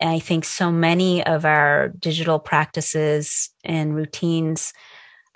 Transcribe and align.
And 0.00 0.10
I 0.10 0.18
think 0.18 0.44
so 0.44 0.70
many 0.70 1.24
of 1.24 1.44
our 1.44 1.88
digital 1.88 2.38
practices 2.38 3.50
and 3.64 3.94
routines 3.94 4.72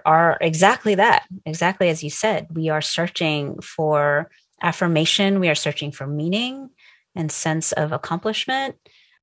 are 0.05 0.39
exactly 0.41 0.95
that, 0.97 1.25
exactly 1.47 1.89
as 1.89 2.03
you 2.03 2.11
said. 2.11 2.47
We 2.53 2.69
are 2.69 2.83
searching 2.83 3.61
for 3.61 4.31
affirmation, 4.63 5.41
we 5.41 5.49
are 5.49 5.55
searching 5.55 5.93
for 5.93 6.07
meaning 6.07 6.71
and 7.15 7.33
sense 7.33 7.73
of 7.73 7.93
accomplishment. 7.93 8.77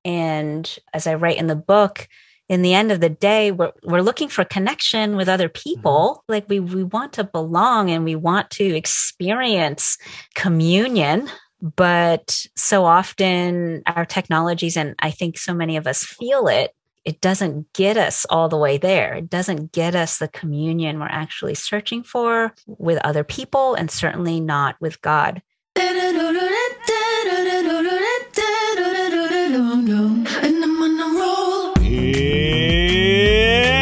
And 0.03 0.77
as 0.93 1.07
I 1.07 1.15
write 1.15 1.37
in 1.37 1.47
the 1.47 1.55
book, 1.55 2.07
in 2.49 2.61
the 2.61 2.73
end 2.73 2.91
of 2.91 3.01
the 3.01 3.09
day, 3.09 3.51
we're, 3.51 3.73
we're 3.83 4.01
looking 4.01 4.29
for 4.29 4.45
connection 4.45 5.17
with 5.17 5.27
other 5.27 5.49
people. 5.49 6.23
Mm-hmm. 6.23 6.31
Like 6.31 6.49
we, 6.49 6.59
we 6.59 6.83
want 6.83 7.13
to 7.13 7.23
belong 7.23 7.89
and 7.91 8.03
we 8.03 8.15
want 8.15 8.49
to 8.51 8.63
experience 8.63 9.97
communion. 10.33 11.29
But 11.61 12.45
so 12.55 12.85
often 12.85 13.83
our 13.85 14.05
technologies, 14.05 14.77
and 14.77 14.95
I 14.99 15.11
think 15.11 15.37
so 15.37 15.53
many 15.53 15.77
of 15.77 15.87
us 15.87 16.03
feel 16.03 16.47
it, 16.47 16.73
it 17.03 17.21
doesn't 17.21 17.71
get 17.73 17.95
us 17.95 18.25
all 18.29 18.49
the 18.49 18.57
way 18.57 18.77
there. 18.77 19.13
It 19.15 19.29
doesn't 19.29 19.71
get 19.71 19.95
us 19.95 20.17
the 20.17 20.27
communion 20.27 20.99
we're 20.99 21.05
actually 21.07 21.55
searching 21.55 22.03
for 22.03 22.53
with 22.67 22.99
other 23.05 23.23
people 23.23 23.75
and 23.75 23.89
certainly 23.89 24.41
not 24.41 24.75
with 24.81 25.01
God. 25.01 25.41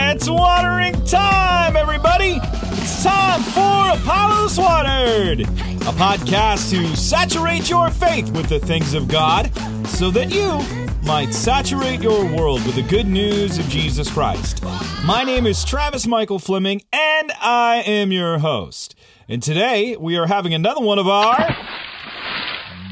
It's 0.08 0.30
watering 0.30 0.94
time, 1.06 1.76
everybody! 1.76 2.40
It's 2.42 3.04
time 3.04 3.42
for 3.42 4.00
Apollos 4.00 4.58
Watered, 4.58 5.48
a 5.86 5.90
podcast 5.90 6.72
to 6.72 6.98
saturate 6.98 7.70
your 7.70 7.92
faith 7.92 8.32
with 8.32 8.50
the 8.50 8.60
things 8.60 8.96
of 8.96 9.08
God 9.08 9.56
so 9.86 10.10
that 10.10 10.34
you 10.34 10.60
might 11.06 11.32
saturate 11.32 12.02
your 12.02 12.26
world 12.36 12.66
with 12.66 12.74
the 12.74 12.82
good 12.82 13.06
news 13.06 13.60
of 13.60 13.70
Jesus 13.70 14.12
Christ. 14.12 14.64
My 15.04 15.24
name 15.24 15.46
is 15.46 15.64
Travis 15.64 16.08
Michael 16.08 16.40
Fleming, 16.40 16.82
and 16.92 17.32
I 17.40 17.84
am 17.86 18.12
your 18.12 18.40
host. 18.40 18.96
And 19.30 19.44
today 19.44 19.96
we 19.96 20.18
are 20.18 20.26
having 20.26 20.56
another 20.56 20.82
one 20.82 20.98
of 20.98 21.08
our 21.08 21.56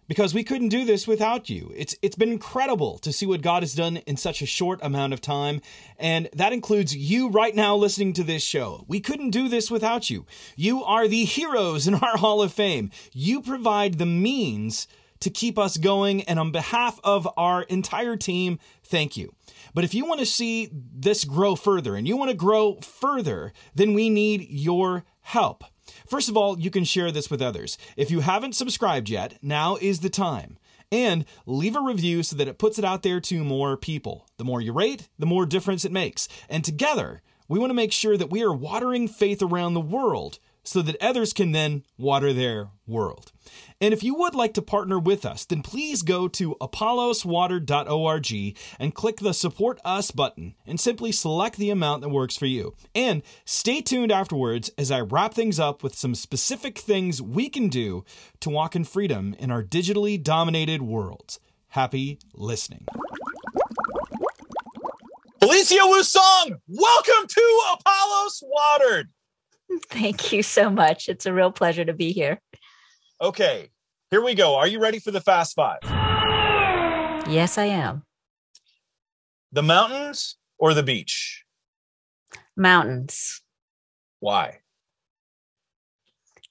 because 0.10 0.34
we 0.34 0.44
couldn't 0.44 0.70
do 0.70 0.84
this 0.84 1.08
without 1.08 1.50
you. 1.50 1.72
It's 1.76 1.96
it's 2.02 2.18
been 2.18 2.32
incredible 2.32 2.98
to 2.98 3.14
see 3.14 3.28
what 3.28 3.44
God 3.44 3.64
has 3.64 3.76
done 3.76 3.98
in 3.98 4.18
such 4.18 4.42
a 4.42 4.46
short 4.48 4.80
amount 4.82 5.14
of 5.14 5.22
time, 5.22 5.62
and 5.98 6.28
that 6.34 6.52
includes 6.52 6.98
you 6.98 7.30
right 7.30 7.56
now 7.56 7.76
listening 7.76 8.12
to 8.14 8.24
this 8.24 8.44
show. 8.44 8.84
We 8.88 9.00
couldn't 9.00 9.30
do 9.30 9.48
this 9.48 9.72
without 9.72 10.10
you. 10.10 10.26
You 10.58 10.84
are 10.84 11.08
the 11.08 11.24
heroes 11.24 11.88
in 11.88 11.94
our 11.94 12.18
Hall 12.18 12.42
of 12.42 12.52
Fame. 12.52 12.90
You 13.14 13.42
provide 13.42 14.00
the 14.00 14.06
means 14.06 14.88
to 15.20 15.30
keep 15.30 15.60
us 15.60 15.78
going, 15.78 16.24
and 16.24 16.40
on 16.40 16.52
behalf 16.52 17.00
of 17.04 17.28
our 17.38 17.64
entire 17.64 18.18
team, 18.18 18.58
thank 18.84 19.16
you. 19.16 19.34
But 19.76 19.84
if 19.84 19.94
you 19.94 20.06
want 20.06 20.22
to 20.22 20.26
see 20.26 20.70
this 20.74 21.24
grow 21.24 21.56
further 21.56 21.96
and 21.96 22.08
you 22.08 22.18
want 22.18 22.32
to 22.32 22.38
grow 22.38 22.80
further, 22.82 23.54
then 23.76 23.94
we 23.94 24.10
need 24.10 24.48
your 24.50 25.04
help. 25.22 25.64
First 26.08 26.30
of 26.30 26.38
all, 26.38 26.60
you 26.60 26.70
can 26.70 26.84
share 26.84 27.12
this 27.12 27.30
with 27.30 27.42
others. 27.42 27.78
If 27.98 28.12
you 28.12 28.22
haven't 28.22 28.56
subscribed 28.56 29.10
yet, 29.10 29.38
now 29.42 29.78
is 29.78 30.00
the 30.00 30.10
time. 30.10 30.58
And 30.92 31.26
leave 31.46 31.76
a 31.76 31.82
review 31.82 32.24
so 32.24 32.36
that 32.36 32.48
it 32.48 32.58
puts 32.58 32.80
it 32.80 32.86
out 32.86 33.04
there 33.04 33.20
to 33.22 33.44
more 33.44 33.78
people. 33.78 34.26
The 34.38 34.44
more 34.44 34.62
you 34.62 34.74
rate, 34.74 35.08
the 35.20 35.26
more 35.26 35.46
difference 35.46 35.86
it 35.86 35.92
makes. 35.92 36.28
And 36.50 36.64
together, 36.64 37.22
we 37.48 37.60
want 37.60 37.70
to 37.70 37.76
make 37.76 37.92
sure 37.92 38.18
that 38.18 38.32
we 38.32 38.44
are 38.44 38.54
watering 38.54 39.08
faith 39.08 39.42
around 39.42 39.74
the 39.74 39.82
world 39.82 40.40
so 40.70 40.84
that 40.84 41.02
others 41.02 41.34
can 41.34 41.52
then 41.52 41.84
water 41.98 42.32
their 42.32 42.70
world. 42.86 43.32
And 43.82 43.92
if 43.92 44.04
you 44.04 44.14
would 44.14 44.36
like 44.36 44.54
to 44.54 44.62
partner 44.62 45.00
with 45.00 45.26
us, 45.26 45.44
then 45.44 45.64
please 45.64 46.04
go 46.04 46.28
to 46.28 46.56
apolloswater.org 46.62 48.58
and 48.80 48.94
click 48.94 49.18
the 49.18 49.34
Support 49.34 49.80
Us 49.84 50.12
button 50.12 50.54
and 50.68 50.80
simply 50.80 51.12
select 51.12 51.58
the 51.58 51.72
amount 51.72 52.02
that 52.04 52.10
works 52.10 52.38
for 52.38 52.46
you. 52.46 52.76
And 52.94 53.24
stay 53.46 53.82
tuned 53.82 54.12
afterwards 54.12 54.70
as 54.78 54.92
I 54.92 55.02
wrap 55.02 55.34
things 55.34 55.60
up 55.60 55.82
with 55.82 55.96
some 55.96 56.14
specific 56.14 56.78
things 56.78 57.20
we 57.20 57.50
can 57.50 57.70
do 57.70 58.06
to 58.42 58.52
walk 58.52 58.76
in 58.76 58.84
freedom 58.84 59.36
in 59.40 59.50
our 59.50 59.64
digitally 59.64 60.22
dominated 60.22 60.84
worlds. 60.84 61.40
Happy 61.70 62.20
listening. 62.36 62.86
Felicia 65.40 65.80
Wu 65.82 66.04
Song, 66.04 66.58
welcome 66.68 67.28
to 67.28 67.62
Apollos 67.74 68.44
Watered. 68.44 69.10
Thank 69.90 70.32
you 70.32 70.44
so 70.44 70.70
much. 70.70 71.10
It's 71.10 71.26
a 71.26 71.34
real 71.34 71.52
pleasure 71.52 71.86
to 71.86 71.94
be 71.94 72.12
here. 72.12 72.42
Okay, 73.22 73.70
here 74.12 74.24
we 74.24 74.34
go. 74.34 74.56
Are 74.56 74.68
you 74.68 74.80
ready 74.80 75.00
for 75.00 75.12
the 75.12 75.22
fast 75.22 75.56
five? 75.56 75.80
Yes, 77.30 77.58
I 77.58 77.66
am. 77.66 78.04
The 79.52 79.64
mountains 79.64 80.38
or 80.58 80.74
the 80.74 80.84
beach? 80.84 81.44
Mountains. 82.56 83.42
Why? 84.20 84.60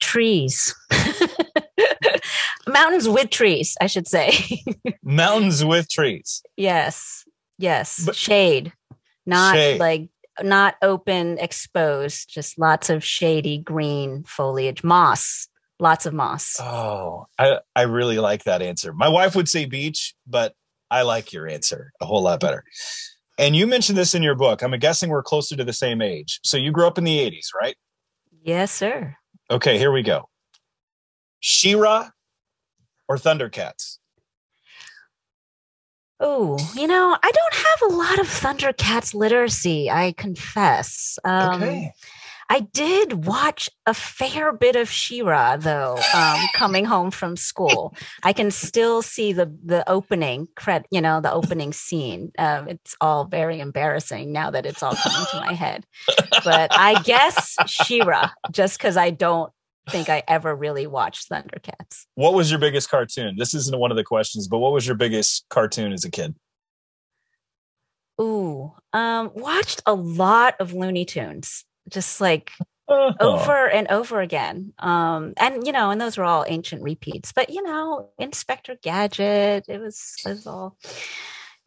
Trees. 0.00 0.75
mountains 2.69 3.09
with 3.09 3.31
trees, 3.31 3.76
I 3.81 3.87
should 3.87 4.06
say. 4.06 4.62
mountains 5.03 5.64
with 5.64 5.88
trees. 5.91 6.43
Yes. 6.56 7.25
Yes. 7.59 8.05
But, 8.05 8.17
shade. 8.17 8.73
Not 9.26 9.55
shade. 9.55 9.81
like 9.81 10.09
not 10.43 10.76
open, 10.82 11.38
exposed, 11.38 12.32
just 12.32 12.58
lots 12.58 12.90
of 12.90 13.05
shady 13.05 13.58
green 13.58 14.25
foliage, 14.25 14.82
moss 14.85 15.49
lots 15.81 16.06
of 16.06 16.14
moss. 16.14 16.56
Oh, 16.61 17.26
I, 17.38 17.61
I 17.75 17.82
really 17.82 18.19
like 18.19 18.44
that 18.44 18.62
answer. 18.62 18.93
My 18.93 19.08
wife 19.08 19.35
would 19.35 19.49
say 19.49 19.64
beach, 19.64 20.14
but 20.26 20.55
I 20.90 21.02
like 21.02 21.32
your 21.32 21.46
answer 21.46 21.93
a 22.00 22.06
whole 22.06 22.23
lot 22.23 22.40
better. 22.40 22.64
And 23.38 23.55
you 23.55 23.67
mentioned 23.67 23.96
this 23.96 24.14
in 24.14 24.23
your 24.23 24.35
book. 24.35 24.62
I'm 24.62 24.73
guessing 24.79 25.11
we're 25.11 25.23
closer 25.23 25.56
to 25.56 25.64
the 25.64 25.73
same 25.73 26.02
age. 26.02 26.40
So 26.43 26.56
you 26.56 26.73
grew 26.73 26.87
up 26.87 26.99
in 26.99 27.05
the 27.05 27.19
80s, 27.19 27.49
right? 27.58 27.76
Yes, 28.43 28.73
sir. 28.73 29.17
Okay, 29.50 29.79
here 29.79 29.93
we 29.93 30.02
go. 30.02 30.29
She-Ra 31.40 32.08
or 33.08 33.17
Thundercats? 33.17 33.98
Oh, 36.20 36.59
you 36.75 36.87
know, 36.87 37.17
I 37.23 37.31
don't 37.31 37.55
have 37.55 37.91
a 37.91 37.94
lot 37.94 38.19
of 38.19 38.26
Thundercats 38.26 39.15
literacy, 39.15 39.91
I 39.91 40.12
confess. 40.12 41.19
Um, 41.25 41.62
okay. 41.62 41.93
I 42.50 42.61
did 42.61 43.26
watch 43.26 43.69
a 43.87 43.93
fair 43.93 44.53
bit 44.53 44.75
of 44.75 44.88
She-Ra 44.88 45.59
though, 45.59 45.99
um, 46.15 46.41
coming 46.55 46.87
home 46.87 47.11
from 47.11 47.37
school. 47.37 47.94
I 48.23 48.32
can 48.32 48.50
still 48.50 49.03
see 49.03 49.35
the 49.35 49.55
the 49.62 49.88
opening 49.88 50.49
cred, 50.56 50.85
you 50.91 51.03
know, 51.03 51.20
the 51.20 51.32
opening 51.32 51.75
scene. 51.75 52.32
Um, 52.38 52.69
it's 52.69 52.97
all 53.03 53.26
very 53.26 53.61
embarrassing 53.61 54.32
now 54.32 54.50
that 54.50 54.64
it's 54.64 54.82
all 54.82 54.94
coming 54.94 55.26
to 55.32 55.41
my 55.41 55.53
head. 55.53 55.85
But 56.43 56.71
I 56.73 57.03
guess 57.03 57.56
She-Ra, 57.67 58.31
just 58.50 58.79
because 58.79 58.97
I 58.97 59.11
don't 59.11 59.53
think 59.88 60.08
I 60.08 60.23
ever 60.29 60.55
really 60.55 60.87
watched 60.87 61.31
Thundercats. 61.31 62.06
What 62.14 62.35
was 62.35 62.50
your 62.50 62.61
biggest 62.61 62.90
cartoon? 62.90 63.37
This 63.38 63.55
isn't 63.55 63.79
one 63.79 63.90
of 63.90 63.96
the 63.96 64.05
questions, 64.05 64.49
but 64.49 64.58
what 64.58 64.73
was 64.73 64.87
your 64.87 64.96
biggest 64.96 65.44
cartoon 65.49 65.93
as 65.93 66.05
a 66.05 66.11
kid? 66.11 66.35
Ooh, 68.20 68.73
um, 68.93 69.31
watched 69.35 69.82
a 69.87 69.94
lot 69.94 70.56
of 70.61 70.73
Looney 70.73 71.05
Tunes 71.05 71.64
just 71.88 72.20
like 72.20 72.52
uh-huh. 72.88 73.14
over 73.20 73.69
and 73.69 73.88
over 73.88 74.20
again. 74.20 74.73
Um, 74.79 75.35
and 75.37 75.67
you 75.67 75.73
know, 75.73 75.90
and 75.90 76.00
those 76.00 76.19
were 76.19 76.25
all 76.25 76.44
ancient 76.49 76.82
repeats. 76.82 77.32
But 77.32 77.50
you 77.50 77.62
know, 77.62 78.11
Inspector 78.19 78.76
Gadget, 78.82 79.67
it 79.69 79.81
was 79.81 80.17
it 80.25 80.31
was 80.31 80.46
all 80.46 80.76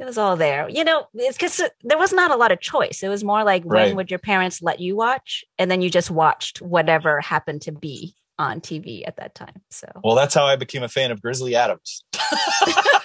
it 0.01 0.05
was 0.05 0.17
all 0.17 0.35
there. 0.35 0.67
You 0.67 0.83
know, 0.83 1.05
it's 1.13 1.37
because 1.37 1.61
there 1.83 1.97
was 1.97 2.11
not 2.11 2.31
a 2.31 2.35
lot 2.35 2.51
of 2.51 2.59
choice. 2.59 3.03
It 3.03 3.07
was 3.07 3.23
more 3.23 3.43
like 3.43 3.61
right. 3.65 3.87
when 3.87 3.95
would 3.97 4.09
your 4.09 4.17
parents 4.17 4.59
let 4.59 4.79
you 4.79 4.95
watch, 4.95 5.45
and 5.59 5.69
then 5.69 5.81
you 5.81 5.91
just 5.91 6.09
watched 6.09 6.59
whatever 6.59 7.21
happened 7.21 7.61
to 7.63 7.71
be 7.71 8.15
on 8.39 8.61
TV 8.61 9.03
at 9.05 9.17
that 9.17 9.35
time. 9.35 9.61
So 9.69 9.87
well, 10.03 10.15
that's 10.15 10.33
how 10.33 10.45
I 10.45 10.55
became 10.55 10.81
a 10.81 10.89
fan 10.89 11.11
of 11.11 11.21
Grizzly 11.21 11.55
Adams. 11.55 12.03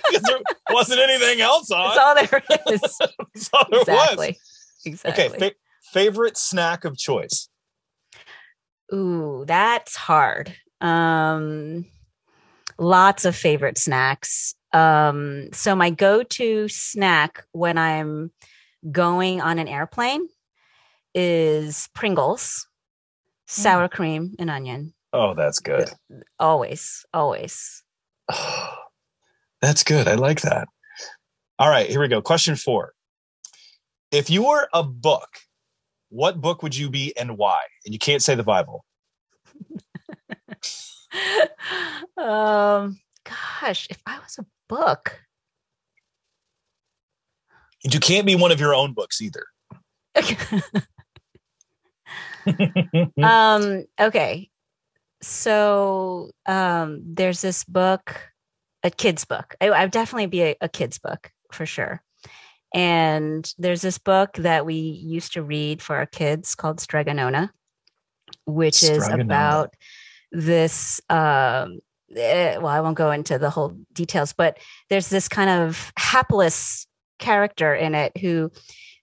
Because 0.09 0.23
there 0.23 0.39
wasn't 0.71 1.01
anything 1.01 1.41
else 1.41 1.69
on. 1.73 1.89
That's 1.97 1.99
all 1.99 2.15
there 2.15 2.43
is. 2.73 2.81
that's 2.81 3.51
all 3.53 3.67
there 3.69 3.81
exactly. 3.81 4.29
Was. 4.29 4.87
Exactly. 4.87 5.25
Okay, 5.25 5.39
fa- 5.39 5.55
favorite 5.93 6.39
snack 6.39 6.85
of 6.85 6.97
choice? 6.97 7.49
Ooh, 8.95 9.43
that's 9.49 9.97
hard. 9.97 10.55
Um, 10.81 11.87
lots 12.79 13.25
of 13.25 13.35
favorite 13.35 13.79
snacks. 13.79 14.55
Um, 14.77 15.49
so 15.53 15.75
my 15.75 15.91
go-to 15.91 16.69
snack 16.69 17.45
when 17.53 17.79
I'm 17.79 18.33
going 18.91 19.41
on 19.41 19.59
an 19.59 19.69
airplane 19.69 20.29
is 21.15 21.89
Pringles, 21.95 22.67
sour 23.47 23.89
mm. 23.89 23.91
cream 23.91 24.35
and 24.39 24.51
onion. 24.51 24.93
Oh, 25.13 25.35
that's 25.35 25.61
good. 25.61 25.89
Always, 26.39 27.07
always. 27.15 27.83
Oh, 28.31 28.75
that's 29.63 29.83
good. 29.83 30.09
I 30.09 30.15
like 30.15 30.43
that. 30.43 30.69
All 31.59 31.71
right, 31.71 31.89
here 31.89 32.01
we 32.01 32.09
go. 32.09 32.21
Question 32.21 32.57
four. 32.57 32.93
If 34.13 34.31
you 34.31 34.47
were 34.47 34.69
a 34.73 34.83
book 34.83 35.29
what 36.09 36.41
book 36.41 36.63
would 36.63 36.77
you 36.77 36.91
be 36.91 37.17
and 37.17 37.37
why? 37.37 37.61
And 37.85 37.93
you 37.93 37.99
can't 37.99 38.23
say 38.23 38.35
the 38.35 38.43
Bible. 38.43 38.85
um, 42.17 42.99
gosh, 43.25 43.89
if 43.91 44.01
I 44.07 44.19
was 44.19 44.39
a 44.39 44.47
book, 44.69 45.21
and 47.85 47.95
you 47.95 48.01
can't 48.01 48.27
be 48.27 48.35
one 48.35 48.53
of 48.53 48.61
your 48.61 48.75
own 48.75 48.93
books 48.93 49.21
either. 49.23 49.45
um, 53.23 53.85
okay. 54.01 54.51
So 55.23 56.31
um, 56.47 57.03
there's 57.05 57.41
this 57.41 57.65
book, 57.65 58.21
a 58.83 58.91
kid's 58.91 59.25
book. 59.25 59.55
I, 59.61 59.71
would 59.71 59.91
definitely 59.91 60.27
be 60.27 60.43
a, 60.43 60.57
a 60.61 60.69
kid's 60.69 60.99
book 60.99 61.31
for 61.53 61.67
sure. 61.67 62.03
And 62.75 63.51
there's 63.59 63.83
this 63.83 63.99
book 63.99 64.35
that 64.35 64.67
we 64.67 64.75
used 64.75 65.33
to 65.35 65.43
read 65.43 65.81
for 65.81 65.97
our 65.97 66.07
kids 66.07 66.55
called 66.55 66.81
Strega 66.81 67.15
Nona, 67.15 67.53
which 68.45 68.83
is 68.83 69.09
about 69.09 69.75
this. 70.33 71.01
Um, 71.09 71.79
well, 72.09 72.67
I 72.67 72.81
won't 72.81 72.97
go 72.97 73.11
into 73.11 73.39
the 73.39 73.51
whole 73.51 73.77
details, 73.93 74.33
but 74.33 74.59
there's 74.91 75.09
this 75.09 75.29
kind 75.29 75.51
of 75.51 75.93
hapless 75.99 76.87
character 77.19 77.75
in 77.75 77.95
it 77.95 78.17
who 78.19 78.51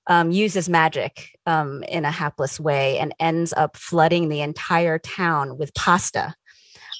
um, 0.07 0.31
uses 0.31 0.69
magic 0.69 1.29
um, 1.45 1.83
in 1.83 2.05
a 2.05 2.11
hapless 2.11 2.59
way 2.59 2.99
and 2.99 3.15
ends 3.19 3.53
up 3.53 3.77
flooding 3.77 4.29
the 4.29 4.41
entire 4.41 4.99
town 4.99 5.57
with 5.57 5.73
pasta 5.73 6.35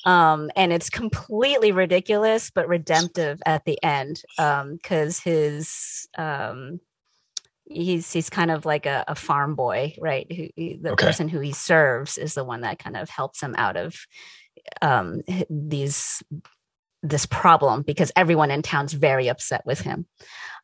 um, 0.05 0.49
and 0.55 0.73
it's 0.73 0.89
completely 0.89 1.71
ridiculous 1.71 2.49
but 2.49 2.67
redemptive 2.67 3.41
at 3.45 3.65
the 3.65 3.81
end 3.83 4.21
because 4.37 5.19
um, 5.19 5.31
his 5.31 6.07
um, 6.17 6.79
he's 7.65 8.11
he's 8.11 8.29
kind 8.29 8.51
of 8.51 8.65
like 8.65 8.85
a, 8.85 9.03
a 9.07 9.15
farm 9.15 9.55
boy 9.55 9.93
right 9.99 10.31
who 10.31 10.47
the 10.55 10.91
okay. 10.91 11.05
person 11.05 11.27
who 11.27 11.39
he 11.39 11.51
serves 11.51 12.17
is 12.17 12.33
the 12.33 12.43
one 12.43 12.61
that 12.61 12.79
kind 12.79 12.97
of 12.97 13.09
helps 13.09 13.41
him 13.41 13.55
out 13.57 13.77
of 13.77 13.95
um, 14.81 15.21
these 15.49 16.23
this 17.01 17.25
problem 17.25 17.81
because 17.81 18.11
everyone 18.15 18.49
in 18.49 18.61
town's 18.61 18.93
very 18.93 19.27
upset 19.27 19.65
with 19.65 19.81
him 19.81 20.05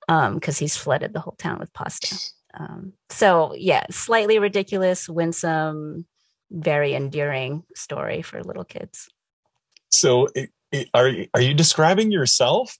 because 0.07 0.61
um, 0.61 0.63
he's 0.63 0.77
flooded 0.77 1.13
the 1.13 1.19
whole 1.19 1.35
town 1.37 1.59
with 1.59 1.73
pasta 1.73 2.15
um, 2.53 2.93
so 3.09 3.53
yeah 3.55 3.83
slightly 3.91 4.39
ridiculous 4.39 5.09
winsome 5.09 6.05
very 6.49 6.93
endearing 6.93 7.63
story 7.75 8.21
for 8.21 8.41
little 8.41 8.63
kids 8.63 9.09
so 9.89 10.27
it, 10.35 10.51
it, 10.71 10.89
are 10.93 11.11
are 11.33 11.41
you 11.41 11.53
describing 11.53 12.11
yourself? 12.11 12.77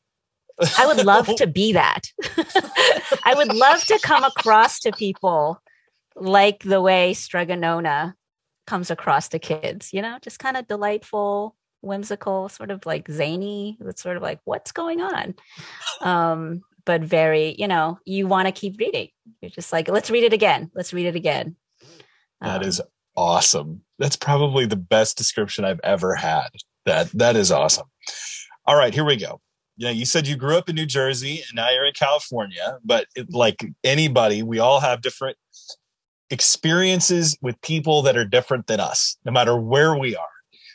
I 0.77 0.85
would 0.88 1.06
love 1.06 1.27
to 1.38 1.47
be 1.47 1.73
that. 1.73 2.01
I 3.25 3.33
would 3.35 3.53
love 3.53 3.83
to 3.85 4.00
come 4.01 4.23
across 4.23 4.79
to 4.81 4.91
people 4.91 5.61
like 6.15 6.63
the 6.63 6.81
way 6.81 7.13
Strega 7.13 7.56
Nona 7.56 8.15
comes 8.69 8.92
across 8.92 9.30
to 9.30 9.39
kids, 9.39 9.92
you 9.92 10.01
know, 10.01 10.19
just 10.21 10.38
kind 10.38 10.56
of 10.56 10.68
delightful, 10.68 11.56
whimsical, 11.81 12.50
sort 12.50 12.69
of 12.69 12.86
like 12.86 13.10
zany. 13.10 13.77
It's 13.81 14.01
sort 14.01 14.16
of 14.16 14.21
like, 14.21 14.39
what's 14.45 14.71
going 14.71 15.01
on? 15.01 15.33
Um, 16.01 16.62
but 16.86 17.01
very, 17.01 17.56
you 17.57 17.68
know, 17.68 17.98
you 18.06 18.27
want 18.27 18.48
to 18.48 18.51
keep 18.51 18.80
reading. 18.80 19.10
You're 19.42 19.50
just 19.50 19.74
like, 19.74 19.89
let's 19.89 20.12
read 20.12 20.24
it 20.24 20.33
again. 20.33 20.69
Let's 20.75 20.94
read 20.94 21.07
it 21.07 21.16
again. 21.16 21.56
That 22.42 22.62
um, 22.62 22.68
is 22.68 22.80
awesome. 23.18 23.81
That's 23.98 24.16
probably 24.16 24.68
the 24.68 24.75
best 24.75 25.18
description 25.18 25.66
I've 25.66 25.81
ever 25.83 26.16
had. 26.16 26.50
That 26.86 27.10
that 27.12 27.36
is 27.36 27.51
awesome. 27.51 27.88
All 28.66 28.77
right, 28.77 28.94
here 28.94 29.04
we 29.04 29.18
go. 29.18 29.42
Yeah, 29.77 29.92
you 29.92 30.06
said 30.06 30.27
you 30.27 30.36
grew 30.36 30.57
up 30.57 30.69
in 30.69 30.75
New 30.75 30.86
Jersey 30.86 31.38
and 31.48 31.56
now 31.56 31.69
you're 31.69 31.86
in 31.86 31.94
California, 31.94 32.78
but 32.83 33.07
it, 33.16 33.33
like 33.33 33.66
anybody, 33.83 34.44
we 34.44 34.59
all 34.59 34.80
have 34.80 35.02
different 35.02 35.38
experiences 36.31 37.38
with 37.42 37.59
people 37.62 38.02
that 38.04 38.18
are 38.18 38.26
different 38.26 38.68
than 38.68 38.80
us, 38.80 39.18
no 39.26 39.31
matter 39.31 39.59
where 39.59 39.98
we 39.98 40.16
are. 40.16 40.26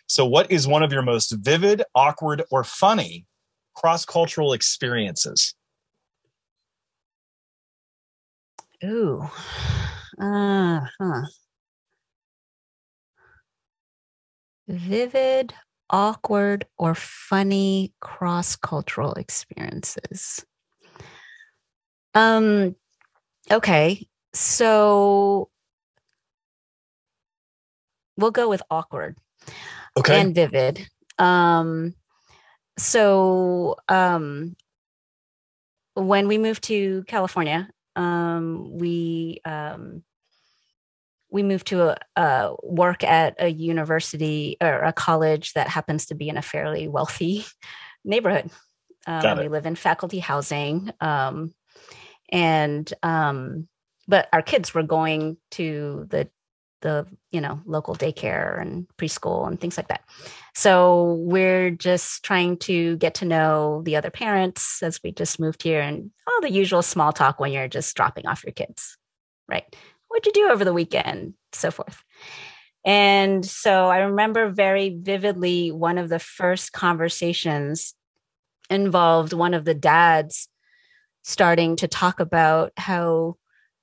So, 0.06 0.26
what 0.26 0.50
is 0.50 0.66
one 0.66 0.82
of 0.82 0.92
your 0.92 1.02
most 1.02 1.30
vivid, 1.32 1.82
awkward, 1.94 2.42
or 2.50 2.64
funny 2.64 3.26
cross 3.74 4.04
cultural 4.04 4.52
experiences? 4.52 5.54
Ooh, 8.84 9.22
uh 10.20 10.80
huh. 11.00 11.22
Vivid, 14.68 15.54
awkward 15.90 16.66
or 16.78 16.94
funny 16.94 17.92
cross 18.00 18.56
cultural 18.56 19.14
experiences? 19.14 20.44
Um, 22.14 22.76
okay, 23.50 24.06
so 24.34 25.48
we'll 28.16 28.30
go 28.30 28.48
with 28.48 28.62
awkward 28.70 29.16
okay. 29.96 30.20
and 30.20 30.34
vivid. 30.34 30.86
Um, 31.18 31.94
so 32.76 33.76
um, 33.88 34.56
when 35.94 36.28
we 36.28 36.38
moved 36.38 36.64
to 36.64 37.04
California, 37.06 37.68
um, 37.96 38.76
we 38.76 39.40
um, 39.44 40.02
we 41.30 41.42
moved 41.42 41.68
to 41.68 41.90
a, 41.90 41.98
uh, 42.16 42.54
work 42.62 43.02
at 43.02 43.36
a 43.38 43.48
university 43.48 44.56
or 44.60 44.82
a 44.82 44.92
college 44.92 45.52
that 45.54 45.68
happens 45.68 46.06
to 46.06 46.14
be 46.14 46.28
in 46.28 46.36
a 46.36 46.42
fairly 46.42 46.86
wealthy 46.88 47.44
neighborhood. 48.04 48.50
Um, 49.06 49.38
we 49.38 49.48
live 49.48 49.66
in 49.66 49.74
faculty 49.74 50.18
housing, 50.18 50.90
um, 51.00 51.52
and 52.30 52.92
um, 53.02 53.68
but 54.06 54.28
our 54.32 54.42
kids 54.42 54.74
were 54.74 54.82
going 54.82 55.36
to 55.52 56.06
the 56.10 56.28
the 56.82 57.06
you 57.32 57.40
know 57.40 57.60
local 57.64 57.96
daycare 57.96 58.60
and 58.60 58.86
preschool 58.98 59.46
and 59.48 59.58
things 59.58 59.76
like 59.76 59.88
that. 59.88 60.02
So 60.54 61.14
we're 61.20 61.70
just 61.70 62.22
trying 62.22 62.58
to 62.58 62.96
get 62.98 63.14
to 63.16 63.24
know 63.24 63.82
the 63.84 63.96
other 63.96 64.10
parents 64.10 64.82
as 64.82 65.00
we 65.02 65.10
just 65.12 65.40
moved 65.40 65.62
here 65.62 65.80
and 65.80 66.10
all 66.26 66.40
the 66.42 66.52
usual 66.52 66.82
small 66.82 67.12
talk 67.12 67.40
when 67.40 67.52
you're 67.52 67.68
just 67.68 67.96
dropping 67.96 68.26
off 68.26 68.44
your 68.44 68.52
kids, 68.52 68.98
right? 69.48 69.64
what'd 70.14 70.26
you 70.26 70.32
do 70.32 70.50
over 70.50 70.64
the 70.64 70.72
weekend? 70.72 71.34
So 71.52 71.72
forth. 71.72 72.02
And 72.84 73.44
so 73.44 73.88
I 73.88 73.98
remember 73.98 74.50
very 74.50 74.96
vividly 74.96 75.72
one 75.72 75.98
of 75.98 76.08
the 76.08 76.20
first 76.20 76.72
conversations 76.72 77.94
involved 78.70 79.32
one 79.32 79.54
of 79.54 79.64
the 79.64 79.74
dads 79.74 80.48
starting 81.22 81.76
to 81.76 81.88
talk 81.88 82.20
about 82.20 82.72
how 82.76 83.36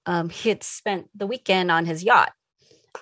um, 0.06 0.30
he 0.30 0.50
had 0.50 0.64
spent 0.64 1.10
the 1.16 1.28
weekend 1.28 1.72
on 1.72 1.86
his 1.86 2.04
yacht 2.04 2.34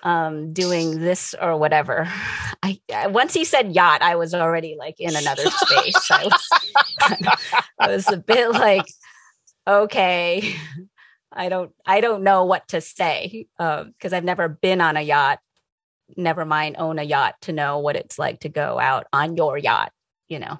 um, 0.02 0.52
doing 0.52 1.00
this 1.00 1.34
or 1.40 1.56
whatever. 1.56 2.10
I 2.62 2.78
once 3.06 3.32
he 3.34 3.44
said 3.44 3.74
yacht, 3.74 4.02
I 4.02 4.16
was 4.16 4.34
already 4.34 4.76
like 4.78 4.96
in 4.98 5.16
another 5.16 5.44
space. 5.50 6.10
I 6.10 6.24
was, 6.24 6.48
I 7.78 7.88
was 7.88 8.10
a 8.12 8.18
bit 8.18 8.50
like, 8.50 8.86
okay, 9.66 10.54
I 11.32 11.48
don't, 11.48 11.72
I 11.86 12.00
don't 12.00 12.22
know 12.22 12.44
what 12.44 12.68
to 12.68 12.80
say 12.80 13.46
because 13.56 14.12
um, 14.12 14.14
I've 14.14 14.24
never 14.24 14.48
been 14.48 14.80
on 14.80 14.96
a 14.96 15.02
yacht. 15.02 15.38
Never 16.16 16.44
mind 16.44 16.76
own 16.78 16.98
a 16.98 17.04
yacht 17.04 17.36
to 17.42 17.52
know 17.52 17.78
what 17.78 17.96
it's 17.96 18.18
like 18.18 18.40
to 18.40 18.48
go 18.48 18.78
out 18.78 19.06
on 19.12 19.36
your 19.36 19.56
yacht. 19.56 19.92
You 20.28 20.40
know 20.40 20.58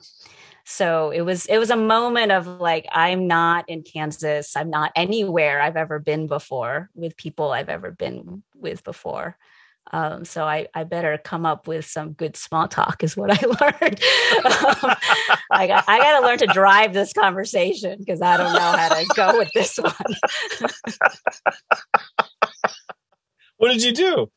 so 0.71 1.11
it 1.11 1.23
was 1.23 1.47
it 1.47 1.59
was 1.59 1.71
a 1.71 1.77
moment 1.77 2.31
of 2.31 2.47
like 2.47 2.87
i'm 2.93 3.27
not 3.27 3.69
in 3.69 3.83
kansas 3.83 4.57
i'm 4.57 4.71
not 4.71 4.93
anywhere 4.95 5.61
i've 5.61 5.77
ever 5.77 5.99
been 5.99 6.29
before 6.29 6.89
with 6.95 7.17
people 7.17 7.50
i've 7.50 7.69
ever 7.69 7.91
been 7.91 8.45
with 8.55 8.85
before 8.85 9.37
um, 9.93 10.25
so 10.25 10.45
I, 10.45 10.69
I 10.73 10.85
better 10.85 11.19
come 11.19 11.45
up 11.45 11.67
with 11.67 11.85
some 11.85 12.12
good 12.12 12.37
small 12.37 12.69
talk 12.69 13.03
is 13.03 13.17
what 13.17 13.33
I 13.33 13.41
learned. 13.47 14.00
um, 14.45 14.95
I 15.50 15.67
got 15.67 15.83
I 15.89 15.99
got 15.99 16.21
to 16.21 16.27
learn 16.27 16.39
to 16.39 16.47
drive 16.47 16.93
this 16.93 17.12
conversation 17.12 17.99
because 17.99 18.23
I 18.23 18.37
don't 18.37 18.53
know 18.53 18.61
how 18.61 18.89
to 18.91 19.05
go 19.17 19.37
with 19.39 19.50
this 19.53 19.79
one. 19.79 19.93
what 23.57 23.73
did 23.73 23.83
you 23.83 23.93
do? 23.93 24.31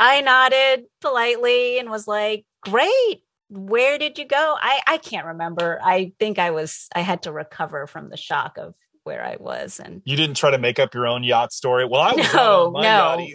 I 0.00 0.22
nodded 0.22 0.86
politely 1.00 1.78
and 1.78 1.88
was 1.88 2.08
like, 2.08 2.44
"Great, 2.62 3.22
where 3.52 3.98
did 3.98 4.18
you 4.18 4.26
go? 4.26 4.56
I 4.60 4.80
I 4.86 4.98
can't 4.98 5.26
remember. 5.26 5.78
I 5.82 6.12
think 6.18 6.38
I 6.38 6.50
was 6.50 6.88
I 6.94 7.00
had 7.00 7.22
to 7.24 7.32
recover 7.32 7.86
from 7.86 8.08
the 8.08 8.16
shock 8.16 8.56
of 8.58 8.74
where 9.04 9.24
I 9.24 9.36
was 9.38 9.80
and 9.80 10.00
You 10.04 10.16
didn't 10.16 10.36
try 10.36 10.50
to 10.50 10.58
make 10.58 10.78
up 10.78 10.94
your 10.94 11.06
own 11.06 11.24
yacht 11.24 11.52
story. 11.52 11.84
Well, 11.84 12.00
I 12.00 12.12
was 12.12 12.32
no, 12.34 12.70
no. 12.70 13.26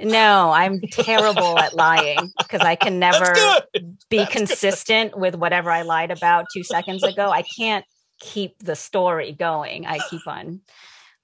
No, 0.00 0.50
I'm 0.50 0.80
terrible 0.92 1.58
at 1.58 1.74
lying 1.74 2.30
because 2.38 2.60
I 2.60 2.76
can 2.76 2.98
never 3.00 3.34
be 4.08 4.18
That's 4.18 4.32
consistent 4.32 5.12
good. 5.12 5.20
with 5.20 5.34
whatever 5.34 5.70
I 5.70 5.82
lied 5.82 6.12
about 6.12 6.46
2 6.52 6.62
seconds 6.62 7.02
ago. 7.02 7.30
I 7.30 7.42
can't 7.42 7.84
keep 8.20 8.58
the 8.60 8.76
story 8.76 9.32
going. 9.32 9.86
I 9.86 9.98
keep 9.98 10.26
on 10.28 10.60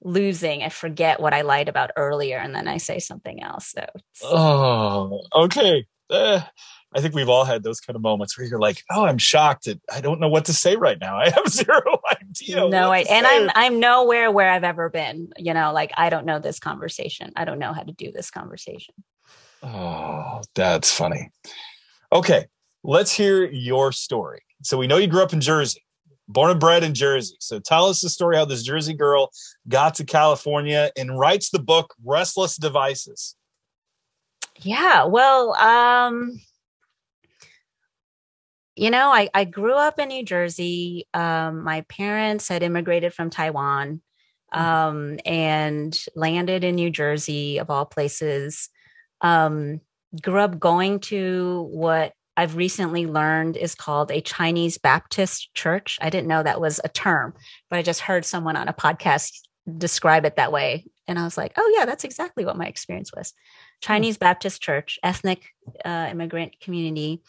losing. 0.03 0.63
I 0.63 0.69
forget 0.71 1.21
what 1.21 1.33
I 1.33 1.43
lied 1.43 1.69
about 1.69 1.93
earlier 1.97 2.39
and 2.39 2.55
then 2.55 2.67
I 2.69 2.79
say 2.79 2.99
something 2.99 3.43
else. 3.43 3.73
So 3.77 3.87
Oh, 4.25 5.23
okay. 5.35 5.87
Uh, 6.11 6.41
I 6.95 7.01
think 7.01 7.15
we've 7.15 7.29
all 7.29 7.45
had 7.45 7.65
those 7.65 7.81
kind 7.81 7.97
of 7.97 8.03
moments 8.03 8.39
where 8.39 8.47
you're 8.47 8.61
like, 8.61 8.83
"Oh, 8.91 9.05
I'm 9.05 9.19
shocked. 9.19 9.65
That 9.65 9.81
I 9.93 10.01
don't 10.01 10.21
know 10.21 10.29
what 10.29 10.45
to 10.47 10.53
say 10.53 10.77
right 10.77 10.99
now. 11.01 11.17
I 11.19 11.31
have 11.31 11.49
zero 11.49 12.01
idea." 12.11 12.69
No, 12.69 12.93
I, 12.93 13.01
and 13.11 13.27
I'm 13.27 13.51
I'm 13.55 13.81
nowhere 13.81 14.31
where 14.31 14.51
I've 14.51 14.65
ever 14.65 14.89
been. 14.89 15.31
You 15.37 15.55
know, 15.55 15.73
like 15.73 15.93
I 15.97 16.11
don't 16.11 16.27
know 16.27 16.39
this 16.39 16.59
conversation. 16.59 17.33
I 17.37 17.45
don't 17.45 17.59
know 17.59 17.73
how 17.73 17.83
to 17.83 17.93
do 17.93 18.13
this 18.13 18.31
conversation. 18.31 18.95
Oh, 19.63 20.43
that's 20.55 20.93
funny. 20.93 21.31
Okay, 22.13 22.47
let's 22.85 23.13
hear 23.13 23.51
your 23.51 23.93
story. 23.93 24.43
So 24.63 24.79
we 24.79 24.87
know 24.87 24.99
you 24.99 25.07
grew 25.07 25.23
up 25.23 25.33
in 25.33 25.41
Jersey, 25.41 25.83
born 26.29 26.51
and 26.51 26.61
bred 26.61 26.85
in 26.85 26.95
Jersey. 26.95 27.37
So 27.41 27.59
tell 27.59 27.87
us 27.87 28.01
the 28.01 28.09
story 28.09 28.37
how 28.37 28.45
this 28.45 28.63
Jersey 28.63 28.95
girl 28.95 29.31
got 29.67 29.95
to 29.97 30.05
California 30.05 30.91
and 30.97 31.19
writes 31.19 31.51
the 31.51 31.59
book 31.59 31.95
Restless 32.05 32.57
Devices. 32.57 33.35
Yeah, 34.61 35.05
well, 35.07 35.55
um 35.55 36.41
you 38.77 38.91
know, 38.91 39.11
I, 39.11 39.29
I 39.35 39.45
grew 39.45 39.75
up 39.75 39.99
in 39.99 40.09
New 40.09 40.25
Jersey. 40.25 41.07
Um, 41.15 41.63
my 41.63 41.83
parents 41.83 42.49
had 42.49 42.63
immigrated 42.63 43.15
from 43.15 43.31
Taiwan 43.31 44.01
mm-hmm. 44.53 44.61
um, 44.61 45.19
and 45.25 45.97
landed 46.17 46.65
in 46.65 46.75
New 46.75 46.91
Jersey, 46.91 47.59
of 47.59 47.71
all 47.71 47.87
places. 47.87 48.69
Um, 49.21 49.81
grew 50.21 50.41
up 50.41 50.59
going 50.59 51.01
to 51.01 51.69
what 51.71 52.13
I've 52.37 52.57
recently 52.57 53.07
learned 53.07 53.57
is 53.57 53.75
called 53.77 54.11
a 54.11 54.21
Chinese 54.21 54.77
Baptist 54.79 55.55
church. 55.55 55.99
I 56.03 56.11
didn't 56.11 56.29
know 56.29 56.43
that 56.43 56.61
was 56.61 56.81
a 56.83 56.89
term, 56.89 57.35
but 57.71 57.79
I 57.79 57.83
just 57.83 58.01
heard 58.01 58.25
someone 58.25 58.57
on 58.57 58.69
a 58.69 58.73
podcast 58.73 59.31
describe 59.79 60.25
it 60.25 60.37
that 60.37 60.53
way. 60.53 60.85
And 61.07 61.19
I 61.19 61.25
was 61.25 61.37
like, 61.37 61.53
oh, 61.57 61.75
yeah, 61.77 61.85
that's 61.85 62.05
exactly 62.05 62.45
what 62.45 62.57
my 62.57 62.67
experience 62.67 63.13
was. 63.15 63.33
Hmm. 63.81 63.87
Chinese 63.87 64.19
Baptist 64.19 64.61
church, 64.61 64.99
ethnic 65.05 65.45
uh, 65.85 66.09
immigrant 66.11 66.61
community 66.61 67.23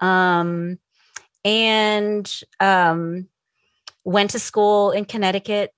um, 0.00 0.78
and 1.44 2.40
um, 2.58 3.28
went 4.04 4.30
to 4.30 4.38
school 4.38 4.90
in 4.90 5.04
Connecticut 5.04 5.72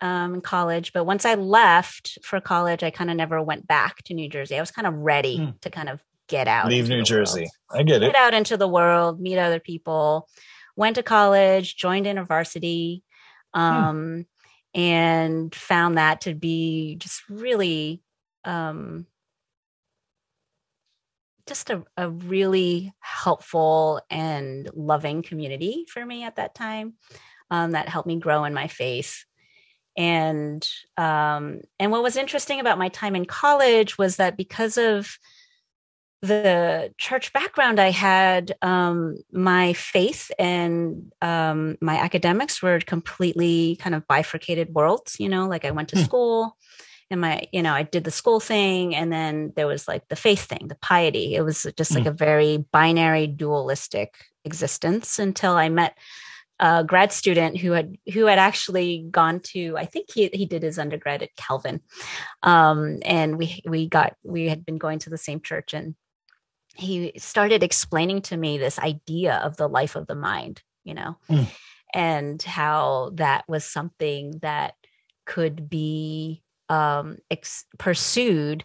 um, 0.00 0.34
in 0.34 0.40
college. 0.40 0.92
But 0.92 1.04
once 1.04 1.24
I 1.24 1.34
left 1.34 2.18
for 2.22 2.40
college, 2.40 2.82
I 2.82 2.90
kind 2.90 3.10
of 3.10 3.16
never 3.16 3.42
went 3.42 3.66
back 3.66 4.02
to 4.04 4.14
New 4.14 4.28
Jersey. 4.28 4.56
I 4.56 4.60
was 4.60 4.70
kind 4.70 4.86
of 4.86 4.94
ready 4.94 5.38
mm. 5.38 5.60
to 5.60 5.70
kind 5.70 5.88
of 5.88 6.00
get 6.28 6.46
out, 6.46 6.68
leave 6.68 6.88
New 6.88 7.02
Jersey. 7.02 7.48
World. 7.72 7.80
I 7.80 7.82
get 7.82 8.02
it. 8.02 8.12
Get 8.12 8.16
out 8.16 8.34
into 8.34 8.56
the 8.56 8.68
world, 8.68 9.20
meet 9.20 9.38
other 9.38 9.60
people. 9.60 10.28
Went 10.76 10.96
to 10.96 11.02
college, 11.02 11.76
joined 11.76 12.06
InterVarsity, 12.06 13.02
hmm. 13.52 13.60
um, 13.60 13.96
mm. 13.96 14.26
and 14.80 15.54
found 15.54 15.98
that 15.98 16.20
to 16.22 16.34
be 16.34 16.96
just 16.96 17.22
really 17.28 18.00
um, 18.44 19.06
just 21.48 21.70
a, 21.70 21.82
a 21.96 22.08
really 22.08 22.92
helpful 23.00 24.00
and 24.10 24.68
loving 24.74 25.22
community 25.22 25.86
for 25.92 26.04
me 26.04 26.24
at 26.24 26.36
that 26.36 26.54
time 26.54 26.94
um, 27.50 27.72
that 27.72 27.88
helped 27.88 28.06
me 28.06 28.18
grow 28.18 28.44
in 28.44 28.54
my 28.54 28.68
faith 28.68 29.24
and 29.98 30.66
um, 30.96 31.60
and 31.80 31.90
what 31.90 32.04
was 32.04 32.16
interesting 32.16 32.60
about 32.60 32.78
my 32.78 32.88
time 32.88 33.16
in 33.16 33.24
college 33.24 33.98
was 33.98 34.16
that 34.16 34.36
because 34.36 34.78
of 34.78 35.18
the 36.22 36.92
church 36.98 37.32
background 37.32 37.80
I 37.80 37.90
had, 37.90 38.52
um, 38.62 39.16
my 39.32 39.72
faith 39.72 40.30
and 40.38 41.12
um, 41.20 41.76
my 41.80 41.96
academics 41.96 42.62
were 42.62 42.78
completely 42.80 43.76
kind 43.76 43.94
of 43.94 44.06
bifurcated 44.06 44.72
worlds. 44.72 45.16
You 45.18 45.28
know, 45.28 45.48
like 45.48 45.64
I 45.64 45.72
went 45.72 45.88
to 45.90 45.96
hmm. 45.96 46.04
school, 46.04 46.56
in 47.10 47.20
my 47.20 47.46
you 47.52 47.62
know 47.62 47.72
i 47.72 47.82
did 47.82 48.04
the 48.04 48.10
school 48.10 48.40
thing 48.40 48.94
and 48.94 49.12
then 49.12 49.52
there 49.56 49.66
was 49.66 49.88
like 49.88 50.06
the 50.08 50.16
faith 50.16 50.44
thing 50.44 50.68
the 50.68 50.76
piety 50.76 51.34
it 51.34 51.42
was 51.42 51.66
just 51.76 51.94
like 51.94 52.04
mm. 52.04 52.08
a 52.08 52.12
very 52.12 52.58
binary 52.72 53.26
dualistic 53.26 54.14
existence 54.44 55.18
until 55.18 55.52
i 55.52 55.68
met 55.68 55.96
a 56.60 56.84
grad 56.84 57.12
student 57.12 57.56
who 57.56 57.72
had 57.72 57.96
who 58.12 58.26
had 58.26 58.38
actually 58.38 59.06
gone 59.10 59.40
to 59.40 59.76
i 59.78 59.84
think 59.84 60.08
he, 60.12 60.28
he 60.32 60.46
did 60.46 60.62
his 60.62 60.78
undergrad 60.78 61.22
at 61.22 61.34
calvin 61.36 61.80
um, 62.42 62.98
and 63.04 63.38
we 63.38 63.62
we 63.64 63.88
got 63.88 64.16
we 64.22 64.48
had 64.48 64.64
been 64.64 64.78
going 64.78 64.98
to 64.98 65.10
the 65.10 65.18
same 65.18 65.40
church 65.40 65.72
and 65.72 65.94
he 66.74 67.12
started 67.16 67.62
explaining 67.62 68.22
to 68.22 68.36
me 68.36 68.56
this 68.58 68.78
idea 68.78 69.36
of 69.36 69.56
the 69.56 69.68
life 69.68 69.96
of 69.96 70.06
the 70.06 70.14
mind 70.14 70.62
you 70.84 70.94
know 70.94 71.16
mm. 71.30 71.46
and 71.94 72.42
how 72.42 73.10
that 73.14 73.44
was 73.48 73.64
something 73.64 74.38
that 74.42 74.74
could 75.26 75.68
be 75.68 76.42
um, 76.68 77.16
ex- 77.30 77.64
pursued 77.78 78.64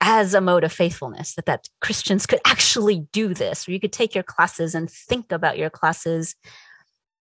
as 0.00 0.34
a 0.34 0.40
mode 0.40 0.64
of 0.64 0.72
faithfulness 0.72 1.34
that 1.34 1.46
that 1.46 1.68
christians 1.80 2.26
could 2.26 2.40
actually 2.46 3.06
do 3.12 3.34
this 3.34 3.66
or 3.66 3.72
you 3.72 3.80
could 3.80 3.92
take 3.92 4.14
your 4.14 4.24
classes 4.24 4.74
and 4.74 4.90
think 4.90 5.32
about 5.32 5.58
your 5.58 5.70
classes 5.70 6.34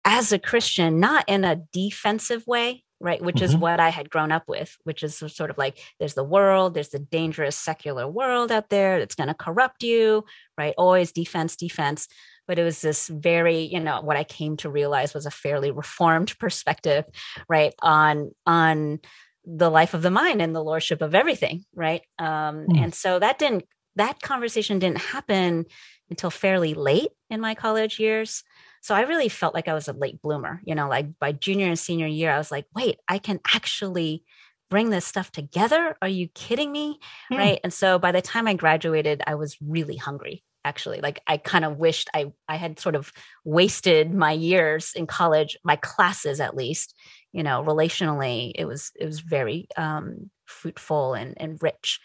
as 0.04 0.32
a 0.32 0.38
christian 0.38 0.98
not 0.98 1.24
in 1.28 1.44
a 1.44 1.62
defensive 1.72 2.44
way 2.46 2.82
right 3.00 3.22
which 3.22 3.36
mm-hmm. 3.36 3.44
is 3.44 3.56
what 3.56 3.78
i 3.78 3.88
had 3.88 4.10
grown 4.10 4.32
up 4.32 4.44
with 4.48 4.76
which 4.84 5.02
is 5.02 5.16
sort 5.16 5.50
of 5.50 5.58
like 5.58 5.78
there's 5.98 6.14
the 6.14 6.24
world 6.24 6.74
there's 6.74 6.88
the 6.88 6.98
dangerous 6.98 7.56
secular 7.56 8.08
world 8.08 8.50
out 8.50 8.68
there 8.68 8.98
that's 8.98 9.14
going 9.14 9.28
to 9.28 9.34
corrupt 9.34 9.82
you 9.82 10.24
right 10.58 10.74
always 10.76 11.12
defense 11.12 11.56
defense 11.56 12.08
but 12.48 12.58
it 12.58 12.64
was 12.64 12.80
this 12.80 13.08
very 13.08 13.60
you 13.60 13.80
know 13.80 14.00
what 14.00 14.16
i 14.16 14.24
came 14.24 14.56
to 14.56 14.70
realize 14.70 15.14
was 15.14 15.26
a 15.26 15.30
fairly 15.30 15.70
reformed 15.70 16.36
perspective 16.38 17.04
right 17.48 17.74
on 17.82 18.30
on 18.46 18.98
the 19.46 19.70
life 19.70 19.94
of 19.94 20.02
the 20.02 20.10
mind 20.10 20.42
and 20.42 20.54
the 20.54 20.62
lordship 20.62 21.00
of 21.00 21.14
everything 21.14 21.64
right? 21.74 22.02
Um, 22.18 22.66
mm. 22.66 22.78
and 22.78 22.94
so 22.94 23.18
that 23.18 23.38
didn't 23.38 23.64
that 23.94 24.20
conversation 24.20 24.78
didn't 24.78 24.98
happen 24.98 25.64
until 26.10 26.30
fairly 26.30 26.74
late 26.74 27.08
in 27.30 27.40
my 27.40 27.54
college 27.54 27.98
years. 27.98 28.44
So 28.82 28.94
i 28.94 29.00
really 29.00 29.28
felt 29.28 29.52
like 29.52 29.66
i 29.66 29.74
was 29.74 29.88
a 29.88 29.92
late 29.92 30.22
bloomer 30.22 30.60
you 30.64 30.76
know 30.76 30.88
like 30.88 31.18
by 31.18 31.32
junior 31.32 31.66
and 31.66 31.78
senior 31.78 32.06
year 32.06 32.30
i 32.30 32.38
was 32.38 32.52
like 32.52 32.66
wait 32.72 32.98
i 33.08 33.18
can 33.18 33.40
actually 33.52 34.22
bring 34.70 34.90
this 34.90 35.06
stuff 35.06 35.30
together? 35.30 35.96
Are 36.02 36.08
you 36.08 36.28
kidding 36.28 36.72
me? 36.72 36.98
Right? 37.30 37.60
And 37.62 37.72
so 37.72 37.98
by 37.98 38.12
the 38.12 38.22
time 38.22 38.46
i 38.48 38.54
graduated 38.54 39.22
i 39.26 39.34
was 39.34 39.56
really 39.60 39.96
hungry 39.96 40.42
actually. 40.64 41.00
Like 41.00 41.22
i 41.26 41.36
kind 41.36 41.64
of 41.64 41.78
wished 41.78 42.10
i 42.14 42.32
i 42.48 42.56
had 42.56 42.80
sort 42.80 42.96
of 42.96 43.12
wasted 43.44 44.12
my 44.12 44.32
years 44.32 44.92
in 44.94 45.06
college 45.06 45.56
my 45.64 45.76
classes 45.76 46.40
at 46.40 46.56
least 46.56 46.94
you 47.36 47.42
know 47.44 47.62
relationally 47.62 48.52
it 48.54 48.64
was 48.66 48.92
it 49.00 49.06
was 49.06 49.20
very 49.20 49.68
um 49.76 50.30
fruitful 50.46 51.14
and 51.14 51.34
and 51.42 51.62
rich 51.62 52.00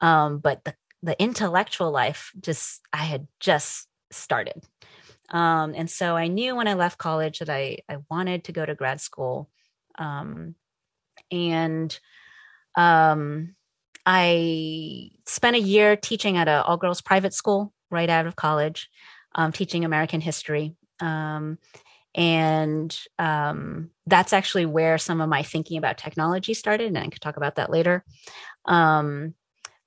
um 0.00 0.38
but 0.38 0.64
the 0.64 0.74
the 1.02 1.20
intellectual 1.22 1.90
life 1.92 2.32
just 2.40 2.82
i 2.92 3.04
had 3.04 3.26
just 3.40 3.88
started 4.10 4.62
Um, 5.30 5.74
and 5.76 5.90
so 5.90 6.16
I 6.16 6.28
knew 6.28 6.56
when 6.56 6.68
I 6.68 6.74
left 6.74 6.98
college 6.98 7.38
that 7.40 7.50
I, 7.50 7.78
I 7.88 7.98
wanted 8.10 8.44
to 8.44 8.52
go 8.52 8.66
to 8.66 8.74
grad 8.74 9.00
school. 9.00 9.48
Um, 9.98 10.54
and 11.30 11.98
um, 12.76 13.54
I 14.06 15.10
spent 15.26 15.56
a 15.56 15.60
year 15.60 15.96
teaching 15.96 16.36
at 16.36 16.48
an 16.48 16.62
all 16.62 16.76
girls 16.76 17.00
private 17.00 17.34
school 17.34 17.72
right 17.90 18.10
out 18.10 18.26
of 18.26 18.36
college, 18.36 18.90
um, 19.34 19.52
teaching 19.52 19.84
American 19.84 20.20
history. 20.20 20.74
And 22.14 22.96
um, 23.18 23.90
that's 24.06 24.32
actually 24.32 24.66
where 24.66 24.98
some 24.98 25.20
of 25.20 25.28
my 25.28 25.42
thinking 25.42 25.78
about 25.78 25.98
technology 25.98 26.54
started. 26.54 26.88
And 26.88 26.98
I 26.98 27.08
could 27.08 27.22
talk 27.22 27.36
about 27.36 27.56
that 27.56 27.70
later. 27.70 28.04
Um, 28.66 29.34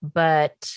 but 0.01 0.71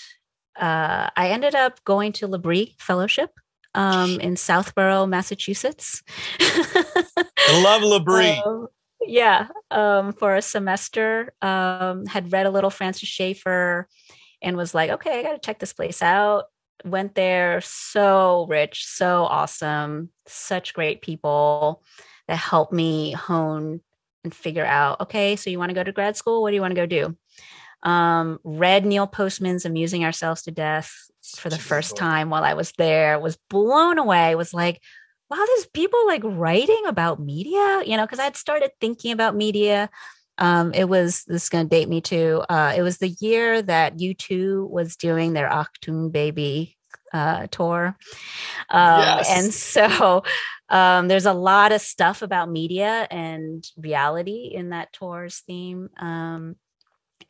uh, 0.59 1.09
I 1.15 1.29
ended 1.29 1.55
up 1.55 1.83
going 1.83 2.11
to 2.13 2.27
L'Abri 2.27 2.75
Fellowship 2.79 3.31
um, 3.75 4.19
in 4.19 4.35
Southborough, 4.35 5.05
Massachusetts. 5.05 6.03
I 6.39 7.61
love 7.63 7.81
L'Abri. 7.83 8.41
Um, 8.45 8.67
yeah, 9.01 9.47
um, 9.71 10.13
for 10.13 10.35
a 10.35 10.41
semester. 10.41 11.33
Um, 11.41 12.05
had 12.05 12.31
read 12.31 12.45
a 12.45 12.51
little 12.51 12.69
Francis 12.69 13.09
Schaeffer 13.09 13.87
and 14.41 14.57
was 14.57 14.73
like, 14.73 14.89
okay, 14.91 15.19
I 15.19 15.23
got 15.23 15.33
to 15.33 15.39
check 15.39 15.59
this 15.59 15.73
place 15.73 16.01
out. 16.01 16.45
Went 16.85 17.15
there, 17.15 17.61
so 17.61 18.45
rich, 18.49 18.85
so 18.85 19.23
awesome, 19.25 20.09
such 20.27 20.73
great 20.73 21.01
people 21.01 21.83
that 22.27 22.37
helped 22.37 22.71
me 22.71 23.11
hone 23.11 23.81
and 24.23 24.33
figure 24.33 24.65
out, 24.65 25.01
okay, 25.01 25.35
so 25.35 25.49
you 25.49 25.59
want 25.59 25.69
to 25.69 25.75
go 25.75 25.83
to 25.83 25.91
grad 25.91 26.15
school? 26.15 26.41
What 26.41 26.51
do 26.51 26.55
you 26.55 26.61
want 26.61 26.71
to 26.71 26.81
go 26.81 26.85
do? 26.85 27.17
Um, 27.83 28.39
read 28.43 28.85
Neil 28.85 29.07
Postman's 29.07 29.65
Amusing 29.65 30.03
Ourselves 30.03 30.43
to 30.43 30.51
Death 30.51 30.91
for 31.37 31.49
the 31.49 31.57
first 31.57 31.95
time 31.95 32.29
while 32.29 32.43
I 32.43 32.53
was 32.53 32.71
there, 32.73 33.19
was 33.19 33.37
blown 33.49 33.97
away, 33.97 34.35
was 34.35 34.53
like, 34.53 34.81
wow, 35.29 35.43
there's 35.45 35.67
people 35.67 36.05
like 36.07 36.23
writing 36.23 36.83
about 36.87 37.19
media, 37.21 37.83
you 37.85 37.95
know, 37.95 38.05
because 38.05 38.19
I'd 38.19 38.35
started 38.35 38.71
thinking 38.81 39.11
about 39.11 39.35
media. 39.35 39.89
Um, 40.39 40.73
it 40.73 40.85
was 40.89 41.23
this 41.25 41.43
is 41.43 41.49
going 41.49 41.65
to 41.65 41.69
date 41.69 41.89
me 41.89 42.01
too. 42.01 42.43
Uh, 42.49 42.73
it 42.75 42.81
was 42.81 42.97
the 42.97 43.15
year 43.19 43.61
that 43.61 43.97
U2 43.97 44.69
was 44.69 44.95
doing 44.95 45.33
their 45.33 45.49
Achtung 45.49 46.11
Baby 46.11 46.77
uh, 47.13 47.47
tour. 47.47 47.95
Um, 48.69 48.99
yes. 48.99 49.29
And 49.29 49.53
so 49.53 50.23
um, 50.69 51.07
there's 51.07 51.25
a 51.25 51.33
lot 51.33 51.71
of 51.71 51.81
stuff 51.81 52.21
about 52.21 52.49
media 52.49 53.07
and 53.09 53.65
reality 53.77 54.51
in 54.53 54.69
that 54.69 54.93
tour's 54.93 55.43
theme. 55.45 55.89
Um, 55.99 56.55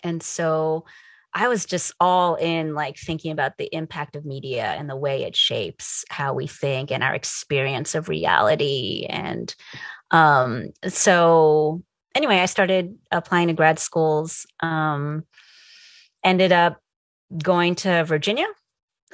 and 0.04 0.22
so 0.22 0.86
I 1.34 1.48
was 1.48 1.66
just 1.66 1.94
all 2.00 2.36
in, 2.36 2.74
like 2.74 2.98
thinking 2.98 3.32
about 3.32 3.58
the 3.58 3.74
impact 3.74 4.16
of 4.16 4.25
media 4.25 4.66
and 4.66 4.89
the 4.89 4.96
way 4.96 5.24
it 5.24 5.36
shapes 5.36 6.04
how 6.10 6.34
we 6.34 6.48
think 6.48 6.92
and 6.92 7.04
our 7.04 7.13
experience 7.13 7.94
of 7.96 8.10
reality. 8.10 9.06
And 9.08 9.54
um, 10.12 10.70
so, 10.88 11.84
anyway, 12.16 12.39
I 12.39 12.46
started 12.46 12.98
applying 13.12 13.48
to 13.48 13.54
grad 13.54 13.80
schools, 13.80 14.46
um, 14.60 15.25
ended 16.24 16.51
up 16.51 16.82
going 17.44 17.75
to 17.75 18.04
Virginia 18.04 18.48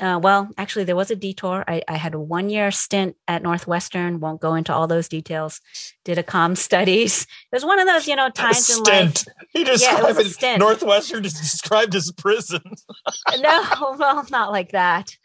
uh, 0.01 0.19
well, 0.21 0.49
actually, 0.57 0.83
there 0.83 0.95
was 0.95 1.09
a 1.09 1.15
detour. 1.15 1.63
I, 1.67 1.81
I, 1.87 1.95
had 1.95 2.13
a 2.13 2.19
one 2.19 2.49
year 2.49 2.69
stint 2.69 3.15
at 3.29 3.41
Northwestern. 3.41 4.19
Won't 4.19 4.41
go 4.41 4.53
into 4.55 4.73
all 4.73 4.87
those 4.87 5.07
details. 5.07 5.61
Did 6.03 6.17
a 6.17 6.23
com 6.23 6.55
studies. 6.55 7.21
It 7.21 7.55
was 7.55 7.63
one 7.63 7.79
of 7.79 7.87
those, 7.87 8.05
you 8.07 8.15
know, 8.15 8.29
times 8.29 8.69
in 8.69 8.83
life. 8.83 9.23
He 9.51 9.63
described 9.63 10.19
yeah, 10.43 10.53
it 10.53 10.59
Northwestern 10.59 11.23
is 11.23 11.33
described 11.33 11.95
as 11.95 12.11
prison. 12.11 12.61
no, 13.39 13.95
well, 13.97 14.25
not 14.29 14.51
like 14.51 14.71
that. 14.71 15.15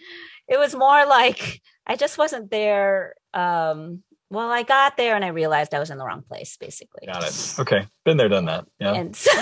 It 0.47 0.59
was 0.59 0.75
more 0.75 1.05
like 1.05 1.61
I 1.87 1.97
just 1.97 2.17
wasn't 2.17 2.51
there. 2.51 3.15
Um, 3.35 4.05
well, 4.31 4.51
I 4.51 4.63
got 4.63 4.97
there 4.97 5.17
and 5.17 5.25
I 5.25 5.29
realized 5.29 5.75
I 5.75 5.79
was 5.79 5.91
in 5.91 5.99
the 5.99 6.05
wrong 6.05 6.23
place, 6.23 6.57
basically. 6.57 7.07
Got 7.07 7.25
it. 7.25 7.55
Okay, 7.59 7.87
been 8.05 8.17
there, 8.17 8.29
done 8.29 8.47
that. 8.47 8.67
Yeah. 8.79 8.95
And 8.95 9.17
so, 9.17 9.33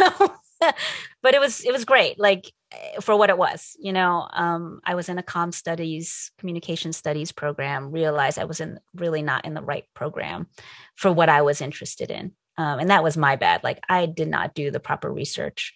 but 1.22 1.34
it 1.34 1.40
was 1.40 1.64
it 1.64 1.72
was 1.72 1.84
great. 1.84 2.18
Like 2.18 2.52
Eh, 2.70 3.00
for 3.00 3.16
what 3.16 3.30
it 3.30 3.38
was 3.38 3.76
you 3.80 3.92
know 3.94 4.28
um, 4.32 4.80
i 4.84 4.94
was 4.94 5.08
in 5.08 5.16
a 5.16 5.22
com 5.22 5.52
studies 5.52 6.30
communication 6.38 6.92
studies 6.92 7.32
program 7.32 7.90
realized 7.90 8.38
i 8.38 8.44
was 8.44 8.60
in 8.60 8.78
really 8.94 9.22
not 9.22 9.46
in 9.46 9.54
the 9.54 9.62
right 9.62 9.84
program 9.94 10.46
for 10.94 11.10
what 11.10 11.30
i 11.30 11.40
was 11.40 11.62
interested 11.62 12.10
in 12.10 12.32
um, 12.58 12.78
and 12.78 12.90
that 12.90 13.02
was 13.02 13.16
my 13.16 13.36
bad 13.36 13.64
like 13.64 13.80
i 13.88 14.04
did 14.04 14.28
not 14.28 14.54
do 14.54 14.70
the 14.70 14.80
proper 14.80 15.10
research 15.10 15.72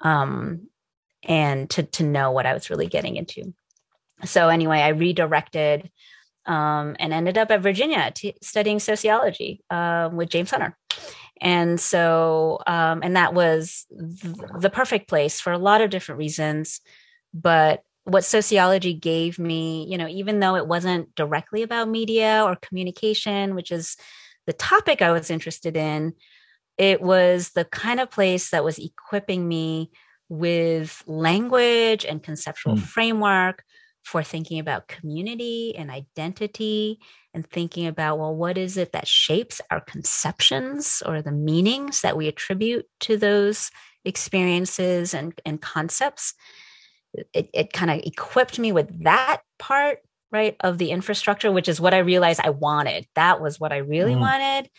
um, 0.00 0.68
and 1.22 1.70
to 1.70 1.82
to 1.82 2.04
know 2.04 2.30
what 2.30 2.44
i 2.44 2.52
was 2.52 2.68
really 2.68 2.88
getting 2.88 3.16
into 3.16 3.54
so 4.24 4.50
anyway 4.50 4.80
i 4.80 4.88
redirected 4.88 5.90
um, 6.46 6.96
and 6.98 7.12
ended 7.12 7.38
up 7.38 7.50
at 7.50 7.62
virginia 7.62 8.10
t- 8.14 8.36
studying 8.42 8.78
sociology 8.78 9.62
uh, 9.70 10.08
with 10.12 10.28
james 10.28 10.50
hunter 10.50 10.76
and 11.40 11.80
so 11.80 12.58
um, 12.66 13.00
and 13.02 13.16
that 13.16 13.34
was 13.34 13.86
th- 13.90 14.34
the 14.60 14.70
perfect 14.70 15.08
place 15.08 15.40
for 15.40 15.52
a 15.52 15.58
lot 15.58 15.80
of 15.80 15.90
different 15.90 16.18
reasons 16.18 16.80
but 17.32 17.82
what 18.04 18.24
sociology 18.24 18.94
gave 18.94 19.38
me 19.38 19.86
you 19.88 19.98
know 19.98 20.08
even 20.08 20.40
though 20.40 20.56
it 20.56 20.66
wasn't 20.66 21.14
directly 21.14 21.62
about 21.62 21.88
media 21.88 22.42
or 22.44 22.56
communication 22.56 23.54
which 23.54 23.72
is 23.72 23.96
the 24.46 24.52
topic 24.52 25.02
i 25.02 25.10
was 25.10 25.30
interested 25.30 25.76
in 25.76 26.12
it 26.76 27.00
was 27.00 27.50
the 27.50 27.64
kind 27.64 28.00
of 28.00 28.10
place 28.10 28.50
that 28.50 28.64
was 28.64 28.78
equipping 28.78 29.46
me 29.46 29.90
with 30.28 31.02
language 31.06 32.04
and 32.04 32.22
conceptual 32.22 32.76
mm. 32.76 32.82
framework 32.82 33.62
for 34.04 34.22
thinking 34.22 34.58
about 34.58 34.86
community 34.86 35.74
and 35.76 35.90
identity 35.90 37.00
and 37.32 37.48
thinking 37.48 37.86
about, 37.86 38.18
well, 38.18 38.34
what 38.34 38.58
is 38.58 38.76
it 38.76 38.92
that 38.92 39.08
shapes 39.08 39.60
our 39.70 39.80
conceptions 39.80 41.02
or 41.04 41.22
the 41.22 41.32
meanings 41.32 42.02
that 42.02 42.16
we 42.16 42.28
attribute 42.28 42.86
to 43.00 43.16
those 43.16 43.70
experiences 44.04 45.14
and, 45.14 45.32
and 45.46 45.60
concepts? 45.60 46.34
It, 47.32 47.48
it 47.54 47.72
kind 47.72 47.90
of 47.90 48.00
equipped 48.04 48.58
me 48.58 48.72
with 48.72 49.04
that 49.04 49.40
part, 49.58 50.00
right, 50.30 50.54
of 50.60 50.76
the 50.76 50.90
infrastructure, 50.90 51.50
which 51.50 51.68
is 51.68 51.80
what 51.80 51.94
I 51.94 51.98
realized 51.98 52.40
I 52.44 52.50
wanted. 52.50 53.06
That 53.14 53.40
was 53.40 53.58
what 53.58 53.72
I 53.72 53.78
really 53.78 54.14
mm. 54.14 54.20
wanted. 54.20 54.70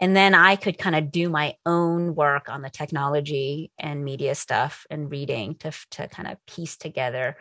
And 0.00 0.16
then 0.16 0.34
I 0.34 0.56
could 0.56 0.78
kind 0.78 0.96
of 0.96 1.12
do 1.12 1.28
my 1.28 1.56
own 1.66 2.14
work 2.14 2.48
on 2.48 2.62
the 2.62 2.70
technology 2.70 3.70
and 3.78 4.02
media 4.02 4.34
stuff 4.34 4.86
and 4.88 5.10
reading 5.10 5.56
to, 5.56 5.72
to 5.90 6.08
kind 6.08 6.28
of 6.30 6.38
piece 6.46 6.78
together 6.78 7.36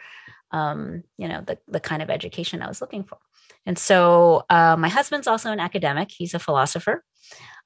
um, 0.52 1.04
you 1.18 1.28
know, 1.28 1.42
the, 1.42 1.58
the 1.68 1.80
kind 1.80 2.02
of 2.02 2.10
education 2.10 2.62
I 2.62 2.68
was 2.68 2.82
looking 2.82 3.04
for. 3.04 3.18
And 3.66 3.78
so 3.78 4.46
uh, 4.50 4.76
my 4.78 4.90
husband's 4.90 5.28
also 5.28 5.52
an 5.52 5.60
academic. 5.60 6.12
He's 6.12 6.34
a 6.34 6.40
philosopher. 6.40 7.04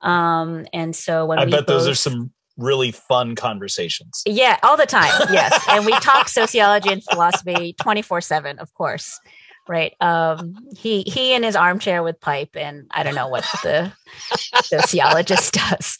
Um, 0.01 0.65
and 0.73 0.95
so 0.95 1.25
when 1.25 1.39
I 1.39 1.45
bet 1.45 1.61
both, 1.61 1.67
those 1.67 1.87
are 1.87 1.95
some 1.95 2.31
really 2.57 2.91
fun 2.91 3.35
conversations. 3.35 4.21
Yeah, 4.25 4.59
all 4.63 4.77
the 4.77 4.85
time. 4.85 5.13
Yes. 5.31 5.65
and 5.69 5.85
we 5.85 5.93
talk 5.99 6.27
sociology 6.27 6.91
and 6.91 7.03
philosophy 7.03 7.75
24 7.81 8.21
seven, 8.21 8.59
of 8.59 8.73
course. 8.73 9.19
Right. 9.67 9.95
Um, 10.01 10.57
he, 10.75 11.03
he 11.03 11.33
in 11.33 11.43
his 11.43 11.55
armchair 11.55 12.03
with 12.03 12.19
pipe 12.19 12.57
and 12.57 12.87
I 12.91 13.03
don't 13.03 13.15
know 13.15 13.29
what 13.29 13.45
the 13.63 13.93
sociologist 14.63 15.53
does. 15.53 15.97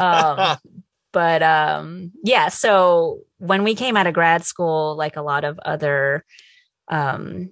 Um, 0.00 0.56
but 1.16 1.42
um, 1.42 2.12
yeah 2.22 2.48
so 2.48 3.20
when 3.38 3.64
we 3.64 3.74
came 3.74 3.96
out 3.96 4.06
of 4.06 4.12
grad 4.12 4.44
school 4.44 4.94
like 4.96 5.16
a 5.16 5.22
lot 5.22 5.44
of 5.44 5.58
other 5.60 6.22
um, 6.88 7.48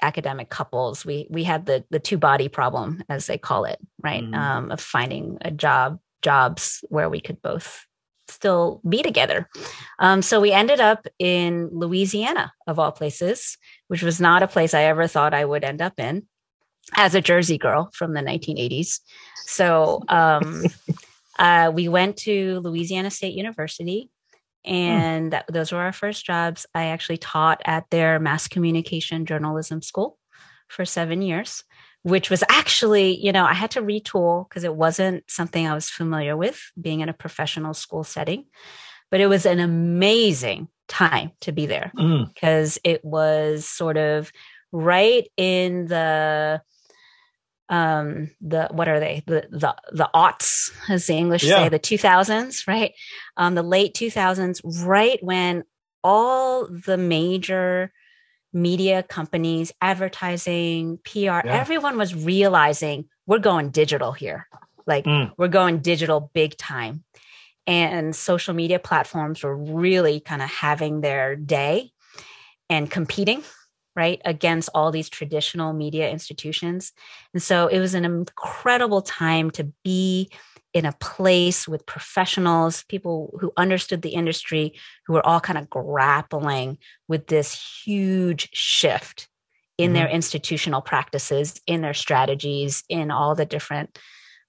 academic 0.00 0.48
couples 0.48 1.04
we 1.04 1.26
we 1.28 1.42
had 1.42 1.66
the 1.66 1.84
the 1.90 1.98
two 1.98 2.16
body 2.16 2.46
problem 2.46 3.02
as 3.08 3.26
they 3.26 3.36
call 3.36 3.64
it 3.64 3.80
right? 4.04 4.22
Mm-hmm. 4.22 4.34
um, 4.34 4.70
of 4.70 4.80
finding 4.80 5.36
a 5.40 5.50
job 5.50 5.98
jobs 6.22 6.84
where 6.90 7.10
we 7.10 7.20
could 7.20 7.42
both 7.42 7.84
still 8.28 8.80
be 8.88 9.02
together. 9.02 9.48
Um, 9.98 10.22
so 10.22 10.40
we 10.40 10.52
ended 10.52 10.78
up 10.78 11.08
in 11.18 11.70
louisiana 11.72 12.52
of 12.68 12.78
all 12.78 12.92
places 12.92 13.58
which 13.88 14.04
was 14.04 14.20
not 14.20 14.44
a 14.44 14.48
place 14.48 14.74
i 14.74 14.84
ever 14.84 15.08
thought 15.08 15.34
i 15.34 15.44
would 15.44 15.64
end 15.64 15.82
up 15.82 15.98
in 15.98 16.22
as 16.96 17.16
a 17.16 17.20
jersey 17.20 17.58
girl 17.58 17.90
from 17.92 18.14
the 18.14 18.20
1980s 18.20 19.00
so 19.46 20.02
um, 20.08 20.64
uh, 21.42 21.72
we 21.74 21.88
went 21.88 22.16
to 22.18 22.60
Louisiana 22.60 23.10
State 23.10 23.34
University, 23.34 24.08
hmm. 24.64 24.72
and 24.72 25.32
that, 25.32 25.44
those 25.52 25.72
were 25.72 25.80
our 25.80 25.92
first 25.92 26.24
jobs. 26.24 26.66
I 26.72 26.86
actually 26.86 27.18
taught 27.18 27.60
at 27.64 27.90
their 27.90 28.20
mass 28.20 28.46
communication 28.46 29.26
journalism 29.26 29.82
school 29.82 30.18
for 30.68 30.84
seven 30.84 31.20
years, 31.20 31.64
which 32.04 32.30
was 32.30 32.44
actually, 32.48 33.16
you 33.16 33.32
know, 33.32 33.44
I 33.44 33.54
had 33.54 33.72
to 33.72 33.82
retool 33.82 34.48
because 34.48 34.62
it 34.62 34.74
wasn't 34.74 35.28
something 35.28 35.66
I 35.66 35.74
was 35.74 35.90
familiar 35.90 36.36
with 36.36 36.62
being 36.80 37.00
in 37.00 37.08
a 37.08 37.12
professional 37.12 37.74
school 37.74 38.04
setting. 38.04 38.44
But 39.10 39.20
it 39.20 39.26
was 39.26 39.44
an 39.44 39.58
amazing 39.58 40.68
time 40.88 41.32
to 41.40 41.52
be 41.52 41.66
there 41.66 41.90
because 41.94 42.74
mm. 42.76 42.80
it 42.84 43.04
was 43.04 43.68
sort 43.68 43.98
of 43.98 44.32
right 44.70 45.28
in 45.36 45.86
the 45.86 46.62
um 47.72 48.30
the 48.40 48.68
what 48.70 48.86
are 48.86 49.00
they 49.00 49.24
the 49.26 49.48
the 49.50 49.74
the 49.92 50.08
aughts 50.14 50.70
as 50.88 51.06
the 51.06 51.14
english 51.14 51.42
yeah. 51.42 51.64
say 51.64 51.68
the 51.68 51.80
2000s 51.80 52.68
right 52.68 52.92
um 53.36 53.56
the 53.56 53.62
late 53.62 53.94
2000s 53.94 54.60
right 54.86 55.18
when 55.22 55.64
all 56.04 56.68
the 56.68 56.96
major 56.96 57.92
media 58.52 59.02
companies, 59.02 59.72
advertising, 59.80 60.98
PR, 61.04 61.18
yeah. 61.18 61.42
everyone 61.44 61.96
was 61.96 62.14
realizing 62.14 63.06
we're 63.26 63.38
going 63.38 63.70
digital 63.70 64.12
here. 64.12 64.46
Like 64.86 65.04
mm. 65.04 65.32
we're 65.38 65.48
going 65.48 65.78
digital 65.78 66.30
big 66.34 66.56
time. 66.56 67.04
And 67.66 68.14
social 68.14 68.54
media 68.54 68.78
platforms 68.78 69.42
were 69.42 69.56
really 69.56 70.20
kind 70.20 70.42
of 70.42 70.50
having 70.50 71.00
their 71.00 71.36
day 71.36 71.92
and 72.68 72.90
competing 72.90 73.42
right 73.94 74.20
against 74.24 74.70
all 74.74 74.90
these 74.90 75.08
traditional 75.08 75.72
media 75.72 76.10
institutions 76.10 76.92
and 77.34 77.42
so 77.42 77.66
it 77.66 77.78
was 77.78 77.94
an 77.94 78.04
incredible 78.04 79.02
time 79.02 79.50
to 79.50 79.64
be 79.84 80.30
in 80.72 80.86
a 80.86 80.92
place 80.92 81.68
with 81.68 81.86
professionals, 81.86 82.84
people 82.84 83.36
who 83.40 83.52
understood 83.56 84.02
the 84.02 84.14
industry, 84.14 84.74
who 85.06 85.12
were 85.12 85.26
all 85.26 85.40
kind 85.40 85.58
of 85.58 85.68
grappling 85.68 86.78
with 87.08 87.26
this 87.26 87.82
huge 87.84 88.48
shift 88.52 89.28
in 89.76 89.88
mm-hmm. 89.88 89.94
their 89.94 90.08
institutional 90.08 90.80
practices, 90.80 91.60
in 91.66 91.82
their 91.82 91.94
strategies, 91.94 92.84
in 92.88 93.10
all 93.10 93.34
the 93.34 93.44
different 93.44 93.98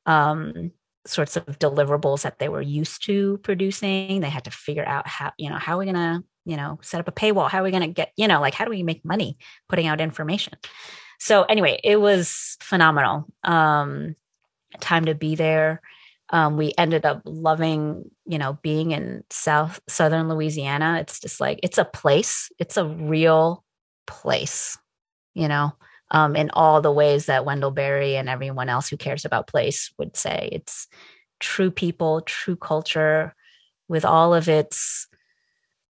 um, 0.06 0.72
sorts 1.06 1.36
of 1.36 1.46
deliverables 1.46 2.22
that 2.22 2.40
they 2.40 2.48
were 2.48 2.62
used 2.62 3.06
to 3.06 3.38
producing. 3.40 4.22
They 4.22 4.30
had 4.30 4.46
to 4.46 4.52
figure 4.52 4.86
out 4.86 5.08
how, 5.08 5.34
you 5.38 5.50
know, 5.50 5.58
how 5.58 5.76
are 5.76 5.80
we 5.80 5.86
going 5.86 5.96
to, 5.96 6.24
you 6.46 6.58
know, 6.58 6.80
set 6.82 7.00
up 7.00 7.08
a 7.08 7.12
paywall? 7.12 7.50
How 7.50 7.60
are 7.60 7.64
we 7.64 7.72
going 7.72 7.84
to 7.84 7.88
get, 7.88 8.12
you 8.16 8.28
know, 8.28 8.42
like 8.42 8.54
how 8.54 8.66
do 8.66 8.72
we 8.72 8.84
make 8.84 9.04
money 9.06 9.38
putting 9.70 9.88
out 9.88 10.02
information? 10.02 10.54
So 11.20 11.44
anyway, 11.44 11.80
it 11.84 11.98
was 11.98 12.58
phenomenal. 12.62 13.26
Um, 13.44 14.16
time 14.80 15.06
to 15.06 15.16
be 15.16 15.36
there 15.36 15.82
um, 16.34 16.58
we 16.58 16.74
ended 16.78 17.06
up 17.06 17.22
loving 17.26 18.10
you 18.26 18.38
know 18.38 18.58
being 18.62 18.92
in 18.92 19.24
south 19.30 19.80
southern 19.88 20.28
louisiana 20.28 20.98
it's 21.00 21.20
just 21.20 21.40
like 21.40 21.60
it's 21.64 21.78
a 21.78 21.86
place 21.86 22.52
it's 22.60 22.76
a 22.76 22.86
real 22.86 23.64
place 24.08 24.78
you 25.34 25.48
know 25.48 25.72
um, 26.12 26.36
in 26.36 26.50
all 26.52 26.82
the 26.82 26.92
ways 26.92 27.28
that 27.28 27.46
wendell 27.46 27.72
berry 27.72 28.16
and 28.16 28.28
everyone 28.28 28.68
else 28.68 28.90
who 28.90 28.98
cares 28.98 29.26
about 29.26 29.48
place 29.48 29.94
would 29.98 30.18
say 30.18 30.50
it's 30.52 30.88
true 31.40 31.72
people 31.72 32.22
true 32.22 32.56
culture 32.56 33.36
with 33.88 34.04
all 34.06 34.34
of 34.34 34.50
its 34.50 35.08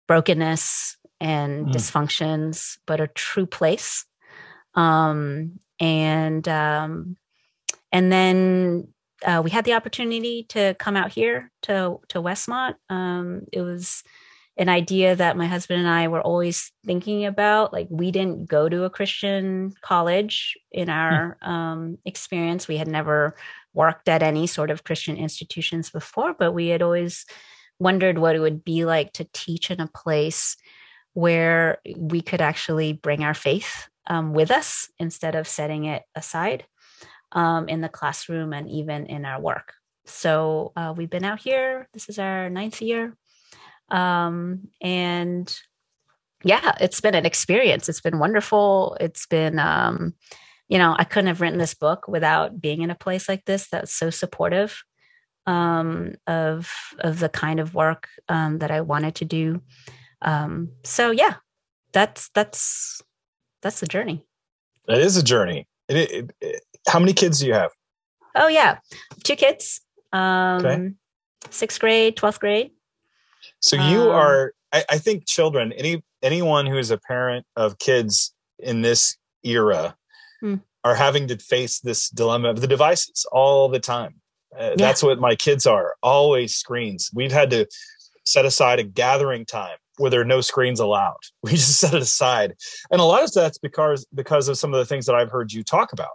brokenness 0.07 0.97
and 1.19 1.67
mm. 1.67 1.73
dysfunctions 1.73 2.77
but 2.85 2.99
a 2.99 3.07
true 3.07 3.45
place 3.45 4.05
um, 4.77 5.59
and 5.79 6.47
um, 6.47 7.17
and 7.91 8.11
then 8.11 8.87
uh, 9.25 9.41
we 9.43 9.49
had 9.49 9.65
the 9.65 9.73
opportunity 9.73 10.45
to 10.49 10.75
come 10.75 10.95
out 10.95 11.11
here 11.11 11.51
to 11.63 11.99
to 12.09 12.21
Westmont. 12.21 12.75
Um, 12.89 13.41
it 13.51 13.61
was 13.61 14.03
an 14.59 14.69
idea 14.69 15.15
that 15.15 15.37
my 15.37 15.45
husband 15.45 15.79
and 15.79 15.89
I 15.89 16.07
were 16.07 16.21
always 16.21 16.71
thinking 16.85 17.25
about. 17.25 17.73
Like 17.73 17.87
we 17.89 18.11
didn't 18.11 18.47
go 18.47 18.69
to 18.69 18.83
a 18.83 18.89
Christian 18.89 19.73
college 19.81 20.57
in 20.71 20.89
our 20.89 21.37
mm. 21.43 21.47
um, 21.47 21.97
experience. 22.05 22.67
We 22.67 22.77
had 22.77 22.87
never 22.87 23.35
worked 23.73 24.07
at 24.07 24.23
any 24.23 24.47
sort 24.47 24.71
of 24.71 24.83
Christian 24.83 25.17
institutions 25.17 25.89
before, 25.89 26.35
but 26.37 26.53
we 26.53 26.67
had 26.67 26.81
always 26.81 27.25
wondered 27.79 28.17
what 28.17 28.35
it 28.35 28.39
would 28.39 28.63
be 28.63 28.85
like 28.85 29.13
to 29.13 29.27
teach 29.33 29.71
in 29.71 29.79
a 29.79 29.87
place 29.87 30.57
where 31.13 31.79
we 31.95 32.21
could 32.21 32.41
actually 32.41 32.93
bring 32.93 33.23
our 33.23 33.33
faith 33.33 33.87
um, 34.07 34.33
with 34.33 34.51
us 34.51 34.89
instead 34.99 35.35
of 35.35 35.47
setting 35.47 35.85
it 35.85 36.03
aside 36.15 36.65
um, 37.31 37.67
in 37.67 37.81
the 37.81 37.89
classroom 37.89 38.53
and 38.53 38.69
even 38.69 39.05
in 39.05 39.25
our 39.25 39.41
work. 39.41 39.73
So 40.05 40.71
uh, 40.75 40.93
we've 40.95 41.09
been 41.09 41.25
out 41.25 41.39
here. 41.39 41.89
This 41.93 42.07
is 42.07 42.19
our 42.19 42.49
ninth 42.49 42.81
year. 42.81 43.15
Um, 43.89 44.69
and 44.81 45.53
yeah, 46.43 46.75
it's 46.79 47.01
been 47.01 47.15
an 47.15 47.25
experience. 47.25 47.89
It's 47.89 48.01
been 48.01 48.19
wonderful. 48.19 48.95
It's 48.99 49.25
been, 49.25 49.59
um, 49.59 50.13
you 50.67 50.77
know, 50.77 50.95
I 50.97 51.03
couldn't 51.03 51.27
have 51.27 51.41
written 51.41 51.59
this 51.59 51.73
book 51.73 52.07
without 52.07 52.61
being 52.61 52.81
in 52.81 52.91
a 52.91 52.95
place 52.95 53.27
like 53.27 53.45
this 53.45 53.69
that's 53.69 53.93
so 53.93 54.09
supportive 54.09 54.83
um, 55.47 56.13
of 56.27 56.69
of 56.99 57.19
the 57.19 57.29
kind 57.29 57.59
of 57.59 57.73
work 57.73 58.09
um, 58.29 58.59
that 58.59 58.69
I 58.69 58.81
wanted 58.81 59.15
to 59.15 59.25
do. 59.25 59.61
Um, 60.21 60.69
so 60.83 61.09
yeah, 61.09 61.35
that's 61.93 62.29
that's 62.35 63.01
that's 63.61 63.79
the 63.79 63.87
journey. 63.87 64.23
It 64.87 64.99
is 64.99 65.17
a 65.17 65.23
journey. 65.23 65.67
It, 65.87 66.11
it, 66.11 66.31
it, 66.41 66.61
how 66.87 66.99
many 66.99 67.13
kids 67.13 67.39
do 67.39 67.47
you 67.47 67.53
have? 67.53 67.71
Oh 68.35 68.47
yeah, 68.47 68.79
two 69.23 69.35
kids. 69.35 69.81
Um, 70.13 70.65
okay. 70.65 70.89
Sixth 71.49 71.79
grade, 71.79 72.17
twelfth 72.17 72.39
grade. 72.39 72.71
So 73.61 73.77
you 73.77 74.01
um, 74.01 74.11
are. 74.11 74.53
I, 74.73 74.83
I 74.89 74.97
think 74.97 75.25
children, 75.25 75.71
any 75.71 76.03
anyone 76.21 76.65
who 76.65 76.77
is 76.77 76.91
a 76.91 76.97
parent 76.97 77.45
of 77.55 77.79
kids 77.79 78.33
in 78.59 78.81
this 78.81 79.15
era, 79.43 79.95
hmm. 80.41 80.55
are 80.83 80.95
having 80.95 81.27
to 81.29 81.37
face 81.37 81.79
this 81.79 82.09
dilemma 82.09 82.49
of 82.49 82.59
the 82.59 82.67
devices 82.67 83.25
all 83.31 83.69
the 83.69 83.79
time. 83.79 84.15
Uh, 84.55 84.69
yeah. 84.69 84.75
That's 84.77 85.03
what 85.03 85.19
my 85.19 85.35
kids 85.35 85.65
are. 85.65 85.95
Always 86.01 86.55
screens. 86.55 87.09
We've 87.13 87.31
had 87.31 87.49
to 87.51 87.67
set 88.25 88.45
aside 88.45 88.79
a 88.79 88.83
gathering 88.83 89.45
time 89.45 89.77
where 89.97 90.11
there 90.11 90.21
are 90.21 90.25
no 90.25 90.41
screens 90.41 90.79
allowed. 90.79 91.17
We 91.43 91.51
just 91.51 91.79
set 91.79 91.93
it 91.93 92.01
aside, 92.01 92.55
and 92.91 93.01
a 93.01 93.03
lot 93.03 93.23
of 93.23 93.33
that's 93.33 93.57
because 93.57 94.05
because 94.13 94.47
of 94.47 94.57
some 94.57 94.73
of 94.73 94.79
the 94.79 94.85
things 94.85 95.05
that 95.05 95.15
I've 95.15 95.31
heard 95.31 95.51
you 95.51 95.63
talk 95.63 95.93
about 95.93 96.09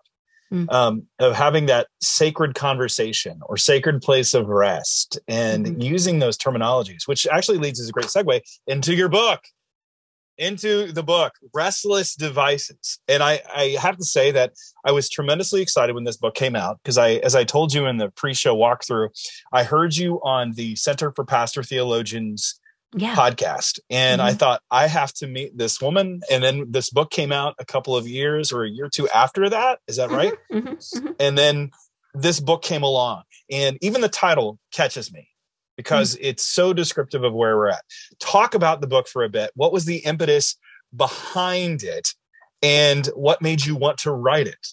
mm. 0.53 0.71
um, 0.73 1.07
of 1.19 1.35
having 1.35 1.67
that 1.67 1.89
sacred 2.01 2.55
conversation 2.55 3.41
or 3.47 3.57
sacred 3.57 4.03
place 4.03 4.35
of 4.35 4.49
rest 4.49 5.19
and 5.27 5.67
mm-hmm. 5.67 5.81
using 5.81 6.19
those 6.19 6.37
terminologies, 6.37 7.07
which 7.07 7.27
actually 7.33 7.59
leads 7.59 7.81
as 7.81 7.89
a 7.89 7.93
great 7.93 8.07
segue 8.07 8.41
into 8.67 8.95
your 8.95 9.09
book, 9.09 9.41
into 10.39 10.93
the 10.93 11.03
book, 11.03 11.33
Restless 11.55 12.15
Devices. 12.15 12.99
And 13.09 13.23
I, 13.23 13.41
I 13.55 13.77
have 13.81 13.97
to 13.97 14.05
say 14.05 14.31
that 14.33 14.53
I 14.85 14.93
was 14.93 15.09
tremendously 15.09 15.63
excited 15.63 15.95
when 15.95 16.05
this 16.05 16.17
book 16.17 16.35
came 16.35 16.57
out 16.57 16.79
because 16.83 16.99
I, 16.99 17.13
as 17.15 17.35
I 17.35 17.45
told 17.45 17.73
you 17.73 17.87
in 17.87 17.99
the 17.99 18.11
pre-show 18.11 18.57
walkthrough, 18.57 19.09
I 19.53 19.65
heard 19.65 19.97
you 19.97 20.21
on 20.23 20.53
the 20.53 20.77
Center 20.77 21.13
for 21.15 21.25
Pastor 21.25 21.63
Theologians 21.63 22.59
yeah. 22.95 23.15
podcast. 23.15 23.79
And 23.91 24.21
mm-hmm. 24.21 24.29
I 24.29 24.35
thought, 24.35 24.63
I 24.71 24.87
have 24.87 25.13
to 25.15 25.27
meet 25.27 25.57
this 25.57 25.81
woman. 25.81 26.21
And 26.31 26.43
then 26.43 26.67
this 26.71 26.91
book 26.91 27.11
came 27.11 27.33
out 27.33 27.55
a 27.59 27.65
couple 27.65 27.97
of 27.97 28.07
years 28.07 28.53
or 28.53 28.65
a 28.65 28.71
year 28.71 28.87
or 28.87 28.91
two 28.91 29.09
after 29.09 29.49
that. 29.51 29.81
Is 29.87 29.97
that 29.97 30.11
right? 30.11 30.35
Mm-hmm. 30.53 30.69
mm-hmm. 30.69 31.13
And 31.19 31.37
then 31.37 31.71
this 32.15 32.41
book 32.41 32.63
came 32.63 32.83
along. 32.83 33.23
And 33.51 33.79
even 33.81 34.01
the 34.01 34.09
title 34.09 34.59
catches 34.73 35.13
me 35.13 35.29
because 35.83 36.15
mm-hmm. 36.15 36.27
it's 36.27 36.47
so 36.47 36.73
descriptive 36.73 37.25
of 37.25 37.35
where 37.35 37.57
we're 37.57 37.69
at. 37.69 37.83
Talk 38.21 38.55
about 38.55 38.81
the 38.81 38.87
book 38.87 39.09
for 39.09 39.25
a 39.25 39.29
bit. 39.29 39.51
What 39.55 39.73
was 39.73 39.85
the 39.85 39.99
impetus 39.99 40.57
behind 40.95 41.83
it? 41.83 42.15
And 42.63 43.07
what 43.17 43.43
made 43.43 43.65
you 43.65 43.75
want 43.75 43.99
to 43.99 44.13
write 44.13 44.47
it? 44.47 44.69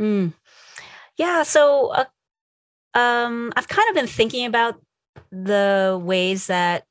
Mm. 0.00 0.32
Yeah. 1.18 1.42
So, 1.42 1.88
uh, 1.88 2.04
um, 2.94 3.52
I've 3.56 3.68
kind 3.68 3.88
of 3.90 3.94
been 3.94 4.06
thinking 4.06 4.46
about 4.46 4.80
the 5.30 6.00
ways 6.02 6.46
that 6.46 6.84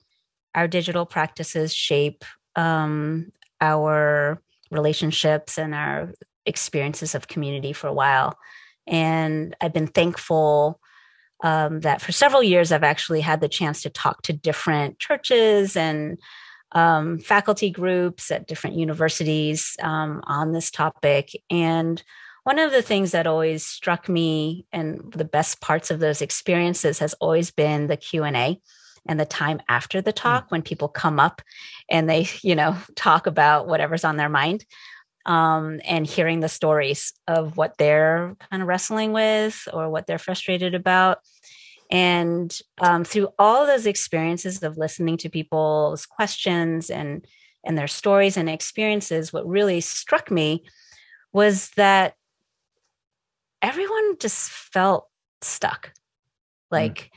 our 0.53 0.67
digital 0.67 1.05
practices 1.05 1.73
shape 1.73 2.23
um, 2.55 3.31
our 3.59 4.41
relationships 4.69 5.57
and 5.57 5.73
our 5.73 6.13
experiences 6.45 7.15
of 7.15 7.27
community 7.27 7.73
for 7.73 7.87
a 7.87 7.93
while. 7.93 8.37
And 8.85 9.55
I've 9.61 9.73
been 9.73 9.87
thankful 9.87 10.79
um, 11.43 11.81
that 11.81 12.01
for 12.01 12.11
several 12.11 12.43
years 12.43 12.71
I've 12.71 12.83
actually 12.83 13.21
had 13.21 13.41
the 13.41 13.49
chance 13.49 13.81
to 13.83 13.89
talk 13.89 14.21
to 14.23 14.33
different 14.33 14.99
churches 14.99 15.75
and 15.75 16.17
um, 16.73 17.19
faculty 17.19 17.69
groups 17.69 18.31
at 18.31 18.47
different 18.47 18.77
universities 18.77 19.75
um, 19.81 20.21
on 20.25 20.53
this 20.53 20.71
topic. 20.71 21.31
And 21.49 22.01
one 22.43 22.59
of 22.59 22.71
the 22.71 22.81
things 22.81 23.11
that 23.11 23.27
always 23.27 23.65
struck 23.65 24.09
me 24.09 24.65
and 24.71 25.11
the 25.13 25.25
best 25.25 25.61
parts 25.61 25.91
of 25.91 25.99
those 25.99 26.21
experiences 26.21 26.99
has 26.99 27.13
always 27.15 27.51
been 27.51 27.87
the 27.87 27.97
Q&A 27.97 28.59
and 29.07 29.19
the 29.19 29.25
time 29.25 29.61
after 29.67 30.01
the 30.01 30.13
talk 30.13 30.47
mm. 30.47 30.51
when 30.51 30.61
people 30.61 30.87
come 30.87 31.19
up 31.19 31.41
and 31.89 32.09
they 32.09 32.27
you 32.43 32.55
know 32.55 32.75
talk 32.95 33.27
about 33.27 33.67
whatever's 33.67 34.03
on 34.03 34.17
their 34.17 34.29
mind 34.29 34.65
um, 35.25 35.79
and 35.85 36.07
hearing 36.07 36.39
the 36.39 36.49
stories 36.49 37.13
of 37.27 37.57
what 37.57 37.77
they're 37.77 38.35
kind 38.49 38.61
of 38.61 38.67
wrestling 38.67 39.13
with 39.13 39.67
or 39.71 39.89
what 39.89 40.07
they're 40.07 40.17
frustrated 40.17 40.73
about 40.75 41.19
and 41.91 42.57
um, 42.79 43.03
through 43.03 43.27
all 43.37 43.65
those 43.65 43.85
experiences 43.85 44.63
of 44.63 44.77
listening 44.77 45.17
to 45.17 45.29
people's 45.29 46.05
questions 46.05 46.89
and 46.89 47.25
and 47.63 47.77
their 47.77 47.87
stories 47.87 48.37
and 48.37 48.49
experiences 48.49 49.31
what 49.31 49.47
really 49.47 49.81
struck 49.81 50.31
me 50.31 50.63
was 51.33 51.69
that 51.71 52.15
everyone 53.61 54.17
just 54.19 54.49
felt 54.49 55.07
stuck 55.41 55.91
hmm. 56.69 56.75
like 56.75 56.95
mm. 56.95 57.09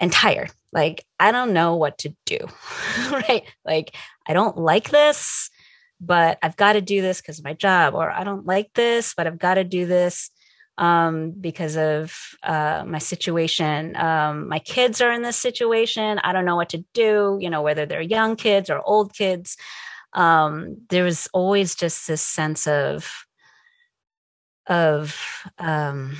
and 0.00 0.12
tired 0.12 0.50
like 0.72 1.04
i 1.18 1.32
don't 1.32 1.52
know 1.52 1.76
what 1.76 1.96
to 1.98 2.14
do 2.26 2.38
right 3.10 3.44
like 3.64 3.94
i 4.26 4.32
don't 4.32 4.58
like 4.58 4.90
this 4.90 5.50
but 6.06 6.38
i've 6.42 6.56
got 6.56 6.74
to 6.74 6.80
do 6.80 7.02
this 7.02 7.20
because 7.20 7.38
of 7.38 7.44
my 7.44 7.54
job 7.54 7.94
or 7.94 8.10
i 8.10 8.24
don't 8.24 8.46
like 8.46 8.70
this 8.74 9.14
but 9.16 9.26
i've 9.26 9.38
got 9.38 9.54
to 9.54 9.64
do 9.64 9.86
this 9.86 10.30
um, 10.76 11.30
because 11.30 11.76
of 11.76 12.12
uh, 12.42 12.82
my 12.84 12.98
situation. 12.98 13.94
Um, 13.96 14.48
my 14.48 14.58
kids 14.58 15.00
are 15.00 15.12
in 15.12 15.22
this 15.22 15.36
situation. 15.36 16.18
I 16.24 16.32
don't 16.32 16.44
know 16.44 16.56
what 16.56 16.70
to 16.70 16.84
do 16.94 17.38
you 17.40 17.48
know 17.48 17.62
whether 17.62 17.86
they're 17.86 18.00
young 18.00 18.36
kids 18.36 18.70
or 18.70 18.82
old 18.84 19.14
kids. 19.14 19.56
Um, 20.12 20.78
there 20.90 21.04
was 21.04 21.28
always 21.32 21.74
just 21.74 22.06
this 22.06 22.22
sense 22.22 22.66
of 22.66 23.10
of 24.66 25.16
um, 25.58 26.16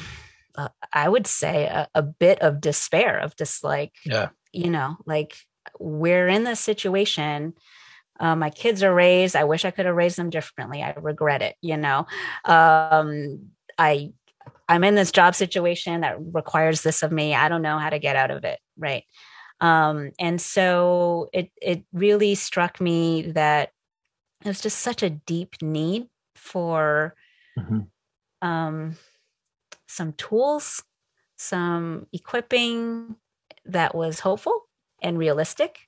uh, 0.56 0.68
I 0.92 1.08
would 1.08 1.26
say 1.26 1.64
a, 1.64 1.88
a, 1.94 2.02
bit 2.02 2.40
of 2.42 2.60
despair 2.60 3.18
of 3.18 3.36
just 3.36 3.64
like 3.64 3.92
yeah. 4.04 4.28
you 4.52 4.70
know 4.70 4.96
like 5.06 5.34
we're 5.78 6.28
in 6.28 6.44
this 6.44 6.60
situation 6.60 7.54
uh, 8.20 8.36
my 8.36 8.50
kids 8.50 8.82
are 8.82 8.94
raised 8.94 9.36
i 9.36 9.44
wish 9.44 9.64
i 9.64 9.70
could 9.70 9.86
have 9.86 9.94
raised 9.94 10.16
them 10.16 10.30
differently 10.30 10.82
i 10.82 10.92
regret 11.00 11.42
it 11.42 11.56
you 11.60 11.76
know? 11.76 12.06
Um, 12.44 13.50
i 13.78 14.12
i'm 14.68 14.84
in 14.84 14.94
this 14.94 15.12
job 15.12 15.34
situation 15.34 16.02
that 16.02 16.16
requires 16.18 16.82
this 16.82 17.02
of 17.02 17.12
me 17.12 17.34
i 17.34 17.48
don't 17.48 17.62
know 17.62 17.78
how 17.78 17.90
to 17.90 17.98
get 17.98 18.16
out 18.16 18.30
of 18.30 18.44
it 18.44 18.58
right? 18.76 19.04
Um, 19.60 20.12
and 20.18 20.40
so 20.40 21.30
it 21.32 21.50
it 21.60 21.84
really 21.92 22.34
struck 22.34 22.80
me 22.80 23.22
that 23.32 23.70
it 24.44 24.48
was 24.48 24.60
just 24.60 24.80
such 24.80 25.02
a 25.02 25.10
deep 25.10 25.54
need 25.62 26.08
for 26.34 27.14
mm-hmm. 27.58 27.80
um, 28.46 28.96
some 29.86 30.12
tools 30.14 30.82
some 31.36 32.06
equipping 32.12 33.16
that 33.64 33.94
was 33.94 34.20
hopeful 34.20 34.62
and 35.02 35.18
realistic 35.18 35.78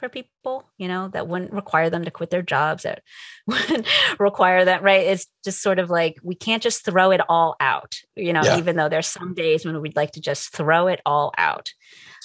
for 0.00 0.08
people, 0.08 0.64
you 0.78 0.88
know, 0.88 1.08
that 1.08 1.28
wouldn't 1.28 1.52
require 1.52 1.90
them 1.90 2.04
to 2.04 2.10
quit 2.10 2.30
their 2.30 2.42
jobs, 2.42 2.82
that 2.82 3.02
wouldn't 3.46 3.86
require 4.18 4.64
that, 4.64 4.82
right? 4.82 5.06
It's 5.06 5.26
just 5.44 5.62
sort 5.62 5.78
of 5.78 5.90
like 5.90 6.18
we 6.22 6.34
can't 6.34 6.62
just 6.62 6.84
throw 6.84 7.10
it 7.12 7.20
all 7.28 7.54
out, 7.60 7.96
you 8.16 8.32
know, 8.32 8.42
yeah. 8.42 8.58
even 8.58 8.76
though 8.76 8.88
there's 8.88 9.06
some 9.06 9.34
days 9.34 9.64
when 9.64 9.80
we'd 9.80 9.96
like 9.96 10.12
to 10.12 10.20
just 10.20 10.52
throw 10.54 10.88
it 10.88 11.00
all 11.06 11.32
out. 11.38 11.70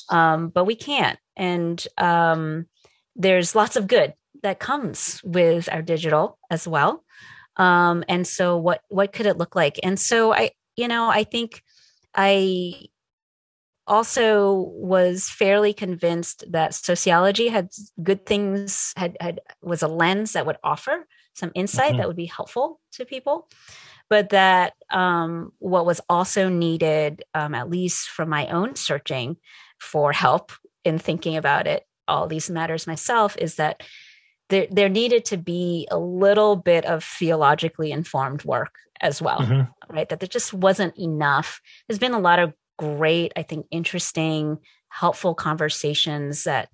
Um, 0.09 0.49
but 0.49 0.65
we 0.65 0.75
can't. 0.75 1.19
And 1.35 1.85
um, 1.97 2.65
there's 3.15 3.55
lots 3.55 3.75
of 3.75 3.87
good 3.87 4.13
that 4.41 4.59
comes 4.59 5.21
with 5.23 5.69
our 5.71 5.81
digital 5.81 6.39
as 6.49 6.67
well. 6.67 7.03
Um, 7.57 8.03
and 8.09 8.25
so 8.25 8.57
what 8.57 8.81
what 8.89 9.13
could 9.13 9.25
it 9.25 9.37
look 9.37 9.55
like? 9.55 9.79
And 9.83 9.99
so 9.99 10.33
I, 10.33 10.51
you 10.75 10.87
know, 10.87 11.09
I 11.09 11.23
think 11.23 11.61
I 12.13 12.87
also 13.87 14.71
was 14.75 15.29
fairly 15.29 15.73
convinced 15.73 16.43
that 16.51 16.73
sociology 16.73 17.47
had 17.47 17.69
good 18.01 18.25
things 18.25 18.93
had 18.97 19.15
had 19.19 19.39
was 19.61 19.83
a 19.83 19.87
lens 19.87 20.33
that 20.33 20.45
would 20.45 20.57
offer 20.63 21.07
some 21.33 21.51
insight 21.55 21.89
mm-hmm. 21.89 21.97
that 21.97 22.07
would 22.07 22.15
be 22.15 22.25
helpful 22.25 22.79
to 22.91 23.05
people 23.05 23.47
but 24.09 24.29
that 24.29 24.73
um, 24.91 25.51
what 25.59 25.85
was 25.85 25.99
also 26.09 26.47
needed 26.49 27.23
um, 27.33 27.55
at 27.55 27.69
least 27.69 28.09
from 28.09 28.29
my 28.29 28.47
own 28.47 28.75
searching 28.75 29.37
for 29.79 30.11
help 30.11 30.51
in 30.83 30.97
thinking 30.97 31.37
about 31.37 31.67
it 31.67 31.85
all 32.07 32.27
these 32.27 32.49
matters 32.49 32.87
myself 32.87 33.35
is 33.37 33.55
that 33.55 33.83
there, 34.49 34.67
there 34.69 34.89
needed 34.89 35.25
to 35.25 35.37
be 35.37 35.87
a 35.89 35.97
little 35.97 36.55
bit 36.55 36.85
of 36.85 37.03
theologically 37.03 37.91
informed 37.91 38.43
work 38.45 38.75
as 39.01 39.21
well 39.21 39.39
mm-hmm. 39.39 39.93
right 39.93 40.09
that 40.09 40.19
there 40.19 40.27
just 40.27 40.53
wasn't 40.53 40.97
enough 40.97 41.61
there's 41.87 41.99
been 41.99 42.13
a 42.13 42.19
lot 42.19 42.39
of 42.39 42.53
great, 42.77 43.33
I 43.35 43.43
think, 43.43 43.67
interesting, 43.71 44.57
helpful 44.89 45.35
conversations 45.35 46.43
that 46.43 46.69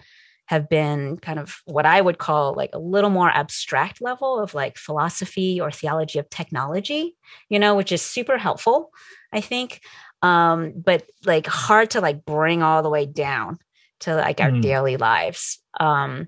have 0.45 0.67
been 0.67 1.17
kind 1.17 1.39
of 1.39 1.61
what 1.65 1.85
I 1.85 2.01
would 2.01 2.17
call 2.17 2.53
like 2.53 2.71
a 2.73 2.79
little 2.79 3.09
more 3.09 3.29
abstract 3.29 4.01
level 4.01 4.39
of 4.39 4.53
like 4.53 4.77
philosophy 4.77 5.61
or 5.61 5.71
theology 5.71 6.19
of 6.19 6.29
technology, 6.29 7.15
you 7.49 7.57
know, 7.57 7.75
which 7.75 7.91
is 7.93 8.01
super 8.01 8.37
helpful, 8.37 8.91
I 9.31 9.39
think. 9.39 9.81
Um, 10.21 10.73
but 10.75 11.03
like 11.25 11.47
hard 11.47 11.91
to 11.91 12.01
like 12.01 12.25
bring 12.25 12.61
all 12.61 12.83
the 12.83 12.89
way 12.89 13.05
down 13.05 13.59
to 14.01 14.15
like 14.15 14.41
our 14.41 14.51
mm. 14.51 14.61
daily 14.61 14.97
lives. 14.97 15.59
Um, 15.79 16.27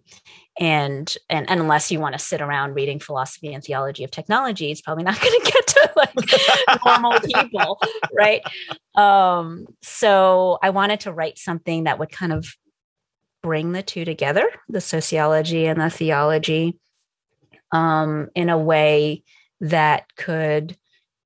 and 0.60 1.18
and, 1.30 1.50
and 1.50 1.62
unless 1.62 1.92
you 1.92 2.00
want 2.00 2.14
to 2.14 2.20
sit 2.20 2.42
around 2.42 2.76
reading 2.76 3.00
philosophy 3.00 3.54
and 3.54 3.64
theology 3.64 4.04
of 4.04 4.12
technology 4.12 4.72
it's 4.72 4.82
probably 4.82 5.04
not 5.04 5.20
going 5.22 5.40
to 5.42 5.52
get 5.52 5.68
to 5.68 5.92
like 5.96 6.86
normal 6.86 7.20
people 7.20 7.80
right 8.16 8.42
um 8.96 9.66
so 9.82 10.60
i 10.62 10.70
wanted 10.70 11.00
to 11.00 11.12
write 11.12 11.38
something 11.38 11.86
that 11.86 11.98
would 11.98 12.12
kind 12.12 12.32
of 12.32 12.46
bring 13.42 13.72
the 13.72 13.84
two 13.84 14.06
together 14.06 14.50
the 14.70 14.82
sociology 14.82 15.66
and 15.66 15.82
the 15.82 15.90
theology 15.90 16.78
um 17.72 18.30
in 18.36 18.50
a 18.50 18.58
way 18.58 19.24
that 19.60 20.06
could 20.16 20.78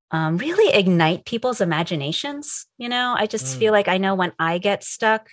um, 0.09 0.37
really 0.37 0.73
ignite 0.73 1.25
people's 1.25 1.59
imaginations 1.59 2.65
you 2.77 2.87
know 2.87 3.13
i 3.17 3.25
just 3.25 3.45
mm. 3.45 3.59
feel 3.59 3.73
like 3.73 3.89
i 3.89 3.97
know 3.97 4.15
when 4.15 4.31
i 4.39 4.57
get 4.57 4.85
stuck 4.85 5.27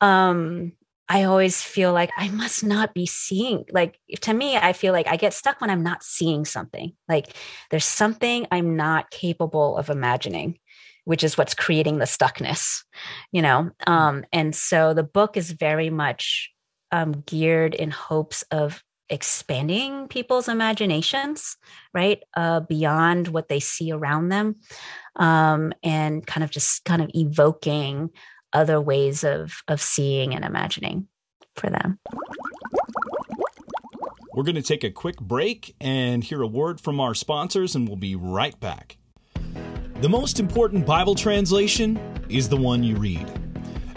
um 0.00 0.72
I 1.08 1.24
always 1.24 1.62
feel 1.62 1.92
like 1.92 2.10
I 2.16 2.28
must 2.28 2.64
not 2.64 2.94
be 2.94 3.06
seeing. 3.06 3.64
Like 3.70 3.98
to 4.22 4.32
me, 4.32 4.56
I 4.56 4.72
feel 4.72 4.92
like 4.92 5.06
I 5.06 5.16
get 5.16 5.34
stuck 5.34 5.60
when 5.60 5.70
I'm 5.70 5.82
not 5.82 6.02
seeing 6.02 6.44
something. 6.44 6.94
Like 7.08 7.34
there's 7.70 7.84
something 7.84 8.46
I'm 8.50 8.76
not 8.76 9.10
capable 9.10 9.76
of 9.76 9.90
imagining, 9.90 10.58
which 11.04 11.22
is 11.22 11.36
what's 11.36 11.54
creating 11.54 11.98
the 11.98 12.06
stuckness, 12.06 12.82
you 13.32 13.42
know. 13.42 13.70
Mm. 13.86 13.92
Um, 13.92 14.24
and 14.32 14.54
so 14.54 14.94
the 14.94 15.02
book 15.02 15.36
is 15.36 15.50
very 15.50 15.90
much 15.90 16.50
um, 16.90 17.22
geared 17.26 17.74
in 17.74 17.90
hopes 17.90 18.42
of 18.50 18.82
expanding 19.10 20.08
people's 20.08 20.48
imaginations, 20.48 21.56
right, 21.92 22.22
uh, 22.34 22.60
beyond 22.60 23.28
what 23.28 23.48
they 23.48 23.60
see 23.60 23.92
around 23.92 24.30
them, 24.30 24.56
um, 25.16 25.72
and 25.82 26.26
kind 26.26 26.42
of 26.42 26.50
just 26.50 26.84
kind 26.84 27.02
of 27.02 27.10
evoking 27.14 28.10
other 28.54 28.80
ways 28.80 29.24
of 29.24 29.62
of 29.68 29.80
seeing 29.82 30.34
and 30.34 30.44
imagining 30.44 31.08
for 31.56 31.68
them. 31.68 31.98
We're 34.34 34.42
going 34.42 34.56
to 34.56 34.62
take 34.62 34.82
a 34.82 34.90
quick 34.90 35.20
break 35.20 35.76
and 35.80 36.24
hear 36.24 36.42
a 36.42 36.46
word 36.46 36.80
from 36.80 36.98
our 36.98 37.14
sponsors, 37.14 37.76
and 37.76 37.86
we'll 37.86 37.96
be 37.96 38.16
right 38.16 38.58
back. 38.58 38.96
The 40.00 40.08
most 40.08 40.40
important 40.40 40.86
Bible 40.86 41.14
translation 41.14 42.00
is 42.28 42.48
the 42.48 42.56
one 42.56 42.82
you 42.82 42.96
read. 42.96 43.30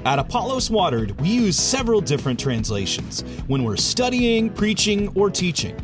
At 0.05 0.19
Apollos 0.19 0.69
Watered, 0.69 1.19
we 1.19 1.29
use 1.29 1.57
several 1.57 2.01
different 2.01 2.39
translations 2.39 3.21
when 3.47 3.63
we're 3.63 3.77
studying, 3.77 4.49
preaching, 4.51 5.09
or 5.15 5.31
teaching. 5.31 5.75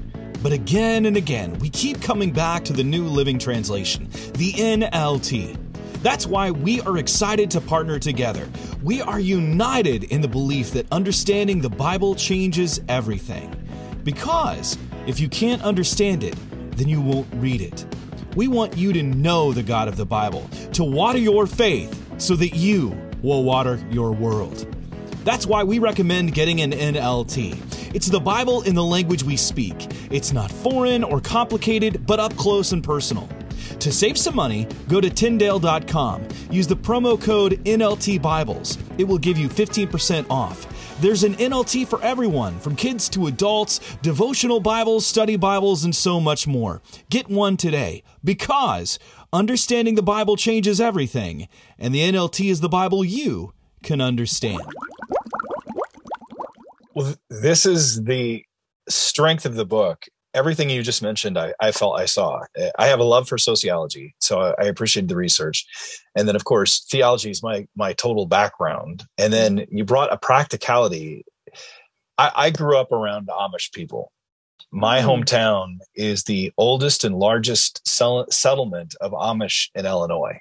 But 0.44 0.52
again 0.52 1.06
and 1.08 1.18
again, 1.18 1.58
we 1.60 1.70
keep 1.70 2.02
coming 2.02 2.32
back 2.32 2.64
to 2.66 2.74
the 2.74 2.84
New 2.84 3.06
Living 3.06 3.40
Translation, 3.40 4.08
the 4.34 4.54
NLT. 4.54 5.63
That's 6.04 6.28
why 6.28 6.52
we 6.52 6.82
are 6.82 6.98
excited 6.98 7.50
to 7.52 7.62
partner 7.62 7.98
together. 7.98 8.50
We 8.84 9.02
are 9.02 9.22
united 9.22 10.04
in 10.04 10.20
the 10.20 10.28
belief 10.28 10.72
that 10.72 10.86
understanding 10.92 11.62
the 11.62 11.70
Bible 11.70 12.14
changes 12.14 12.82
everything. 12.90 13.56
Because 14.04 14.78
if 15.08 15.22
you 15.22 15.30
can't 15.30 15.62
understand 15.64 16.26
it, 16.26 16.36
then 16.76 16.90
you 16.90 17.00
won't 17.00 17.28
read 17.36 17.62
it. 17.62 17.86
We 18.36 18.50
want 18.50 18.76
you 18.76 18.92
to 18.92 19.02
know 19.02 19.54
the 19.54 19.64
God 19.64 19.88
of 19.88 19.96
the 19.96 20.06
Bible, 20.06 20.50
to 20.74 20.84
water 20.84 21.20
your 21.20 21.48
faith 21.48 21.98
so 22.18 22.36
that 22.36 22.54
you 22.54 22.90
will 23.22 23.46
water 23.46 23.82
your 23.90 24.12
world. 24.12 24.68
That's 25.24 25.46
why 25.46 25.64
we 25.64 25.80
recommend 25.80 26.34
getting 26.34 26.60
an 26.60 26.72
NLT. 26.72 27.96
It's 27.96 28.08
the 28.08 28.20
Bible 28.20 28.64
in 28.64 28.76
the 28.76 28.84
language 28.84 29.24
we 29.24 29.38
speak. 29.38 29.88
It's 30.12 30.34
not 30.34 30.52
foreign 30.52 31.06
or 31.06 31.22
complicated, 31.22 32.06
but 32.06 32.20
up 32.20 32.36
close 32.36 32.74
and 32.74 32.84
personal. 32.84 33.30
To 33.80 33.92
save 33.92 34.18
some 34.18 34.36
money, 34.36 34.68
go 34.88 35.02
to 35.02 35.10
Tyndale.com. 35.10 36.28
Use 36.50 36.68
the 36.68 36.76
promo 36.76 37.20
code 37.22 37.64
NLT 37.66 38.22
Bibles. 38.22 38.78
It 38.98 39.06
will 39.06 39.18
give 39.18 39.38
you 39.38 39.50
15% 39.50 40.26
off. 40.30 40.68
There's 41.02 41.24
an 41.24 41.36
NLT 41.36 41.88
for 41.88 42.02
everyone, 42.02 42.60
from 42.60 42.76
kids 42.76 43.10
to 43.10 43.28
adults, 43.28 43.80
devotional 44.02 44.60
Bibles, 44.60 45.06
study 45.06 45.36
Bibles, 45.36 45.84
and 45.84 45.96
so 45.96 46.20
much 46.20 46.48
more. 46.48 46.82
Get 47.10 47.30
one 47.30 47.58
today 47.58 48.04
because 48.24 49.00
understanding 49.34 49.96
the 49.96 50.04
Bible 50.04 50.38
changes 50.38 50.80
everything, 50.80 51.48
and 51.78 51.94
the 51.94 52.00
NLT 52.00 52.50
is 52.50 52.62
the 52.62 52.70
Bible 52.70 53.04
you 53.04 53.54
can 53.82 54.00
understand. 54.00 54.62
Well, 56.96 57.16
this 57.30 57.66
is 57.66 58.04
the 58.04 58.46
strength 58.88 59.46
of 59.46 59.56
the 59.56 59.66
book 59.66 60.06
everything 60.34 60.70
you 60.70 60.82
just 60.84 61.02
mentioned, 61.02 61.38
I, 61.38 61.54
I 61.60 61.72
felt 61.72 62.00
I 62.00 62.06
saw. 62.06 62.42
I 62.78 62.88
have 62.88 63.00
a 63.00 63.04
love 63.04 63.28
for 63.28 63.38
sociology, 63.38 64.16
so 64.20 64.40
I, 64.40 64.64
I 64.64 64.66
appreciate 64.66 65.08
the 65.08 65.16
research, 65.16 65.66
and 66.16 66.28
then 66.28 66.36
of 66.36 66.46
course 66.46 66.86
theology 66.90 67.30
is 67.30 67.44
my 67.44 67.68
my 67.76 67.94
total 67.94 68.26
background. 68.26 69.06
And 69.18 69.32
then 69.32 69.66
you 69.70 69.86
brought 69.86 70.12
a 70.12 70.18
practicality. 70.18 71.26
I, 72.18 72.32
I 72.36 72.50
grew 72.50 72.78
up 72.78 72.92
around 72.92 73.28
Amish 73.28 73.72
people. 73.74 74.12
My 74.72 75.00
mm. 75.00 75.06
hometown 75.06 75.78
is 75.96 76.24
the 76.24 76.52
oldest 76.58 77.04
and 77.04 77.16
largest 77.16 77.88
sell- 77.88 78.30
settlement 78.30 78.96
of 79.02 79.12
Amish 79.12 79.70
in 79.76 79.86
Illinois. 79.86 80.40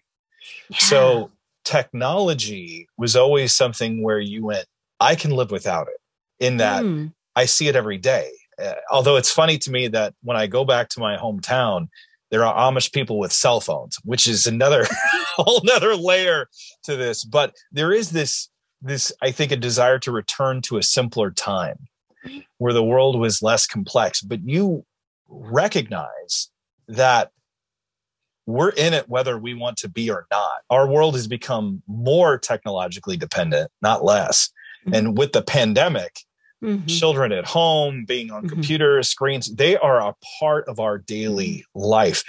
Yeah. 0.68 0.78
So 0.78 1.30
technology 1.64 2.88
was 2.96 3.14
always 3.16 3.52
something 3.52 4.02
where 4.02 4.18
you 4.18 4.44
went, 4.44 4.66
I 5.00 5.14
can 5.14 5.30
live 5.32 5.50
without 5.50 5.88
it. 5.88 6.44
In 6.44 6.56
that, 6.58 6.82
mm. 6.82 7.12
I 7.36 7.44
see 7.44 7.68
it 7.68 7.76
every 7.76 7.98
day 7.98 8.30
although 8.90 9.16
it's 9.16 9.30
funny 9.30 9.58
to 9.58 9.70
me 9.70 9.88
that 9.88 10.14
when 10.22 10.36
I 10.36 10.46
go 10.46 10.64
back 10.64 10.88
to 10.90 11.00
my 11.00 11.16
hometown, 11.16 11.88
there 12.30 12.44
are 12.44 12.72
Amish 12.72 12.92
people 12.92 13.18
with 13.18 13.32
cell 13.32 13.60
phones, 13.60 13.98
which 14.04 14.26
is 14.26 14.46
another 14.46 14.86
whole 15.36 15.60
another 15.62 15.94
layer 15.94 16.48
to 16.84 16.96
this. 16.96 17.24
But 17.24 17.54
there 17.70 17.92
is 17.92 18.10
this 18.10 18.48
this 18.80 19.12
I 19.22 19.30
think 19.30 19.52
a 19.52 19.56
desire 19.56 19.98
to 20.00 20.12
return 20.12 20.62
to 20.62 20.78
a 20.78 20.82
simpler 20.82 21.30
time. 21.30 21.88
where 22.58 22.72
the 22.72 22.84
world 22.84 23.18
was 23.18 23.42
less 23.42 23.66
complex. 23.66 24.20
But 24.20 24.40
you 24.44 24.84
recognize 25.28 26.50
that 26.88 27.30
we're 28.46 28.70
in 28.70 28.92
it 28.92 29.08
whether 29.08 29.38
we 29.38 29.54
want 29.54 29.76
to 29.78 29.88
be 29.88 30.10
or 30.10 30.26
not. 30.30 30.62
Our 30.70 30.86
world 30.86 31.14
has 31.14 31.26
become 31.26 31.82
more 31.86 32.38
technologically 32.38 33.16
dependent, 33.16 33.70
not 33.80 34.04
less. 34.04 34.50
Mm-hmm. 34.86 34.94
And 34.94 35.18
with 35.18 35.32
the 35.32 35.42
pandemic, 35.42 36.20
mm-hmm. 36.62 36.86
children 36.86 37.32
at 37.32 37.44
home, 37.44 38.04
being 38.04 38.30
on 38.30 38.42
mm-hmm. 38.42 38.48
computer 38.50 39.02
screens, 39.02 39.54
they 39.54 39.76
are 39.76 40.00
a 40.00 40.14
part 40.38 40.68
of 40.68 40.78
our 40.80 40.98
daily 40.98 41.64
life. 41.74 42.22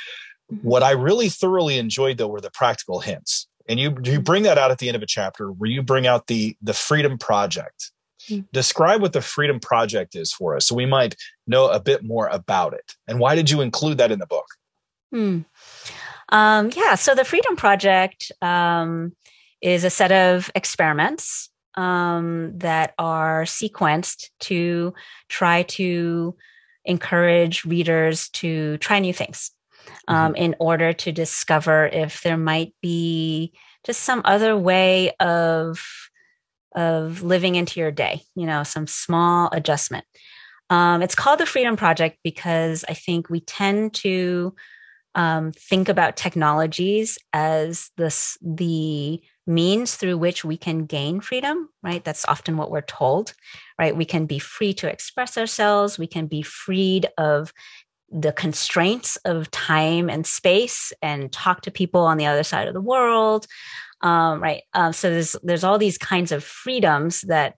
Mm-hmm. 0.51 0.67
What 0.67 0.83
I 0.83 0.91
really 0.91 1.29
thoroughly 1.29 1.77
enjoyed 1.77 2.17
though 2.17 2.27
were 2.27 2.41
the 2.41 2.51
practical 2.51 2.99
hints. 2.99 3.47
And 3.69 3.79
you 3.79 3.95
you 4.03 4.19
bring 4.19 4.43
that 4.43 4.57
out 4.57 4.71
at 4.71 4.79
the 4.79 4.89
end 4.89 4.97
of 4.97 5.03
a 5.03 5.07
chapter 5.07 5.49
where 5.49 5.69
you 5.69 5.81
bring 5.81 6.05
out 6.05 6.27
the 6.27 6.57
the 6.61 6.73
Freedom 6.73 7.17
Project. 7.17 7.91
Mm-hmm. 8.29 8.45
Describe 8.51 9.01
what 9.01 9.13
the 9.13 9.21
Freedom 9.21 9.59
Project 9.59 10.15
is 10.15 10.33
for 10.33 10.55
us 10.55 10.65
so 10.65 10.75
we 10.75 10.85
might 10.85 11.15
know 11.47 11.67
a 11.67 11.79
bit 11.79 12.03
more 12.03 12.27
about 12.27 12.73
it. 12.73 12.93
And 13.07 13.19
why 13.19 13.35
did 13.35 13.49
you 13.49 13.61
include 13.61 13.99
that 13.99 14.11
in 14.11 14.19
the 14.19 14.25
book? 14.25 14.45
Hmm. 15.11 15.39
Um, 16.29 16.71
yeah, 16.75 16.95
so 16.95 17.15
the 17.15 17.25
Freedom 17.25 17.55
Project 17.55 18.31
um, 18.41 19.13
is 19.61 19.83
a 19.83 19.89
set 19.89 20.11
of 20.11 20.49
experiments 20.55 21.49
um, 21.75 22.57
that 22.59 22.93
are 22.97 23.43
sequenced 23.43 24.29
to 24.41 24.93
try 25.29 25.63
to 25.63 26.35
encourage 26.85 27.65
readers 27.65 28.29
to 28.29 28.77
try 28.77 28.99
new 28.99 29.13
things 29.13 29.51
um, 30.07 30.33
mm-hmm. 30.33 30.43
in 30.43 30.55
order 30.59 30.93
to 30.93 31.11
discover 31.11 31.87
if 31.87 32.21
there 32.21 32.37
might 32.37 32.73
be 32.81 33.53
just 33.85 34.01
some 34.01 34.21
other 34.25 34.57
way 34.57 35.11
of 35.19 35.81
of 36.75 37.21
living 37.21 37.55
into 37.55 37.79
your 37.79 37.91
day 37.91 38.21
you 38.35 38.45
know 38.45 38.63
some 38.63 38.87
small 38.87 39.49
adjustment 39.53 40.05
um, 40.69 41.01
it's 41.01 41.15
called 41.15 41.39
the 41.39 41.45
freedom 41.45 41.75
project 41.77 42.17
because 42.23 42.83
i 42.89 42.93
think 42.93 43.29
we 43.29 43.39
tend 43.39 43.93
to 43.93 44.53
um, 45.15 45.51
think 45.51 45.89
about 45.89 46.17
technologies 46.17 47.19
as 47.31 47.91
this 47.97 48.37
the 48.41 49.21
means 49.45 49.95
through 49.95 50.17
which 50.17 50.45
we 50.45 50.57
can 50.57 50.85
gain 50.85 51.19
freedom 51.19 51.69
right? 51.81 52.03
That's 52.03 52.25
often 52.25 52.57
what 52.57 52.71
we're 52.71 52.81
told 52.81 53.33
right? 53.79 53.95
We 53.95 54.05
can 54.05 54.25
be 54.25 54.39
free 54.39 54.73
to 54.75 54.89
express 54.89 55.37
ourselves. 55.37 55.97
We 55.97 56.07
can 56.07 56.27
be 56.27 56.41
freed 56.41 57.07
of 57.17 57.51
the 58.09 58.31
constraints 58.31 59.15
of 59.25 59.49
time 59.49 60.09
and 60.09 60.25
space 60.25 60.93
and 61.01 61.31
talk 61.31 61.61
to 61.61 61.71
people 61.71 62.01
on 62.01 62.17
the 62.17 62.27
other 62.27 62.43
side 62.43 62.67
of 62.67 62.73
the 62.73 62.81
world 62.81 63.47
um, 64.03 64.43
right? 64.43 64.63
Um, 64.73 64.93
so 64.93 65.09
there's 65.09 65.35
there's 65.43 65.63
all 65.63 65.79
these 65.79 65.97
kinds 65.97 66.31
of 66.31 66.43
freedoms 66.43 67.21
that 67.21 67.57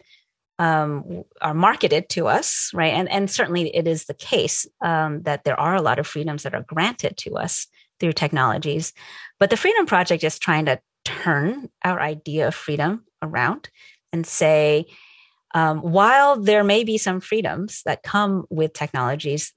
um, 0.59 1.25
are 1.41 1.55
marketed 1.55 2.07
to 2.09 2.27
us, 2.27 2.69
right? 2.73 2.93
And 2.93 3.09
and 3.11 3.29
certainly 3.29 3.75
it 3.75 3.87
is 3.87 4.05
the 4.05 4.13
case 4.13 4.67
um, 4.81 5.23
that 5.23 5.43
there 5.43 5.59
are 5.59 5.75
a 5.75 5.81
lot 5.81 5.99
of 5.99 6.07
freedoms 6.07 6.43
that 6.43 6.53
are 6.53 6.63
granted 6.65 7.17
to 7.17 7.35
us 7.35 7.67
through 7.99 8.13
technologies, 8.13 8.93
but 9.39 9.49
the 9.49 9.57
Freedom 9.57 9.85
Project 9.85 10.23
is 10.23 10.37
trying 10.37 10.65
to 10.65 10.79
turn 11.05 11.69
our 11.83 12.01
idea 12.01 12.47
of 12.47 12.55
freedom 12.55 13.05
around 13.21 13.69
and 14.11 14.25
say, 14.25 14.85
um, 15.53 15.79
while 15.79 16.37
there 16.37 16.63
may 16.63 16.83
be 16.83 16.97
some 16.97 17.21
freedoms 17.21 17.81
that 17.85 18.03
come 18.03 18.45
with 18.49 18.73
technologies, 18.73 19.53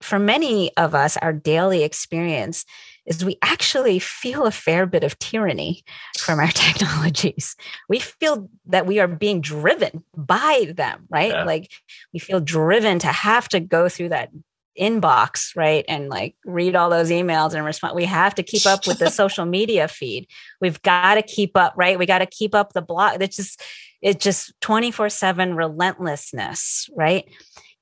for 0.00 0.18
many 0.18 0.76
of 0.76 0.94
us, 0.94 1.16
our 1.16 1.32
daily 1.32 1.82
experience 1.82 2.64
is 3.06 3.24
we 3.24 3.38
actually 3.42 3.98
feel 3.98 4.44
a 4.44 4.50
fair 4.50 4.86
bit 4.86 5.02
of 5.02 5.18
tyranny 5.18 5.82
from 6.18 6.38
our 6.38 6.48
technologies. 6.52 7.56
We 7.88 7.98
feel 7.98 8.48
that 8.66 8.86
we 8.86 9.00
are 9.00 9.08
being 9.08 9.40
driven 9.40 10.04
by 10.14 10.72
them, 10.76 11.06
right? 11.08 11.32
Yeah. 11.32 11.44
Like 11.44 11.70
we 12.12 12.20
feel 12.20 12.40
driven 12.40 12.98
to 13.00 13.08
have 13.08 13.48
to 13.48 13.60
go 13.60 13.88
through 13.88 14.10
that 14.10 14.30
inbox, 14.78 15.56
right? 15.56 15.84
And 15.88 16.08
like 16.08 16.34
read 16.44 16.76
all 16.76 16.90
those 16.90 17.10
emails 17.10 17.54
and 17.54 17.64
respond. 17.64 17.94
We 17.96 18.04
have 18.04 18.34
to 18.36 18.42
keep 18.42 18.66
up 18.66 18.86
with 18.86 18.98
the 18.98 19.10
social 19.10 19.44
media 19.44 19.88
feed. 19.88 20.26
We've 20.60 20.80
got 20.82 21.14
to 21.14 21.22
keep 21.22 21.56
up, 21.56 21.74
right? 21.76 21.98
We 21.98 22.06
got 22.06 22.18
to 22.18 22.26
keep 22.26 22.54
up 22.54 22.72
the 22.72 22.82
blog. 22.82 23.22
It's 23.22 23.36
just, 23.36 23.62
it's 24.00 24.22
just 24.22 24.52
24 24.60 25.08
7 25.10 25.54
relentlessness, 25.54 26.88
right? 26.96 27.24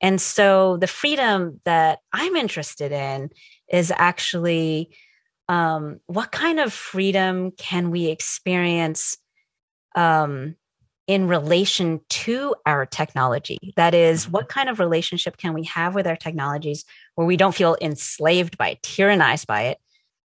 And 0.00 0.20
so 0.20 0.76
the 0.76 0.86
freedom 0.86 1.60
that 1.64 2.00
I'm 2.12 2.36
interested 2.36 2.92
in 2.92 3.30
is 3.70 3.92
actually 3.94 4.96
um, 5.48 6.00
what 6.06 6.32
kind 6.32 6.60
of 6.60 6.72
freedom 6.72 7.52
can 7.52 7.90
we 7.90 8.06
experience 8.06 9.16
um, 9.94 10.56
in 11.06 11.28
relation 11.28 12.00
to 12.08 12.54
our 12.64 12.84
technology? 12.86 13.58
That 13.76 13.94
is, 13.94 14.24
mm-hmm. 14.24 14.32
what 14.32 14.48
kind 14.48 14.68
of 14.68 14.80
relationship 14.80 15.36
can 15.36 15.54
we 15.54 15.64
have 15.64 15.94
with 15.94 16.06
our 16.06 16.16
technologies 16.16 16.84
where 17.14 17.26
we 17.26 17.36
don't 17.36 17.54
feel 17.54 17.76
enslaved 17.80 18.58
by 18.58 18.70
it, 18.70 18.82
tyrannized 18.82 19.46
by 19.46 19.62
it, 19.64 19.78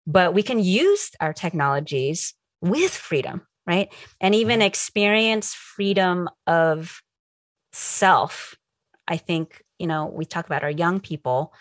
but 0.07 0.33
we 0.33 0.43
can 0.43 0.59
use 0.59 1.11
our 1.19 1.33
technologies 1.33 2.33
with 2.61 2.93
freedom, 2.93 3.41
right? 3.67 3.93
And 4.19 4.33
even 4.35 4.59
mm-hmm. 4.59 4.67
experience 4.67 5.53
freedom 5.53 6.29
of 6.47 7.01
self. 7.73 8.55
I 9.07 9.17
think, 9.17 9.61
you 9.77 9.87
know, 9.87 10.05
we 10.05 10.25
talk 10.25 10.45
about 10.45 10.63
our 10.63 10.71
young 10.71 10.99
people, 10.99 11.53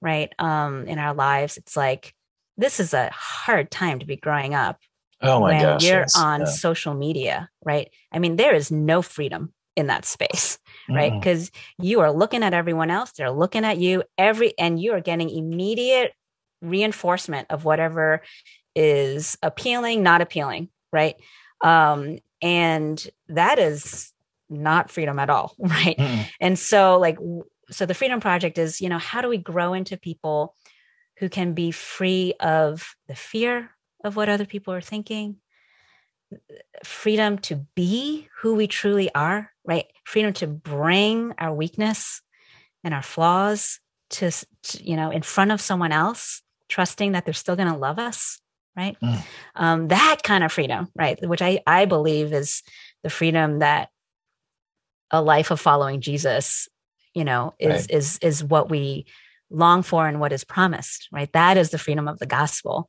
right? 0.00 0.32
Um, 0.38 0.86
in 0.86 0.98
our 0.98 1.14
lives, 1.14 1.56
it's 1.56 1.76
like, 1.76 2.14
this 2.56 2.78
is 2.78 2.94
a 2.94 3.10
hard 3.12 3.70
time 3.70 4.00
to 4.00 4.06
be 4.06 4.16
growing 4.16 4.54
up. 4.54 4.78
Oh 5.22 5.40
my 5.40 5.52
when 5.52 5.62
gosh. 5.62 5.84
You're 5.84 6.00
yes, 6.00 6.16
on 6.16 6.40
yeah. 6.40 6.46
social 6.46 6.94
media, 6.94 7.50
right? 7.64 7.90
I 8.12 8.18
mean, 8.18 8.36
there 8.36 8.54
is 8.54 8.70
no 8.70 9.02
freedom 9.02 9.52
in 9.76 9.86
that 9.88 10.04
space, 10.04 10.58
right? 10.88 11.12
Because 11.12 11.50
mm. 11.50 11.54
you 11.80 12.00
are 12.00 12.12
looking 12.12 12.42
at 12.42 12.54
everyone 12.54 12.90
else, 12.90 13.12
they're 13.12 13.30
looking 13.30 13.64
at 13.64 13.78
you 13.78 14.02
every 14.18 14.58
and 14.58 14.80
you 14.80 14.92
are 14.92 15.00
getting 15.00 15.30
immediate 15.30 16.12
reinforcement 16.62 17.46
of 17.50 17.64
whatever 17.64 18.22
is 18.74 19.36
appealing, 19.42 20.02
not 20.02 20.20
appealing, 20.20 20.68
right? 20.92 21.16
Um, 21.62 22.18
and 22.42 23.06
that 23.28 23.58
is 23.58 24.12
not 24.48 24.90
freedom 24.90 25.18
at 25.18 25.30
all, 25.30 25.54
right? 25.58 25.96
Mm. 25.96 26.26
And 26.40 26.58
so 26.58 26.98
like 26.98 27.18
so 27.70 27.86
the 27.86 27.94
freedom 27.94 28.20
project 28.20 28.58
is, 28.58 28.80
you 28.80 28.88
know, 28.88 28.98
how 28.98 29.20
do 29.20 29.28
we 29.28 29.38
grow 29.38 29.74
into 29.74 29.96
people 29.96 30.56
who 31.18 31.28
can 31.28 31.52
be 31.52 31.70
free 31.70 32.34
of 32.40 32.96
the 33.06 33.14
fear 33.14 33.70
of 34.04 34.16
what 34.16 34.28
other 34.28 34.46
people 34.46 34.74
are 34.74 34.80
thinking, 34.80 35.36
freedom 36.84 37.38
to 37.38 37.56
be 37.74 38.28
who 38.38 38.54
we 38.54 38.66
truly 38.66 39.12
are, 39.14 39.50
right? 39.64 39.86
Freedom 40.04 40.32
to 40.34 40.46
bring 40.46 41.34
our 41.38 41.52
weakness 41.52 42.22
and 42.84 42.94
our 42.94 43.02
flaws 43.02 43.80
to, 44.10 44.30
to 44.62 44.84
you 44.84 44.96
know, 44.96 45.10
in 45.10 45.22
front 45.22 45.52
of 45.52 45.60
someone 45.60 45.92
else, 45.92 46.42
trusting 46.68 47.12
that 47.12 47.24
they're 47.24 47.34
still 47.34 47.56
going 47.56 47.72
to 47.72 47.76
love 47.76 47.98
us, 47.98 48.40
right? 48.76 48.96
Mm. 49.02 49.22
Um, 49.54 49.88
that 49.88 50.22
kind 50.22 50.44
of 50.44 50.52
freedom, 50.52 50.88
right? 50.96 51.18
Which 51.26 51.42
I, 51.42 51.60
I 51.66 51.84
believe 51.84 52.32
is 52.32 52.62
the 53.02 53.10
freedom 53.10 53.60
that 53.60 53.90
a 55.10 55.20
life 55.20 55.50
of 55.50 55.60
following 55.60 56.00
Jesus, 56.00 56.68
you 57.14 57.24
know, 57.24 57.54
is 57.58 57.82
right. 57.82 57.90
is 57.90 58.18
is 58.22 58.44
what 58.44 58.70
we 58.70 59.06
long 59.50 59.82
for 59.82 60.06
and 60.06 60.20
what 60.20 60.32
is 60.32 60.44
promised, 60.44 61.08
right? 61.12 61.32
That 61.32 61.56
is 61.56 61.70
the 61.70 61.78
freedom 61.78 62.08
of 62.08 62.18
the 62.18 62.26
gospel. 62.26 62.88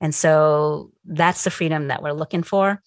And 0.00 0.14
so 0.14 0.90
that's 1.04 1.44
the 1.44 1.50
freedom 1.50 1.88
that 1.88 2.02
we're 2.02 2.12
looking 2.12 2.42
for. 2.42 2.82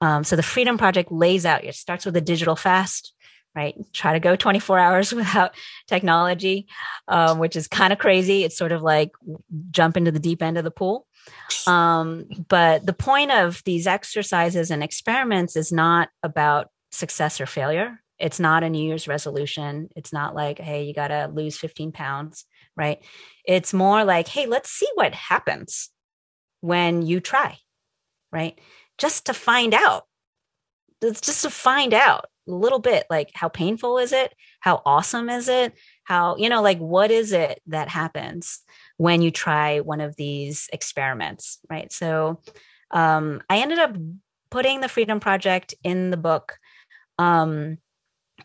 Um, 0.00 0.24
so 0.24 0.36
the 0.36 0.42
Freedom 0.42 0.76
Project 0.76 1.10
lays 1.10 1.46
out, 1.46 1.64
it 1.64 1.74
starts 1.74 2.04
with 2.04 2.16
a 2.16 2.20
digital 2.20 2.56
fast, 2.56 3.14
right? 3.54 3.74
Try 3.92 4.12
to 4.12 4.20
go 4.20 4.36
24 4.36 4.78
hours 4.78 5.12
without 5.14 5.54
technology, 5.86 6.66
um, 7.08 7.38
which 7.38 7.56
is 7.56 7.68
kind 7.68 7.92
of 7.92 7.98
crazy. 7.98 8.44
It's 8.44 8.56
sort 8.56 8.72
of 8.72 8.82
like 8.82 9.12
jump 9.70 9.96
into 9.96 10.10
the 10.10 10.18
deep 10.18 10.42
end 10.42 10.58
of 10.58 10.64
the 10.64 10.70
pool. 10.70 11.06
Um, 11.66 12.26
but 12.48 12.84
the 12.84 12.92
point 12.92 13.30
of 13.30 13.62
these 13.64 13.86
exercises 13.86 14.70
and 14.70 14.82
experiments 14.82 15.56
is 15.56 15.72
not 15.72 16.10
about 16.22 16.68
success 16.92 17.40
or 17.40 17.46
failure. 17.46 18.00
It's 18.18 18.38
not 18.38 18.62
a 18.62 18.70
New 18.70 18.84
Year's 18.84 19.08
resolution. 19.08 19.88
It's 19.96 20.12
not 20.12 20.34
like, 20.34 20.58
hey, 20.58 20.84
you 20.84 20.94
got 20.94 21.08
to 21.08 21.30
lose 21.32 21.56
15 21.56 21.92
pounds 21.92 22.44
right? 22.76 23.02
It's 23.44 23.72
more 23.72 24.04
like, 24.04 24.28
hey, 24.28 24.46
let's 24.46 24.70
see 24.70 24.88
what 24.94 25.14
happens 25.14 25.90
when 26.60 27.02
you 27.02 27.20
try, 27.20 27.58
right? 28.32 28.58
Just 28.98 29.26
to 29.26 29.34
find 29.34 29.74
out. 29.74 30.04
Just 31.02 31.42
to 31.42 31.50
find 31.50 31.92
out 31.92 32.26
a 32.48 32.52
little 32.52 32.78
bit 32.78 33.04
like 33.10 33.30
how 33.34 33.48
painful 33.48 33.98
is 33.98 34.12
it? 34.12 34.34
How 34.60 34.82
awesome 34.86 35.28
is 35.28 35.48
it? 35.48 35.74
How, 36.04 36.36
you 36.36 36.48
know, 36.48 36.62
like 36.62 36.78
what 36.78 37.10
is 37.10 37.32
it 37.32 37.60
that 37.66 37.88
happens 37.88 38.60
when 38.96 39.22
you 39.22 39.30
try 39.30 39.80
one 39.80 40.00
of 40.00 40.16
these 40.16 40.68
experiments, 40.72 41.58
right? 41.68 41.92
So 41.92 42.40
um, 42.90 43.42
I 43.50 43.58
ended 43.58 43.78
up 43.78 43.96
putting 44.50 44.80
the 44.80 44.88
Freedom 44.88 45.20
Project 45.20 45.74
in 45.82 46.10
the 46.10 46.16
book 46.16 46.56
um, 47.18 47.78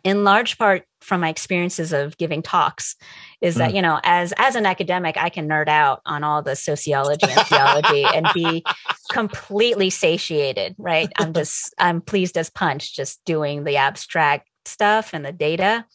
in 0.03 0.23
large 0.23 0.57
part 0.57 0.83
from 1.01 1.21
my 1.21 1.29
experiences 1.29 1.93
of 1.93 2.17
giving 2.17 2.41
talks 2.41 2.95
is 3.41 3.55
that 3.55 3.71
mm. 3.71 3.75
you 3.75 3.81
know 3.81 3.99
as 4.03 4.33
as 4.37 4.55
an 4.55 4.65
academic 4.65 5.17
i 5.17 5.29
can 5.29 5.47
nerd 5.47 5.67
out 5.67 6.01
on 6.05 6.23
all 6.23 6.41
the 6.41 6.55
sociology 6.55 7.27
and 7.29 7.47
theology 7.47 8.03
and 8.03 8.27
be 8.33 8.63
completely 9.11 9.89
satiated 9.89 10.75
right 10.77 11.09
i'm 11.17 11.33
just 11.33 11.73
i'm 11.79 12.01
pleased 12.01 12.37
as 12.37 12.49
punch 12.49 12.95
just 12.95 13.23
doing 13.25 13.63
the 13.63 13.77
abstract 13.77 14.47
stuff 14.65 15.13
and 15.13 15.25
the 15.25 15.31
data 15.31 15.85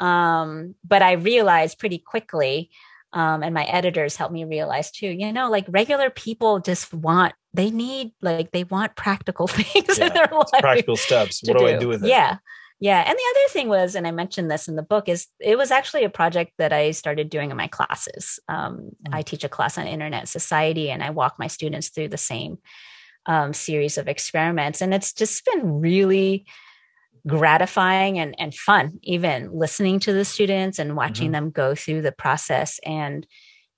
Um, 0.00 0.74
but 0.84 1.02
I 1.02 1.12
realized 1.12 1.78
pretty 1.78 1.98
quickly, 1.98 2.70
um, 3.12 3.42
and 3.42 3.54
my 3.54 3.64
editors 3.64 4.16
helped 4.16 4.32
me 4.32 4.44
realize 4.44 4.90
too, 4.90 5.08
you 5.08 5.32
know, 5.32 5.50
like 5.50 5.64
regular 5.68 6.10
people 6.10 6.60
just 6.60 6.92
want, 6.92 7.34
they 7.52 7.70
need, 7.70 8.12
like, 8.22 8.52
they 8.52 8.64
want 8.64 8.96
practical 8.96 9.46
things 9.48 9.98
yeah, 9.98 10.06
in 10.06 10.12
their 10.14 10.28
life. 10.30 10.60
Practical 10.60 10.96
steps. 10.96 11.42
What 11.44 11.58
do, 11.58 11.66
do 11.66 11.74
I 11.74 11.78
do 11.78 11.88
with 11.88 12.04
it? 12.04 12.08
Yeah. 12.08 12.36
Yeah. 12.80 13.00
And 13.00 13.16
the 13.16 13.34
other 13.34 13.52
thing 13.52 13.68
was, 13.68 13.94
and 13.96 14.06
I 14.06 14.12
mentioned 14.12 14.50
this 14.50 14.68
in 14.68 14.76
the 14.76 14.82
book, 14.82 15.08
is 15.08 15.26
it 15.40 15.58
was 15.58 15.70
actually 15.72 16.04
a 16.04 16.10
project 16.10 16.52
that 16.58 16.72
I 16.72 16.92
started 16.92 17.28
doing 17.28 17.50
in 17.50 17.56
my 17.56 17.66
classes. 17.66 18.38
Um, 18.48 18.90
mm. 19.04 19.12
I 19.14 19.22
teach 19.22 19.42
a 19.42 19.48
class 19.48 19.78
on 19.78 19.86
internet 19.86 20.28
society 20.28 20.90
and 20.90 21.02
I 21.02 21.10
walk 21.10 21.36
my 21.38 21.48
students 21.48 21.88
through 21.88 22.08
the 22.08 22.16
same 22.16 22.58
um, 23.26 23.52
series 23.52 23.98
of 23.98 24.06
experiments. 24.06 24.80
And 24.80 24.94
it's 24.94 25.12
just 25.12 25.44
been 25.44 25.80
really 25.80 26.46
gratifying 27.26 28.18
and, 28.18 28.34
and 28.38 28.54
fun, 28.54 29.00
even 29.02 29.50
listening 29.52 29.98
to 30.00 30.12
the 30.12 30.24
students 30.24 30.78
and 30.78 30.96
watching 30.96 31.26
mm-hmm. 31.26 31.32
them 31.32 31.50
go 31.50 31.74
through 31.74 32.02
the 32.02 32.12
process 32.12 32.80
and 32.84 33.26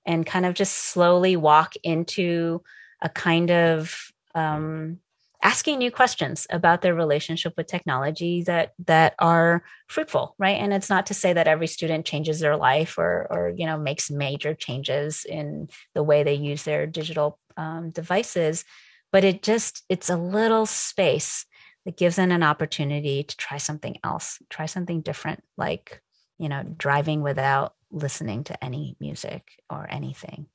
and 0.03 0.25
kind 0.25 0.47
of 0.47 0.55
just 0.55 0.73
slowly 0.73 1.35
walk 1.35 1.73
into 1.83 2.63
a 3.03 3.09
kind 3.09 3.51
of 3.51 4.11
um, 4.33 4.97
asking 5.43 5.79
new 5.79 5.91
questions 5.91 6.47
about 6.49 6.81
their 6.81 6.95
relationship 6.95 7.53
with 7.57 7.67
technology 7.67 8.43
that 8.43 8.73
that 8.85 9.15
are 9.19 9.63
fruitful 9.87 10.35
right? 10.37 10.57
And 10.59 10.73
it's 10.73 10.89
not 10.89 11.07
to 11.07 11.13
say 11.13 11.33
that 11.33 11.47
every 11.47 11.67
student 11.67 12.05
changes 12.05 12.39
their 12.39 12.57
life 12.57 12.97
or 12.97 13.27
or 13.29 13.53
you 13.55 13.65
know 13.65 13.77
makes 13.77 14.11
major 14.11 14.53
changes 14.53 15.25
in 15.25 15.69
the 15.93 16.03
way 16.03 16.23
they 16.23 16.35
use 16.35 16.63
their 16.63 16.85
digital 16.85 17.39
um, 17.57 17.89
devices 17.89 18.65
but 19.11 19.23
it 19.23 19.43
just 19.43 19.83
it's 19.89 20.09
a 20.09 20.17
little 20.17 20.65
space 20.65 21.45
that 21.85 21.97
gives 21.97 22.15
them 22.15 22.31
an 22.31 22.43
opportunity 22.43 23.23
to 23.23 23.37
try 23.37 23.57
something 23.57 23.97
else 24.03 24.39
try 24.49 24.65
something 24.65 25.01
different 25.01 25.43
like 25.57 26.01
you 26.37 26.49
know 26.49 26.63
driving 26.77 27.21
without 27.21 27.73
listening 27.91 28.43
to 28.45 28.63
any 28.63 28.95
music 28.99 29.43
or 29.69 29.85
anything 29.89 30.47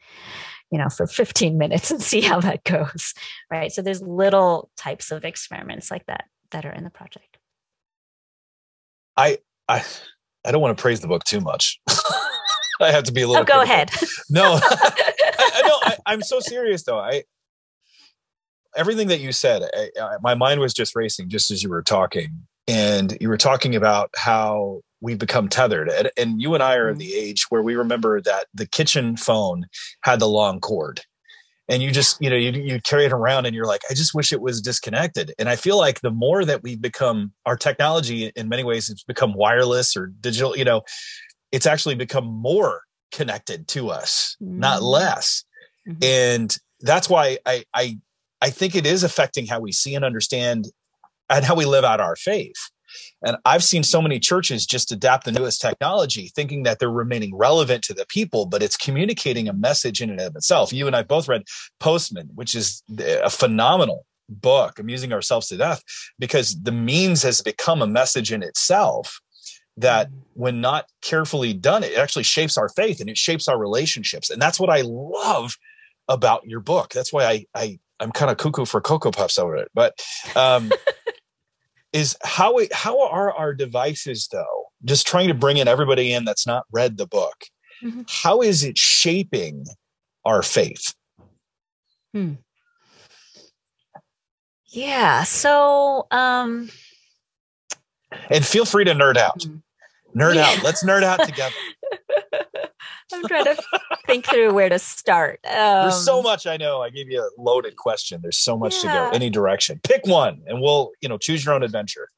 you 0.70 0.78
know, 0.78 0.88
for 0.88 1.06
15 1.06 1.58
minutes 1.58 1.90
and 1.90 2.02
see 2.02 2.20
how 2.20 2.40
that 2.40 2.64
goes. 2.64 3.14
Right. 3.50 3.72
So 3.72 3.82
there's 3.82 4.02
little 4.02 4.70
types 4.76 5.10
of 5.10 5.24
experiments 5.24 5.90
like 5.90 6.06
that 6.06 6.24
that 6.50 6.64
are 6.64 6.72
in 6.72 6.84
the 6.84 6.90
project. 6.90 7.38
I 9.16 9.38
I 9.68 9.84
I 10.44 10.52
don't 10.52 10.60
want 10.60 10.76
to 10.76 10.80
praise 10.80 11.00
the 11.00 11.08
book 11.08 11.24
too 11.24 11.40
much. 11.40 11.80
I 12.80 12.90
have 12.90 13.04
to 13.04 13.12
be 13.12 13.22
a 13.22 13.26
little. 13.26 13.42
Oh, 13.42 13.44
go 13.44 13.62
ahead. 13.62 13.90
No, 14.28 14.60
I, 14.62 15.62
know. 15.64 15.94
I, 16.06 16.12
am 16.12 16.22
so 16.22 16.40
serious 16.40 16.82
though. 16.82 16.98
I 16.98 17.24
everything 18.76 19.08
that 19.08 19.20
you 19.20 19.32
said, 19.32 19.62
I, 19.74 19.90
I, 19.98 20.16
my 20.20 20.34
mind 20.34 20.60
was 20.60 20.74
just 20.74 20.94
racing 20.94 21.30
just 21.30 21.50
as 21.50 21.62
you 21.62 21.70
were 21.70 21.82
talking, 21.82 22.46
and 22.68 23.16
you 23.20 23.28
were 23.28 23.38
talking 23.38 23.74
about 23.74 24.10
how 24.14 24.82
we've 25.06 25.18
become 25.20 25.48
tethered. 25.48 25.88
And, 25.88 26.10
and 26.16 26.42
you 26.42 26.54
and 26.54 26.62
I 26.64 26.74
are 26.74 26.88
in 26.88 26.94
mm-hmm. 26.94 26.98
the 26.98 27.14
age 27.14 27.46
where 27.48 27.62
we 27.62 27.76
remember 27.76 28.20
that 28.22 28.46
the 28.52 28.66
kitchen 28.66 29.16
phone 29.16 29.66
had 30.02 30.18
the 30.18 30.26
long 30.26 30.58
cord. 30.58 31.00
And 31.68 31.80
you 31.80 31.92
just, 31.92 32.20
you 32.20 32.28
know, 32.28 32.34
you, 32.34 32.50
you 32.50 32.80
carry 32.80 33.04
it 33.04 33.12
around 33.12 33.46
and 33.46 33.54
you're 33.54 33.66
like, 33.66 33.82
I 33.88 33.94
just 33.94 34.14
wish 34.14 34.32
it 34.32 34.40
was 34.40 34.60
disconnected. 34.60 35.32
And 35.38 35.48
I 35.48 35.54
feel 35.54 35.78
like 35.78 36.00
the 36.00 36.10
more 36.10 36.44
that 36.44 36.64
we've 36.64 36.80
become, 36.80 37.32
our 37.44 37.56
technology 37.56 38.32
in 38.34 38.48
many 38.48 38.64
ways, 38.64 38.90
it's 38.90 39.04
become 39.04 39.32
wireless 39.34 39.96
or 39.96 40.08
digital, 40.20 40.56
you 40.56 40.64
know, 40.64 40.82
it's 41.52 41.66
actually 41.66 41.94
become 41.94 42.26
more 42.26 42.82
connected 43.12 43.68
to 43.68 43.90
us, 43.90 44.36
mm-hmm. 44.42 44.58
not 44.58 44.82
less. 44.82 45.44
Mm-hmm. 45.88 46.02
And 46.02 46.56
that's 46.80 47.08
why 47.08 47.38
I, 47.46 47.62
I, 47.72 47.98
I 48.42 48.50
think 48.50 48.74
it 48.74 48.86
is 48.86 49.04
affecting 49.04 49.46
how 49.46 49.60
we 49.60 49.70
see 49.70 49.94
and 49.94 50.04
understand 50.04 50.66
and 51.30 51.44
how 51.44 51.54
we 51.54 51.64
live 51.64 51.84
out 51.84 52.00
our 52.00 52.16
faith 52.16 52.70
and 53.24 53.36
I've 53.44 53.64
seen 53.64 53.82
so 53.82 54.00
many 54.02 54.18
churches 54.18 54.66
just 54.66 54.92
adapt 54.92 55.24
the 55.24 55.32
newest 55.32 55.60
technology, 55.60 56.30
thinking 56.34 56.62
that 56.64 56.78
they're 56.78 56.90
remaining 56.90 57.34
relevant 57.34 57.82
to 57.84 57.94
the 57.94 58.06
people, 58.06 58.46
but 58.46 58.62
it's 58.62 58.76
communicating 58.76 59.48
a 59.48 59.52
message 59.52 60.00
in 60.00 60.10
and 60.10 60.20
of 60.20 60.36
itself. 60.36 60.72
You 60.72 60.86
and 60.86 60.96
I 60.96 61.02
both 61.02 61.28
read 61.28 61.44
Postman, 61.80 62.30
which 62.34 62.54
is 62.54 62.82
a 62.98 63.30
phenomenal 63.30 64.06
book, 64.28 64.78
amusing 64.78 65.12
ourselves 65.12 65.48
to 65.48 65.56
death, 65.56 65.82
because 66.18 66.60
the 66.62 66.72
means 66.72 67.22
has 67.22 67.40
become 67.42 67.82
a 67.82 67.86
message 67.86 68.32
in 68.32 68.42
itself 68.42 69.20
that 69.76 70.08
when 70.32 70.60
not 70.60 70.86
carefully 71.02 71.52
done, 71.52 71.84
it 71.84 71.98
actually 71.98 72.24
shapes 72.24 72.56
our 72.56 72.68
faith 72.70 73.00
and 73.00 73.10
it 73.10 73.18
shapes 73.18 73.46
our 73.46 73.58
relationships. 73.58 74.30
And 74.30 74.40
that's 74.40 74.58
what 74.58 74.70
I 74.70 74.82
love 74.82 75.56
about 76.08 76.46
your 76.46 76.60
book. 76.60 76.92
That's 76.92 77.12
why 77.12 77.24
I, 77.24 77.46
I 77.54 77.78
I'm 78.00 78.12
kind 78.12 78.30
of 78.30 78.36
cuckoo 78.36 78.64
for 78.64 78.80
Cocoa 78.80 79.10
Puffs 79.10 79.38
over 79.38 79.56
it. 79.56 79.70
But 79.74 79.98
um, 80.34 80.70
is 81.96 82.16
how 82.22 82.58
it, 82.58 82.72
how 82.72 83.00
are 83.08 83.32
our 83.32 83.54
devices 83.54 84.28
though? 84.30 84.66
Just 84.84 85.06
trying 85.06 85.28
to 85.28 85.34
bring 85.34 85.56
in 85.56 85.66
everybody 85.66 86.12
in 86.12 86.24
that's 86.24 86.46
not 86.46 86.64
read 86.70 86.98
the 86.98 87.06
book. 87.06 87.46
Mm-hmm. 87.82 88.02
How 88.06 88.42
is 88.42 88.62
it 88.64 88.76
shaping 88.76 89.64
our 90.24 90.42
faith? 90.42 90.94
Hmm. 92.12 92.34
Yeah. 94.68 95.24
So, 95.24 96.06
um, 96.10 96.70
and 98.30 98.44
feel 98.44 98.66
free 98.66 98.84
to 98.84 98.92
nerd 98.92 99.16
out. 99.16 99.42
Hmm. 99.42 99.56
Nerd 100.14 100.34
yeah. 100.34 100.48
out. 100.48 100.62
Let's 100.62 100.84
nerd 100.84 101.02
out 101.02 101.20
together. 101.26 101.54
I'm 103.12 103.22
trying 103.28 103.44
to 103.44 103.56
think 104.06 104.26
through 104.26 104.52
where 104.52 104.68
to 104.68 104.78
start. 104.78 105.40
Um, 105.44 105.82
There's 105.82 106.04
so 106.04 106.18
um, 106.18 106.24
much 106.24 106.46
I 106.46 106.56
know. 106.56 106.82
I 106.82 106.90
gave 106.90 107.08
you 107.08 107.20
a 107.20 107.40
loaded 107.40 107.76
question. 107.76 108.20
There's 108.22 108.38
so 108.38 108.56
much 108.56 108.74
yeah. 108.74 108.80
to 108.80 108.86
go. 108.86 109.10
Any 109.10 109.30
direction. 109.30 109.80
Pick 109.82 110.06
one 110.06 110.42
and 110.46 110.60
we'll, 110.60 110.92
you 111.00 111.08
know, 111.08 111.18
choose 111.18 111.44
your 111.44 111.54
own 111.54 111.62
adventure. 111.62 112.10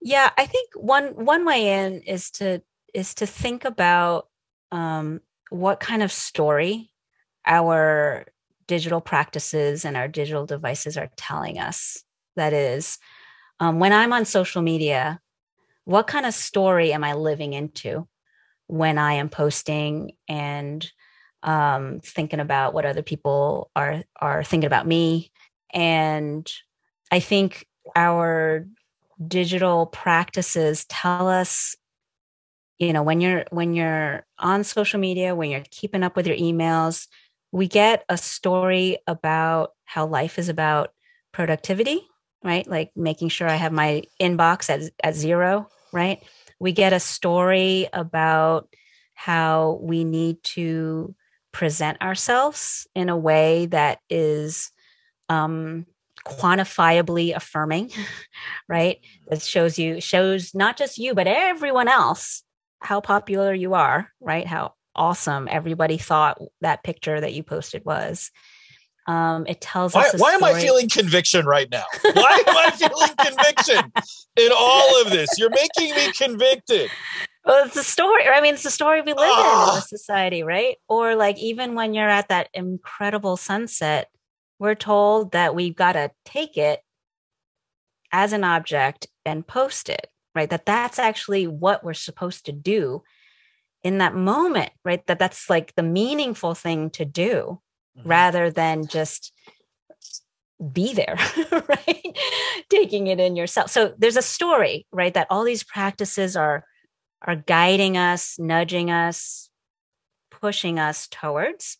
Yeah, 0.00 0.30
I 0.36 0.46
think 0.46 0.70
one 0.74 1.24
one 1.24 1.44
way 1.44 1.84
in 1.84 2.02
is 2.02 2.30
to 2.32 2.62
is 2.94 3.14
to 3.14 3.26
think 3.26 3.64
about 3.64 4.28
um, 4.72 5.20
what 5.50 5.80
kind 5.80 6.02
of 6.02 6.12
story 6.12 6.90
our 7.44 8.26
digital 8.66 9.00
practices 9.00 9.84
and 9.84 9.96
our 9.96 10.08
digital 10.08 10.46
devices 10.46 10.96
are 10.96 11.10
telling 11.16 11.58
us. 11.58 12.02
That 12.36 12.52
is, 12.52 12.98
um, 13.60 13.78
when 13.78 13.92
I'm 13.92 14.12
on 14.12 14.26
social 14.26 14.60
media, 14.60 15.20
what 15.84 16.06
kind 16.06 16.26
of 16.26 16.34
story 16.34 16.92
am 16.92 17.02
I 17.02 17.14
living 17.14 17.54
into? 17.54 18.06
When 18.66 18.98
I 18.98 19.14
am 19.14 19.28
posting 19.28 20.12
and 20.28 20.88
um, 21.42 22.00
thinking 22.00 22.40
about 22.40 22.74
what 22.74 22.86
other 22.86 23.02
people 23.02 23.70
are 23.76 24.02
are 24.20 24.42
thinking 24.44 24.66
about 24.66 24.86
me. 24.86 25.30
And 25.72 26.50
I 27.10 27.20
think 27.20 27.66
our 27.94 28.66
digital 29.26 29.86
practices 29.86 30.84
tell 30.86 31.28
us 31.28 31.76
you 32.78 32.92
know 32.92 33.02
when 33.02 33.20
you're 33.20 33.44
when 33.50 33.74
you're 33.74 34.26
on 34.38 34.62
social 34.64 35.00
media 35.00 35.34
when 35.34 35.50
you're 35.50 35.62
keeping 35.70 36.02
up 36.02 36.16
with 36.16 36.26
your 36.26 36.36
emails 36.36 37.06
we 37.52 37.66
get 37.66 38.04
a 38.08 38.18
story 38.18 38.98
about 39.06 39.70
how 39.84 40.06
life 40.06 40.38
is 40.38 40.48
about 40.48 40.92
productivity 41.32 42.06
right 42.44 42.66
like 42.68 42.90
making 42.94 43.28
sure 43.28 43.48
i 43.48 43.54
have 43.54 43.72
my 43.72 44.02
inbox 44.20 44.68
at, 44.68 44.90
at 45.02 45.14
zero 45.14 45.66
right 45.92 46.22
we 46.58 46.72
get 46.72 46.92
a 46.92 47.00
story 47.00 47.88
about 47.92 48.68
how 49.14 49.78
we 49.82 50.04
need 50.04 50.42
to 50.42 51.14
present 51.52 52.00
ourselves 52.02 52.86
in 52.94 53.08
a 53.08 53.16
way 53.16 53.66
that 53.66 53.98
is 54.10 54.70
um, 55.28 55.86
quantifiably 56.26 57.34
affirming, 57.34 57.90
right? 58.68 59.00
That 59.28 59.42
shows 59.42 59.78
you, 59.78 60.00
shows 60.00 60.54
not 60.54 60.76
just 60.76 60.98
you, 60.98 61.14
but 61.14 61.26
everyone 61.26 61.88
else 61.88 62.42
how 62.80 63.00
popular 63.00 63.54
you 63.54 63.74
are, 63.74 64.12
right? 64.20 64.46
How 64.46 64.74
awesome 64.94 65.48
everybody 65.50 65.98
thought 65.98 66.38
that 66.60 66.84
picture 66.84 67.20
that 67.20 67.34
you 67.34 67.42
posted 67.42 67.84
was. 67.84 68.30
Um, 69.06 69.46
it 69.46 69.60
tells 69.60 69.94
why, 69.94 70.08
us. 70.08 70.20
Why 70.20 70.32
am 70.32 70.42
I 70.42 70.60
feeling 70.60 70.88
conviction 70.88 71.46
right 71.46 71.70
now? 71.70 71.84
Why 72.02 72.42
am 72.46 72.56
I 72.56 72.70
feeling 72.74 73.14
conviction 73.18 73.92
in 74.36 74.48
all 74.56 75.02
of 75.02 75.12
this? 75.12 75.28
You're 75.38 75.50
making 75.50 75.94
me 75.94 76.12
convicted. 76.12 76.90
Well, 77.44 77.64
it's 77.64 77.76
a 77.76 77.84
story. 77.84 78.26
I 78.26 78.40
mean, 78.40 78.54
it's 78.54 78.64
a 78.64 78.70
story 78.70 79.02
we 79.02 79.12
live 79.12 79.22
in 79.22 79.28
in 79.28 79.44
ah. 79.44 79.82
society, 79.86 80.42
right? 80.42 80.76
Or 80.88 81.14
like 81.14 81.38
even 81.38 81.76
when 81.76 81.94
you're 81.94 82.08
at 82.08 82.28
that 82.28 82.48
incredible 82.52 83.36
sunset, 83.36 84.08
we're 84.58 84.74
told 84.74 85.32
that 85.32 85.54
we've 85.54 85.76
got 85.76 85.92
to 85.92 86.10
take 86.24 86.56
it 86.56 86.80
as 88.10 88.32
an 88.32 88.42
object 88.42 89.06
and 89.24 89.46
post 89.46 89.88
it, 89.88 90.08
right? 90.34 90.50
That 90.50 90.66
that's 90.66 90.98
actually 90.98 91.46
what 91.46 91.84
we're 91.84 91.94
supposed 91.94 92.46
to 92.46 92.52
do 92.52 93.04
in 93.84 93.98
that 93.98 94.16
moment, 94.16 94.70
right? 94.84 95.06
That 95.06 95.20
that's 95.20 95.48
like 95.48 95.72
the 95.76 95.84
meaningful 95.84 96.54
thing 96.54 96.90
to 96.90 97.04
do 97.04 97.60
mm-hmm. 97.96 98.08
rather 98.08 98.50
than 98.50 98.86
just 98.86 99.32
be 100.72 100.94
there, 100.94 101.18
right? 101.52 102.18
Taking 102.70 103.08
it 103.08 103.20
in 103.20 103.36
yourself. 103.36 103.70
So 103.70 103.94
there's 103.98 104.16
a 104.16 104.22
story, 104.22 104.86
right? 104.90 105.12
That 105.12 105.26
all 105.30 105.44
these 105.44 105.64
practices 105.64 106.36
are 106.36 106.64
are 107.22 107.36
guiding 107.36 107.96
us, 107.96 108.38
nudging 108.38 108.90
us, 108.90 109.50
pushing 110.30 110.78
us 110.78 111.08
towards. 111.08 111.78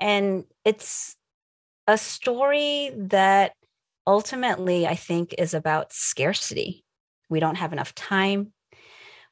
And 0.00 0.44
it's 0.64 1.16
a 1.86 1.96
story 1.96 2.90
that 2.96 3.52
ultimately 4.06 4.86
I 4.86 4.96
think 4.96 5.34
is 5.38 5.54
about 5.54 5.92
scarcity. 5.92 6.84
We 7.28 7.40
don't 7.40 7.56
have 7.56 7.72
enough 7.72 7.94
time. 7.94 8.52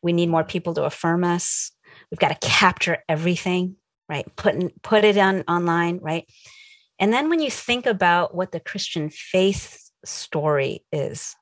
we 0.01 0.13
need 0.13 0.29
more 0.29 0.45
people 0.45 0.75
to 0.75 0.85
affirm 0.85 1.25
us 1.25 1.73
we've 2.11 2.19
got 2.19 2.41
to 2.41 2.49
capture 2.49 2.99
everything 3.09 3.77
right? 4.09 4.27
Put 4.37 4.83
put 4.83 5.05
it 5.05 5.17
on 5.17 5.45
online 5.49 5.99
right? 5.99 6.25
And 6.99 7.13
then 7.13 7.29
when 7.31 7.41
you 7.41 7.51
think 7.51 7.87
about 7.87 8.35
what 8.35 8.53
the 8.53 8.61
christian 8.61 9.11
faith 9.11 9.91
story 10.05 10.85
is 10.93 11.35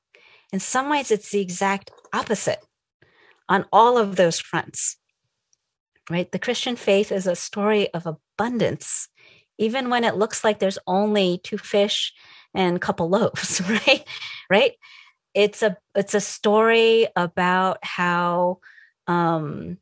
in 0.51 0.59
some 0.59 0.89
ways 0.89 1.11
it's 1.11 1.31
the 1.31 1.41
exact 1.41 1.91
opposite 2.13 2.59
on 3.49 3.65
all 3.71 3.97
of 3.97 4.15
those 4.15 4.39
fronts 4.39 4.97
right? 6.09 6.31
The 6.31 6.39
christian 6.39 6.75
faith 6.75 7.11
is 7.11 7.27
a 7.27 7.35
story 7.35 7.93
of 7.93 8.05
abundance 8.07 9.09
even 9.57 9.89
when 9.89 10.03
it 10.03 10.15
looks 10.15 10.43
like 10.43 10.59
there's 10.59 10.79
only 10.85 11.39
two 11.43 11.57
fish 11.57 12.13
and 12.53 12.77
a 12.77 12.79
couple 12.79 13.09
loaves 13.17 13.61
right? 13.69 14.03
Right? 14.49 14.73
It's 15.33 15.61
a 15.61 15.77
it's 15.95 16.15
a 16.15 16.21
story 16.21 17.07
about 17.15 17.79
how 17.83 18.59
um 19.07 19.77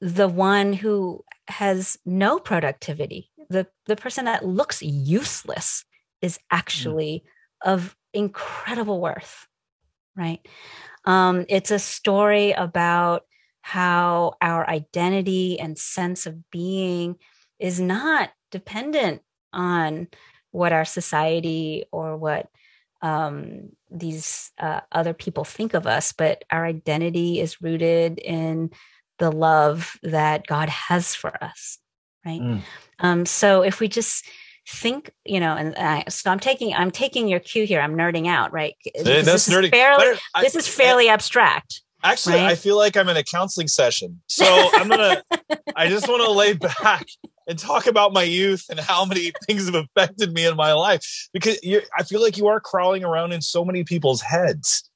the 0.00 0.28
one 0.28 0.72
who 0.72 1.22
has 1.50 1.98
no 2.04 2.38
productivity 2.38 3.30
the 3.48 3.66
the 3.86 3.96
person 3.96 4.24
that 4.24 4.46
looks 4.46 4.82
useless 4.82 5.84
is 6.22 6.38
mm. 6.38 6.42
actually 6.50 7.24
mm. 7.24 7.72
of 7.72 7.96
incredible 8.12 9.00
worth 9.00 9.46
right 10.16 10.46
um 11.04 11.44
it's 11.48 11.70
a 11.70 11.78
story 11.78 12.52
about 12.52 13.22
how 13.62 14.34
our 14.40 14.68
identity 14.68 15.60
and 15.60 15.78
sense 15.78 16.26
of 16.26 16.50
being 16.50 17.16
is 17.58 17.78
not 17.78 18.30
dependent 18.50 19.22
on 19.52 20.08
what 20.50 20.72
our 20.72 20.84
society 20.84 21.84
or 21.92 22.16
what 22.16 22.48
um, 23.02 23.70
these 23.90 24.50
uh, 24.58 24.80
other 24.92 25.14
people 25.14 25.44
think 25.44 25.74
of 25.74 25.86
us, 25.86 26.12
but 26.12 26.44
our 26.50 26.64
identity 26.64 27.40
is 27.40 27.62
rooted 27.62 28.18
in 28.18 28.70
the 29.20 29.30
love 29.30 29.96
that 30.02 30.46
God 30.46 30.68
has 30.68 31.14
for 31.14 31.32
us, 31.44 31.78
right? 32.26 32.40
Mm. 32.40 32.62
Um, 32.98 33.26
so 33.26 33.62
if 33.62 33.78
we 33.78 33.86
just 33.86 34.26
think, 34.66 35.10
you 35.24 35.38
know, 35.38 35.54
and 35.54 35.76
I, 35.76 36.04
so 36.08 36.30
I'm 36.30 36.40
taking 36.40 36.74
I'm 36.74 36.90
taking 36.90 37.28
your 37.28 37.38
cue 37.38 37.64
here. 37.64 37.80
I'm 37.80 37.94
nerding 37.94 38.26
out, 38.26 38.52
right? 38.52 38.74
This, 38.94 39.24
this 39.24 39.48
is 39.48 39.68
fairly 39.70 40.18
I, 40.34 40.42
this 40.42 40.56
is 40.56 40.66
fairly 40.66 41.08
I, 41.08 41.14
abstract. 41.14 41.82
Actually, 42.02 42.36
right? 42.36 42.52
I 42.52 42.54
feel 42.54 42.76
like 42.76 42.96
I'm 42.96 43.08
in 43.10 43.16
a 43.16 43.22
counseling 43.22 43.68
session. 43.68 44.20
So 44.28 44.46
I'm 44.46 44.88
gonna 44.88 45.22
I 45.76 45.88
just 45.88 46.08
want 46.08 46.24
to 46.24 46.30
lay 46.30 46.54
back 46.54 47.06
and 47.46 47.58
talk 47.58 47.86
about 47.86 48.12
my 48.12 48.22
youth 48.22 48.64
and 48.70 48.80
how 48.80 49.04
many 49.04 49.32
things 49.46 49.66
have 49.66 49.74
affected 49.74 50.32
me 50.32 50.46
in 50.46 50.56
my 50.56 50.72
life 50.72 51.28
because 51.32 51.58
I 51.98 52.04
feel 52.04 52.22
like 52.22 52.38
you 52.38 52.46
are 52.46 52.60
crawling 52.60 53.04
around 53.04 53.32
in 53.32 53.42
so 53.42 53.64
many 53.64 53.84
people's 53.84 54.22
heads 54.22 54.88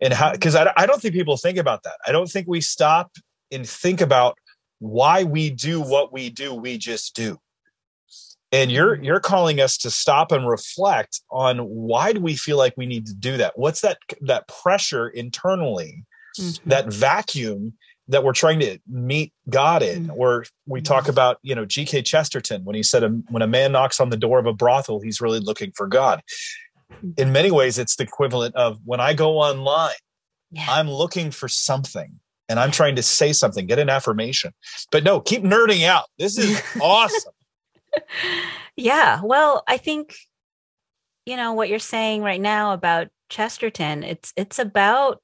and 0.00 0.12
how 0.12 0.32
because 0.32 0.54
I, 0.54 0.72
I 0.76 0.84
don't 0.84 1.00
think 1.00 1.14
people 1.14 1.36
think 1.36 1.56
about 1.56 1.84
that. 1.84 1.94
I 2.06 2.12
don't 2.12 2.28
think 2.28 2.46
we 2.48 2.60
stop 2.60 3.12
and 3.52 3.68
think 3.68 4.00
about 4.00 4.36
why 4.78 5.22
we 5.22 5.50
do 5.50 5.80
what 5.80 6.12
we 6.12 6.30
do. 6.30 6.54
We 6.54 6.78
just 6.78 7.14
do. 7.14 7.38
And 8.50 8.70
you're 8.70 9.02
you're 9.02 9.20
calling 9.20 9.60
us 9.60 9.78
to 9.78 9.90
stop 9.90 10.30
and 10.30 10.46
reflect 10.46 11.20
on 11.30 11.58
why 11.58 12.12
do 12.12 12.20
we 12.20 12.36
feel 12.36 12.58
like 12.58 12.74
we 12.76 12.86
need 12.86 13.06
to 13.06 13.14
do 13.14 13.36
that? 13.38 13.58
What's 13.58 13.80
that 13.80 13.98
that 14.20 14.46
pressure 14.48 15.08
internally, 15.08 16.04
mm-hmm. 16.38 16.68
that 16.68 16.92
vacuum 16.92 17.74
that 18.08 18.24
we're 18.24 18.32
trying 18.32 18.60
to 18.60 18.78
meet 18.88 19.32
God 19.48 19.82
in. 19.82 20.04
Mm-hmm. 20.04 20.20
Or 20.20 20.44
we 20.66 20.80
talk 20.80 21.08
about, 21.08 21.38
you 21.42 21.54
know, 21.54 21.64
G.K. 21.64 22.02
Chesterton 22.02 22.64
when 22.64 22.74
he 22.76 22.82
said, 22.82 23.02
when 23.30 23.42
a 23.42 23.46
man 23.46 23.72
knocks 23.72 24.00
on 24.00 24.10
the 24.10 24.16
door 24.16 24.38
of 24.38 24.46
a 24.46 24.52
brothel, 24.52 25.00
he's 25.00 25.20
really 25.20 25.40
looking 25.40 25.72
for 25.76 25.86
God. 25.86 26.22
In 27.16 27.32
many 27.32 27.50
ways, 27.50 27.78
it's 27.78 27.96
the 27.96 28.04
equivalent 28.04 28.54
of 28.54 28.78
when 28.84 29.00
I 29.00 29.14
go 29.14 29.38
online, 29.38 29.94
yeah. 30.50 30.66
I'm 30.68 30.90
looking 30.90 31.30
for 31.30 31.48
something 31.48 32.20
and 32.52 32.60
I'm 32.60 32.70
trying 32.70 32.96
to 32.96 33.02
say 33.02 33.32
something, 33.32 33.66
get 33.66 33.78
an 33.78 33.88
affirmation. 33.88 34.52
But 34.90 35.04
no, 35.04 35.20
keep 35.20 35.42
nerding 35.42 35.84
out. 35.84 36.04
This 36.18 36.36
is 36.36 36.62
awesome. 36.82 37.32
Yeah. 38.76 39.22
Well, 39.24 39.64
I 39.66 39.78
think, 39.78 40.14
you 41.24 41.38
know, 41.38 41.54
what 41.54 41.70
you're 41.70 41.78
saying 41.78 42.20
right 42.20 42.40
now 42.40 42.74
about 42.74 43.08
Chesterton, 43.30 44.04
it's 44.04 44.34
it's 44.36 44.58
about 44.58 45.22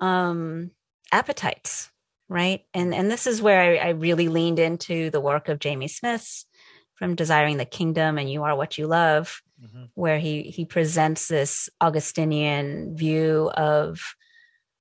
um 0.00 0.72
appetites 1.12 1.90
right 2.28 2.62
and 2.72 2.94
and 2.94 3.10
this 3.10 3.26
is 3.26 3.42
where 3.42 3.60
I, 3.60 3.88
I, 3.88 3.88
really 3.90 4.28
leaned 4.28 4.58
into 4.58 5.10
the 5.10 5.20
work 5.20 5.48
of 5.48 5.58
jamie 5.58 5.88
smith's 5.88 6.46
from 6.94 7.16
desiring 7.16 7.58
the 7.58 7.66
kingdom 7.66 8.16
and 8.16 8.30
you 8.30 8.44
are 8.44 8.56
what 8.56 8.78
you 8.78 8.86
love 8.86 9.42
mm-hmm. 9.62 9.84
where 9.94 10.18
he 10.18 10.44
he 10.44 10.64
presents 10.64 11.28
this 11.28 11.68
augustinian 11.82 12.96
view 12.96 13.50
of 13.56 14.14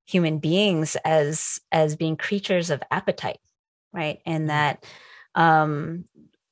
human 0.10 0.40
beings 0.40 0.98
as 1.06 1.60
as 1.72 1.96
being 1.96 2.18
creatures 2.18 2.70
of 2.72 2.82
appetite 2.90 3.40
right 3.94 4.20
and 4.26 4.42
mm-hmm. 4.42 4.48
that 4.48 4.86
um 5.36 6.06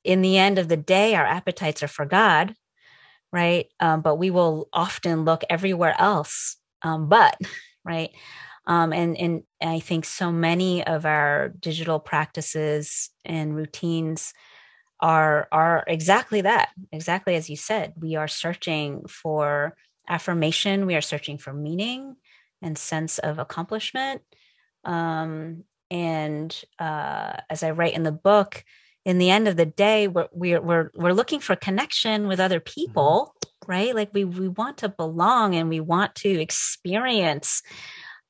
in 0.04 0.22
the 0.22 0.38
end 0.38 0.58
of 0.58 0.68
the 0.68 0.76
day 0.76 1.14
our 1.14 1.26
appetites 1.26 1.82
are 1.82 1.88
for 1.88 2.06
god 2.06 2.54
right 3.32 3.66
um, 3.80 4.00
but 4.00 4.16
we 4.16 4.30
will 4.30 4.68
often 4.72 5.24
look 5.24 5.42
everywhere 5.50 5.94
else 5.98 6.56
um, 6.82 7.08
but 7.08 7.36
right 7.84 8.10
um, 8.68 8.92
and, 8.92 9.16
and 9.16 9.42
I 9.62 9.80
think 9.80 10.04
so 10.04 10.30
many 10.30 10.86
of 10.86 11.06
our 11.06 11.48
digital 11.48 11.98
practices 11.98 13.08
and 13.24 13.56
routines 13.56 14.34
are 15.00 15.48
are 15.50 15.84
exactly 15.86 16.42
that, 16.42 16.68
exactly 16.92 17.34
as 17.34 17.48
you 17.48 17.56
said. 17.56 17.94
We 17.98 18.16
are 18.16 18.28
searching 18.28 19.06
for 19.08 19.74
affirmation. 20.06 20.84
We 20.84 20.96
are 20.96 21.00
searching 21.00 21.38
for 21.38 21.54
meaning 21.54 22.16
and 22.62 22.76
sense 22.76 23.18
of 23.18 23.38
accomplishment. 23.38 24.22
Um, 24.84 25.64
and 25.90 26.54
uh, 26.78 27.32
as 27.48 27.62
I 27.62 27.70
write 27.70 27.94
in 27.94 28.02
the 28.02 28.12
book, 28.12 28.64
in 29.04 29.18
the 29.18 29.30
end 29.30 29.48
of 29.48 29.56
the 29.56 29.66
day, 29.66 30.06
we're 30.06 30.28
we're 30.32 30.60
we're, 30.60 30.90
we're 30.94 31.12
looking 31.12 31.40
for 31.40 31.56
connection 31.56 32.28
with 32.28 32.40
other 32.40 32.60
people, 32.60 33.34
mm-hmm. 33.42 33.70
right? 33.70 33.94
Like 33.94 34.10
we 34.12 34.24
we 34.24 34.48
want 34.48 34.78
to 34.78 34.88
belong 34.88 35.54
and 35.54 35.68
we 35.68 35.80
want 35.80 36.14
to 36.16 36.28
experience 36.28 37.62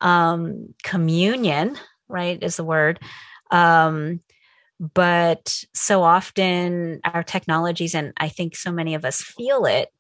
um, 0.01 0.75
communion, 0.85 1.77
right, 2.09 2.41
is 2.43 2.57
the 2.57 2.65
word. 2.65 3.01
Um, 3.51 4.21
but 4.79 5.65
so 5.75 6.05
often 6.05 7.01
our 7.05 7.25
technologies, 7.25 7.97
and 7.97 8.13
I 8.17 8.29
think 8.29 8.55
so 8.55 8.71
many 8.71 8.95
of 8.95 9.05
us 9.05 9.21
feel 9.21 9.65
it, 9.65 9.93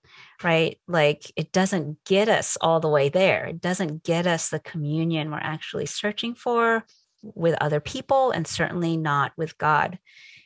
right? 0.42 0.78
Like 0.86 1.32
it 1.36 1.52
doesn't 1.52 2.04
get 2.04 2.28
us 2.28 2.56
all 2.60 2.80
the 2.80 2.88
way 2.88 3.08
there. 3.08 3.46
It 3.46 3.60
doesn't 3.60 4.04
get 4.04 4.26
us 4.26 4.48
the 4.48 4.60
communion 4.60 5.30
we're 5.30 5.38
actually 5.38 5.86
searching 5.86 6.34
for 6.34 6.84
with 7.22 7.56
other 7.60 7.80
people, 7.80 8.30
and 8.30 8.46
certainly 8.46 8.96
not 8.96 9.32
with 9.36 9.58
God. 9.58 9.98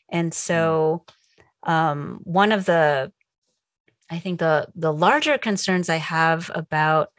And 0.08 0.32
so, 0.32 1.04
um, 1.64 2.20
one 2.24 2.52
of 2.52 2.64
the 2.64 3.12
I 4.10 4.18
think 4.18 4.40
the 4.40 4.68
the 4.74 4.92
larger 4.92 5.38
concerns 5.38 5.88
I 5.88 5.96
have 5.96 6.50
about 6.54 7.10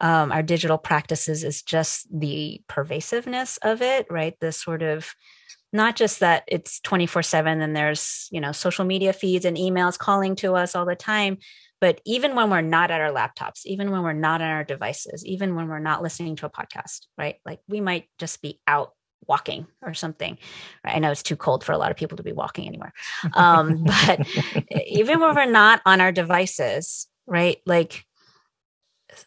um, 0.00 0.32
our 0.32 0.42
digital 0.42 0.76
practices 0.76 1.44
is 1.44 1.62
just 1.62 2.06
the 2.12 2.60
pervasiveness 2.68 3.58
of 3.62 3.80
it, 3.80 4.06
right? 4.10 4.34
The 4.40 4.52
sort 4.52 4.82
of 4.82 5.14
not 5.74 5.96
just 5.96 6.20
that 6.20 6.44
it's 6.46 6.80
24 6.80 7.22
7 7.22 7.60
and 7.60 7.76
there's, 7.76 8.28
you 8.30 8.40
know, 8.40 8.52
social 8.52 8.84
media 8.84 9.12
feeds 9.12 9.44
and 9.44 9.56
emails 9.56 9.98
calling 9.98 10.36
to 10.36 10.54
us 10.54 10.74
all 10.74 10.86
the 10.86 10.94
time, 10.94 11.38
but 11.80 12.00
even 12.06 12.34
when 12.36 12.48
we're 12.48 12.60
not 12.60 12.90
at 12.90 13.00
our 13.00 13.10
laptops, 13.10 13.66
even 13.66 13.90
when 13.90 14.02
we're 14.02 14.12
not 14.12 14.40
on 14.40 14.48
our 14.48 14.64
devices, 14.64 15.26
even 15.26 15.56
when 15.56 15.68
we're 15.68 15.80
not 15.80 16.02
listening 16.02 16.36
to 16.36 16.46
a 16.46 16.50
podcast, 16.50 17.00
right? 17.18 17.36
Like 17.44 17.60
we 17.68 17.80
might 17.80 18.06
just 18.18 18.40
be 18.40 18.60
out 18.66 18.92
walking 19.26 19.66
or 19.82 19.94
something. 19.94 20.38
I 20.84 20.98
know 20.98 21.10
it's 21.10 21.22
too 21.22 21.36
cold 21.36 21.64
for 21.64 21.72
a 21.72 21.78
lot 21.78 21.90
of 21.90 21.96
people 21.96 22.16
to 22.16 22.22
be 22.22 22.32
walking 22.32 22.68
anymore. 22.68 22.92
Um, 23.32 23.84
but 24.06 24.26
even 24.86 25.20
when 25.20 25.34
we're 25.34 25.44
not 25.46 25.82
on 25.84 26.00
our 26.00 26.12
devices, 26.12 27.08
right? 27.26 27.58
Like 27.66 28.04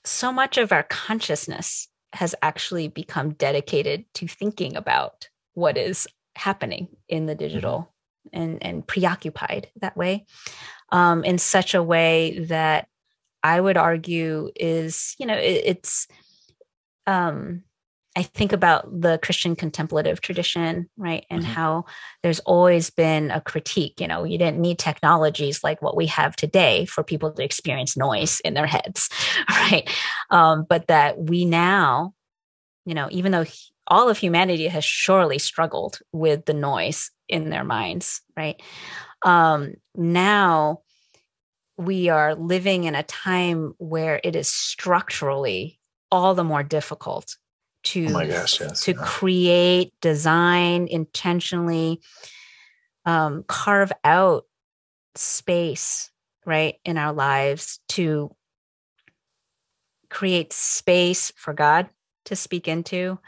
so 0.06 0.32
much 0.32 0.58
of 0.58 0.72
our 0.72 0.84
consciousness 0.84 1.90
has 2.14 2.34
actually 2.42 2.88
become 2.88 3.34
dedicated 3.34 4.06
to 4.16 4.28
thinking 4.28 4.76
about 4.76 5.28
what 5.54 5.78
is 5.78 6.08
happening 6.38 6.88
in 7.10 7.26
the 7.26 7.36
digital 7.36 7.94
mm-hmm. 8.34 8.42
and 8.42 8.64
and 8.64 8.88
preoccupied 8.88 9.70
that 9.82 9.98
way 9.98 10.26
um, 10.92 11.24
in 11.24 11.38
such 11.38 11.74
a 11.74 11.84
way 11.84 12.40
that 12.46 12.88
I 13.44 13.60
would 13.60 13.78
argue 13.78 14.50
is 14.56 15.16
you 15.20 15.26
know 15.26 15.36
it, 15.36 15.64
it's 15.66 16.08
um, 17.06 17.64
I 18.18 18.24
think 18.24 18.52
about 18.52 18.90
the 19.00 19.20
Christian 19.20 19.56
contemplative 19.56 20.22
tradition, 20.22 20.90
right? 20.98 21.24
And 21.30 21.44
mm-hmm. 21.44 21.52
how 21.52 21.86
there's 22.24 22.40
always 22.40 22.90
been 22.90 23.30
a 23.30 23.40
critique. 23.40 24.02
You 24.02 24.08
know, 24.08 24.24
you 24.24 24.40
didn't 24.40 24.60
need 24.60 24.80
technologies 24.80 25.64
like 25.64 25.84
what 25.84 25.96
we 25.96 26.08
have 26.08 26.36
today 26.36 26.86
for 26.86 27.04
people 27.04 27.32
to 27.32 27.44
experience 27.44 27.96
noise 27.96 28.40
in 28.40 28.56
their 28.56 28.66
heads, 28.66 29.12
right? 29.50 29.88
Um, 30.32 30.66
but 30.68 30.88
that 30.88 31.20
we 31.20 31.46
now, 31.46 32.16
you 32.88 32.96
know, 32.96 33.08
even 33.12 33.32
though 33.32 33.46
all 33.88 34.10
of 34.10 34.18
humanity 34.18 34.68
has 34.68 34.84
surely 34.84 35.40
struggled 35.40 36.00
with 36.12 36.46
the 36.46 36.54
noise 36.54 37.12
in 37.28 37.50
their 37.50 37.64
minds, 37.64 38.22
right? 38.36 38.62
Um, 39.24 39.76
now 39.96 40.82
we 41.78 42.10
are 42.10 42.36
living 42.36 42.86
in 42.86 42.96
a 42.96 43.04
time 43.04 43.74
where 43.78 44.20
it 44.24 44.36
is 44.36 44.50
structurally 44.50 45.80
all 46.12 46.34
the 46.34 46.44
more 46.44 46.64
difficult 46.64 47.38
to 47.84 48.08
oh 48.10 48.28
gosh, 48.28 48.60
yes, 48.60 48.84
to 48.84 48.94
yeah. 48.94 49.04
create, 49.06 49.94
design, 50.02 50.88
intentionally 50.90 52.02
um, 53.06 53.46
carve 53.48 53.92
out 54.04 54.44
space, 55.16 56.12
right, 56.46 56.76
in 56.84 56.98
our 56.98 57.14
lives 57.14 57.80
to 57.90 58.36
create 60.10 60.52
space 60.52 61.32
for 61.36 61.54
God 61.54 61.90
to 62.26 62.36
speak 62.36 62.68
into, 62.68 63.20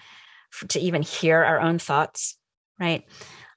to 0.69 0.79
even 0.79 1.01
hear 1.01 1.43
our 1.43 1.59
own 1.59 1.79
thoughts, 1.79 2.37
right? 2.79 3.05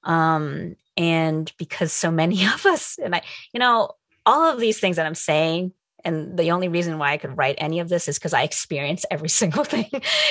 Um, 0.04 0.76
and 0.96 1.52
because 1.58 1.92
so 1.92 2.10
many 2.10 2.44
of 2.54 2.66
us, 2.66 2.98
and 3.02 3.14
I, 3.14 3.22
you 3.52 3.60
know, 3.60 3.90
all 4.24 4.44
of 4.44 4.60
these 4.60 4.78
things 4.78 4.96
that 4.96 5.06
I'm 5.06 5.14
saying 5.14 5.72
and 6.04 6.36
the 6.36 6.50
only 6.50 6.68
reason 6.68 6.98
why 6.98 7.12
I 7.12 7.16
could 7.16 7.36
write 7.36 7.56
any 7.58 7.80
of 7.80 7.88
this 7.88 8.08
is 8.08 8.18
because 8.18 8.34
I 8.34 8.42
experience 8.42 9.04
every 9.10 9.28
single 9.40 9.64
thing, 9.64 9.88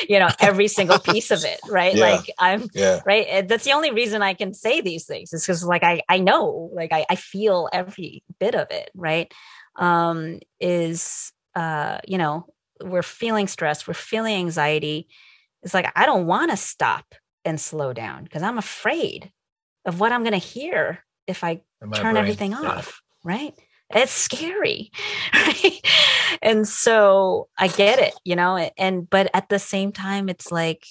you 0.07 0.19
know, 0.19 0.29
every 0.39 0.67
single 0.67 0.99
piece 0.99 1.31
of 1.31 1.43
it, 1.43 1.59
right? 1.67 1.95
Yeah. 1.95 2.01
Like 2.01 2.31
I'm 2.37 2.69
Yeah. 2.73 2.99
right. 3.05 3.47
That's 3.47 3.63
the 3.63 3.73
only 3.73 3.91
reason 3.91 4.21
I 4.21 4.33
can 4.33 4.53
say 4.53 4.81
these 4.81 5.05
things 5.05 5.33
is 5.33 5.43
because 5.45 5.63
like 5.63 5.83
I 5.83 6.01
I 6.09 6.19
know, 6.19 6.69
like 6.73 6.91
I, 6.91 7.05
I 7.09 7.15
feel 7.15 7.69
every 7.71 8.23
bit 8.39 8.55
of 8.55 8.67
it, 8.71 8.89
right? 8.95 9.31
Um, 9.77 10.39
is 10.59 11.31
uh, 11.55 11.99
you 12.07 12.17
know, 12.17 12.45
we're 12.83 13.03
feeling 13.03 13.47
stress, 13.47 13.87
we're 13.87 13.93
feeling 13.93 14.35
anxiety. 14.35 15.07
It's 15.63 15.73
like 15.73 15.91
I 15.95 16.05
don't 16.05 16.25
want 16.27 16.51
to 16.51 16.57
stop 16.57 17.15
and 17.45 17.59
slow 17.59 17.93
down 17.93 18.23
because 18.23 18.43
I'm 18.43 18.57
afraid 18.57 19.31
of 19.85 19.99
what 19.99 20.11
I'm 20.11 20.23
gonna 20.23 20.37
hear 20.37 21.03
if 21.27 21.43
I 21.43 21.61
turn 21.93 22.13
brain. 22.13 22.17
everything 22.17 22.51
Yeah. 22.51 22.69
off, 22.69 23.01
right? 23.23 23.53
It's 23.93 24.11
scary, 24.11 24.91
right? 25.33 25.81
And 26.41 26.67
so 26.67 27.49
I 27.57 27.67
get 27.67 27.99
it, 27.99 28.13
you 28.23 28.35
know, 28.35 28.55
and 28.77 29.09
but 29.09 29.29
at 29.33 29.49
the 29.49 29.59
same 29.59 29.91
time, 29.91 30.29
it's 30.29 30.51
like, 30.51 30.85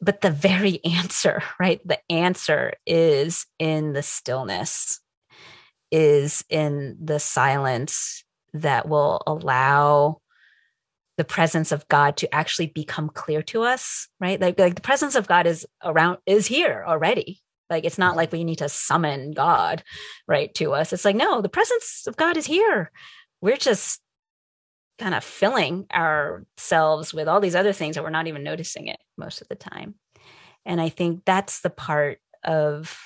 but 0.00 0.20
the 0.20 0.30
very 0.30 0.84
answer, 0.84 1.42
right? 1.58 1.80
The 1.86 1.98
answer 2.10 2.74
is 2.86 3.46
in 3.58 3.92
the 3.92 4.02
stillness, 4.02 5.00
is 5.90 6.44
in 6.48 6.96
the 7.02 7.20
silence 7.20 8.24
that 8.54 8.88
will 8.88 9.22
allow 9.26 10.21
the 11.18 11.24
presence 11.24 11.72
of 11.72 11.86
God 11.88 12.16
to 12.18 12.34
actually 12.34 12.66
become 12.68 13.08
clear 13.08 13.42
to 13.42 13.62
us, 13.62 14.08
right? 14.20 14.40
Like, 14.40 14.58
like 14.58 14.74
the 14.74 14.80
presence 14.80 15.14
of 15.14 15.28
God 15.28 15.46
is 15.46 15.66
around, 15.84 16.18
is 16.26 16.46
here 16.46 16.84
already. 16.86 17.40
Like 17.68 17.84
it's 17.84 17.98
not 17.98 18.16
like 18.16 18.32
we 18.32 18.44
need 18.44 18.58
to 18.58 18.68
summon 18.68 19.32
God, 19.32 19.82
right, 20.26 20.52
to 20.54 20.72
us. 20.74 20.92
It's 20.92 21.04
like, 21.04 21.16
no, 21.16 21.40
the 21.40 21.48
presence 21.48 22.04
of 22.06 22.16
God 22.16 22.36
is 22.36 22.46
here. 22.46 22.90
We're 23.40 23.56
just 23.56 24.00
kind 24.98 25.14
of 25.14 25.24
filling 25.24 25.86
ourselves 25.92 27.14
with 27.14 27.28
all 27.28 27.40
these 27.40 27.54
other 27.54 27.72
things 27.72 27.96
that 27.96 28.04
we're 28.04 28.10
not 28.10 28.26
even 28.26 28.42
noticing 28.42 28.88
it 28.88 29.00
most 29.16 29.40
of 29.40 29.48
the 29.48 29.54
time. 29.54 29.94
And 30.64 30.80
I 30.80 30.90
think 30.90 31.24
that's 31.24 31.60
the 31.60 31.70
part 31.70 32.18
of 32.44 32.96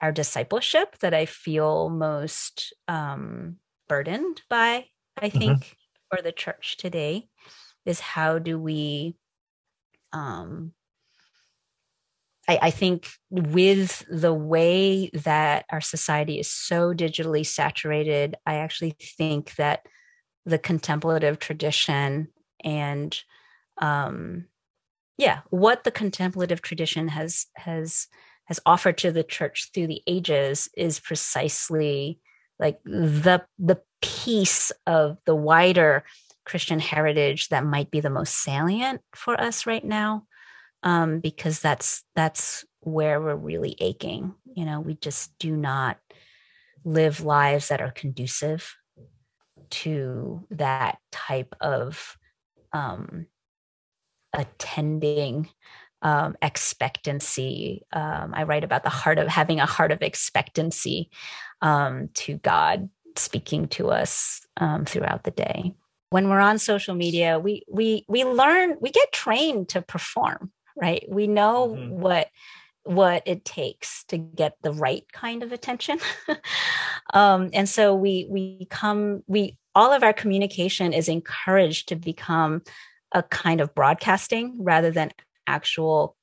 our 0.00 0.12
discipleship 0.12 0.98
that 0.98 1.14
I 1.14 1.26
feel 1.26 1.88
most 1.88 2.74
um, 2.86 3.56
burdened 3.88 4.42
by, 4.50 4.86
I 5.16 5.30
think, 5.30 5.75
for 6.10 6.22
the 6.22 6.32
church 6.32 6.76
today 6.76 7.28
is 7.84 8.00
how 8.00 8.38
do 8.38 8.58
we 8.58 9.16
um, 10.12 10.72
I, 12.48 12.58
I 12.62 12.70
think 12.70 13.08
with 13.30 14.04
the 14.08 14.32
way 14.32 15.10
that 15.12 15.66
our 15.70 15.80
society 15.80 16.38
is 16.38 16.50
so 16.50 16.92
digitally 16.94 17.44
saturated, 17.44 18.36
I 18.46 18.56
actually 18.56 18.96
think 19.18 19.54
that 19.56 19.84
the 20.44 20.58
contemplative 20.58 21.38
tradition 21.38 22.28
and 22.64 23.18
um, 23.78 24.46
yeah, 25.18 25.40
what 25.50 25.84
the 25.84 25.90
contemplative 25.90 26.62
tradition 26.62 27.08
has 27.08 27.46
has 27.56 28.06
has 28.44 28.60
offered 28.64 28.96
to 28.98 29.10
the 29.10 29.24
church 29.24 29.70
through 29.74 29.88
the 29.88 30.02
ages 30.06 30.68
is 30.76 31.00
precisely 31.00 32.20
like 32.58 32.78
the 32.84 33.42
the 33.58 33.80
piece 34.02 34.72
of 34.86 35.18
the 35.24 35.34
wider 35.34 36.04
Christian 36.44 36.78
heritage 36.78 37.48
that 37.48 37.64
might 37.64 37.90
be 37.90 38.00
the 38.00 38.10
most 38.10 38.42
salient 38.42 39.00
for 39.14 39.38
us 39.40 39.66
right 39.66 39.84
now 39.84 40.26
um, 40.82 41.20
because 41.20 41.60
that's 41.60 42.04
that's 42.14 42.64
where 42.80 43.20
we're 43.20 43.34
really 43.34 43.76
aching. 43.80 44.34
You 44.44 44.64
know, 44.64 44.80
we 44.80 44.94
just 44.94 45.36
do 45.38 45.56
not 45.56 45.98
live 46.84 47.20
lives 47.20 47.68
that 47.68 47.80
are 47.80 47.90
conducive 47.90 48.76
to 49.70 50.46
that 50.50 50.98
type 51.10 51.54
of 51.60 52.16
um, 52.72 53.26
attending 54.32 55.48
um, 56.02 56.36
expectancy. 56.40 57.82
Um, 57.92 58.32
I 58.34 58.44
write 58.44 58.62
about 58.62 58.84
the 58.84 58.90
heart 58.90 59.18
of 59.18 59.26
having 59.26 59.58
a 59.58 59.66
heart 59.66 59.90
of 59.90 60.02
expectancy 60.02 61.10
um, 61.60 62.10
to 62.14 62.38
God 62.38 62.88
speaking 63.18 63.68
to 63.68 63.90
us 63.90 64.40
um, 64.56 64.84
throughout 64.84 65.24
the 65.24 65.30
day. 65.30 65.74
When 66.10 66.28
we're 66.28 66.40
on 66.40 66.58
social 66.58 66.94
media, 66.94 67.38
we 67.38 67.64
we 67.68 68.04
we 68.08 68.24
learn, 68.24 68.76
we 68.80 68.90
get 68.90 69.12
trained 69.12 69.68
to 69.70 69.82
perform 69.82 70.52
right 70.76 71.04
we 71.08 71.26
know 71.26 71.68
Mhm. 71.68 71.88
what 71.88 72.28
what 72.84 73.22
it 73.26 73.44
takes 73.44 74.04
to 74.04 74.16
get 74.18 74.54
the 74.62 74.72
right 74.72 75.10
kind 75.12 75.42
of 75.42 75.50
attention 75.52 75.98
um 77.14 77.50
and 77.52 77.68
so 77.68 77.94
we 77.94 78.26
we 78.30 78.66
come 78.70 79.22
we 79.26 79.56
all 79.74 79.92
of 79.92 80.02
our 80.04 80.12
communication 80.12 80.92
is 80.92 81.08
encouraged 81.08 81.88
to 81.88 81.96
become 81.96 82.62
a 83.12 83.22
kind 83.22 83.60
of 83.60 83.74
broadcasting 83.74 84.56
rather 84.62 84.90
than 84.90 85.10
actual 85.46 86.16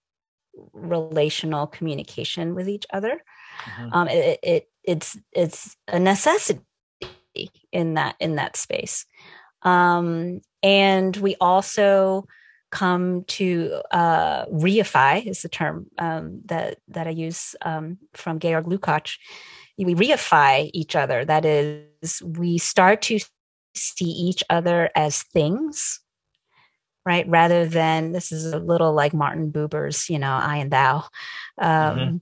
relational 0.73 1.67
communication 1.67 2.55
with 2.55 2.69
each 2.69 2.85
other 2.93 3.21
Mhm. 3.67 3.89
um 3.91 4.07
it, 4.07 4.39
it 4.43 4.69
it's 4.83 5.17
it's 5.31 5.75
a 5.87 5.99
necessity 5.99 6.61
in 7.71 7.95
that 7.95 8.15
in 8.19 8.35
that 8.35 8.55
space 8.55 9.05
um 9.63 10.41
and 10.61 11.17
we 11.17 11.35
also 11.41 12.25
come 12.73 13.23
to 13.25 13.81
uh, 13.91 14.47
reify 14.47 15.23
is 15.25 15.43
the 15.43 15.49
term 15.49 15.85
um, 15.99 16.41
that 16.45 16.79
that 16.87 17.05
I 17.05 17.11
use 17.11 17.55
um, 17.61 17.99
from 18.13 18.39
Georg 18.39 18.65
Lukács. 18.65 19.17
We 19.77 19.93
reify 19.93 20.71
each 20.73 20.95
other. 20.95 21.23
That 21.23 21.45
is, 21.45 22.21
we 22.25 22.57
start 22.57 23.03
to 23.03 23.19
see 23.75 24.05
each 24.05 24.43
other 24.49 24.89
as 24.95 25.21
things, 25.21 25.99
right? 27.05 27.27
Rather 27.27 27.67
than 27.67 28.11
this 28.11 28.31
is 28.31 28.51
a 28.51 28.59
little 28.59 28.93
like 28.93 29.13
Martin 29.13 29.51
Buber's, 29.51 30.09
you 30.09 30.17
know, 30.17 30.33
I 30.33 30.57
and 30.57 30.71
thou. 30.71 31.05
Um, 31.59 32.21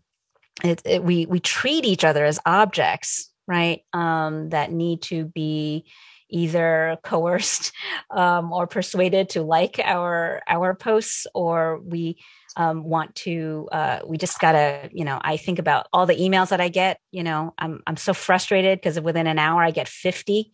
it, 0.66 0.82
it, 0.84 1.04
we 1.04 1.26
we 1.28 1.40
treat 1.40 1.86
each 1.86 2.04
other 2.04 2.26
as 2.26 2.40
objects, 2.46 3.31
right? 3.48 3.82
Um, 3.94 4.50
that 4.50 4.72
need 4.72 5.02
to 5.04 5.26
be 5.26 5.86
either 6.32 6.98
coerced 7.04 7.72
um, 8.12 8.52
or 8.52 8.66
persuaded 8.66 9.30
to 9.30 9.44
like 9.44 9.80
our 9.84 10.42
our 10.48 10.74
posts 10.74 11.28
or 11.36 11.80
we 11.80 12.18
um, 12.58 12.84
want 12.84 13.16
to 13.16 13.70
uh, 13.72 14.00
we 14.06 14.18
just 14.18 14.40
gotta 14.40 14.90
you 14.92 15.06
know 15.06 15.20
i 15.24 15.38
think 15.38 15.60
about 15.60 15.88
all 15.94 16.06
the 16.06 16.16
emails 16.16 16.50
that 16.50 16.60
i 16.60 16.68
get 16.68 17.00
you 17.12 17.24
know 17.24 17.54
i'm 17.58 17.82
i'm 17.88 17.98
so 17.98 18.14
frustrated 18.14 18.80
because 18.80 19.00
within 19.00 19.28
an 19.28 19.40
hour 19.40 19.64
i 19.64 19.72
get 19.72 19.88
50 19.88 20.52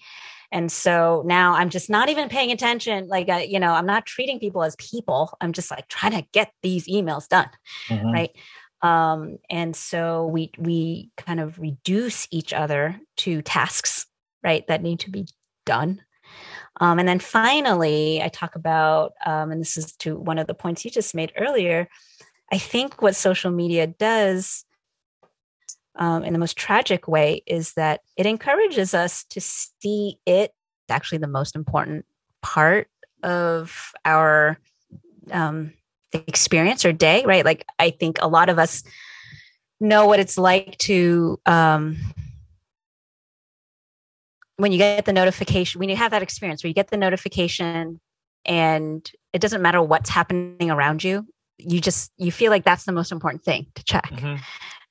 and 0.51 0.71
so 0.71 1.23
now 1.25 1.53
i'm 1.53 1.69
just 1.69 1.89
not 1.89 2.09
even 2.09 2.29
paying 2.29 2.51
attention 2.51 3.07
like 3.07 3.29
uh, 3.29 3.37
you 3.37 3.59
know 3.59 3.73
i'm 3.73 3.85
not 3.85 4.05
treating 4.05 4.39
people 4.39 4.63
as 4.63 4.75
people 4.75 5.35
i'm 5.41 5.53
just 5.53 5.71
like 5.71 5.87
trying 5.87 6.11
to 6.13 6.25
get 6.33 6.51
these 6.61 6.87
emails 6.87 7.27
done 7.27 7.49
Mhm. 7.89 8.13
right 8.13 8.31
um 8.81 9.37
and 9.49 9.75
so 9.75 10.27
we 10.27 10.51
we 10.57 11.09
kind 11.17 11.39
of 11.39 11.59
reduce 11.59 12.27
each 12.31 12.53
other 12.53 12.99
to 13.15 13.41
tasks 13.41 14.05
right 14.43 14.67
that 14.67 14.81
need 14.83 14.99
to 14.99 15.09
be 15.09 15.27
done. 15.65 16.01
Um, 16.79 16.99
and 16.99 17.07
then 17.07 17.19
finally 17.19 18.21
i 18.21 18.27
talk 18.27 18.55
about 18.55 19.13
um, 19.25 19.51
and 19.51 19.61
this 19.61 19.77
is 19.77 19.93
to 19.97 20.17
one 20.17 20.37
of 20.37 20.47
the 20.47 20.53
points 20.53 20.85
you 20.85 20.91
just 20.91 21.15
made 21.15 21.31
earlier 21.37 21.87
i 22.51 22.57
think 22.57 23.01
what 23.01 23.15
social 23.15 23.51
media 23.51 23.87
does 23.87 24.65
um, 25.95 26.23
in 26.23 26.33
the 26.33 26.39
most 26.39 26.57
tragic 26.57 27.07
way 27.07 27.41
is 27.47 27.73
that 27.73 28.01
it 28.15 28.25
encourages 28.25 28.93
us 28.93 29.23
to 29.25 29.41
see 29.41 30.19
it 30.25 30.53
actually 30.89 31.17
the 31.17 31.27
most 31.27 31.55
important 31.55 32.05
part 32.41 32.87
of 33.23 33.91
our 34.05 34.57
um, 35.31 35.73
experience 36.13 36.85
or 36.85 36.91
day 36.93 37.23
right 37.25 37.43
like 37.45 37.65
i 37.79 37.89
think 37.89 38.17
a 38.21 38.27
lot 38.27 38.49
of 38.49 38.57
us 38.57 38.83
know 39.79 40.07
what 40.07 40.19
it's 40.19 40.37
like 40.37 40.77
to 40.77 41.39
um, 41.45 41.97
when 44.57 44.71
you 44.71 44.77
get 44.77 45.05
the 45.05 45.13
notification 45.13 45.79
when 45.79 45.89
you 45.89 45.95
have 45.95 46.11
that 46.11 46.21
experience 46.23 46.63
where 46.63 46.69
you 46.69 46.73
get 46.73 46.87
the 46.89 46.97
notification 46.97 47.99
and 48.45 49.11
it 49.33 49.39
doesn't 49.39 49.61
matter 49.61 49.81
what's 49.81 50.09
happening 50.09 50.71
around 50.71 51.03
you 51.03 51.25
you 51.57 51.79
just 51.81 52.11
you 52.17 52.31
feel 52.31 52.51
like 52.51 52.63
that's 52.63 52.85
the 52.85 52.91
most 52.91 53.11
important 53.11 53.43
thing 53.43 53.67
to 53.75 53.83
check 53.83 54.09
Mhm. 54.11 54.39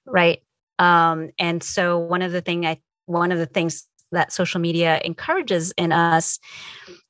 right 0.07 0.43
um 0.79 1.31
and 1.39 1.63
so 1.63 1.99
one 1.99 2.23
of 2.23 2.33
the 2.33 2.41
thing 2.41 2.67
i 2.67 2.81
one 3.07 3.33
of 3.33 3.39
the 3.39 3.47
things 3.47 3.87
that 4.13 4.33
social 4.33 4.61
media 4.61 5.01
encourages 5.05 5.73
in 5.77 5.93
us 5.93 6.39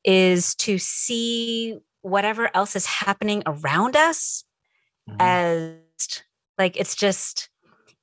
is 0.04 0.54
to 0.54 0.78
see 0.78 1.76
whatever 2.06 2.48
else 2.54 2.76
is 2.76 2.86
happening 2.86 3.42
around 3.46 3.96
us 3.96 4.44
mm-hmm. 5.10 5.16
as 5.20 5.72
like 6.56 6.76
it's 6.76 6.94
just 6.94 7.48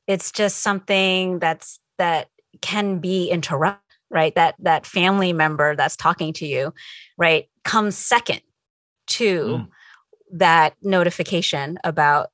it's 0.07 0.31
just 0.31 0.57
something 0.57 1.39
that's 1.39 1.79
that 1.97 2.27
can 2.59 2.99
be 2.99 3.29
interrupted 3.29 3.79
right 4.11 4.35
that 4.35 4.55
that 4.59 4.85
family 4.85 5.31
member 5.31 5.75
that's 5.75 5.95
talking 5.95 6.33
to 6.33 6.45
you 6.45 6.73
right 7.17 7.49
comes 7.63 7.97
second 7.97 8.41
to 9.07 9.39
mm. 9.45 9.67
that 10.33 10.75
notification 10.81 11.77
about 11.85 12.29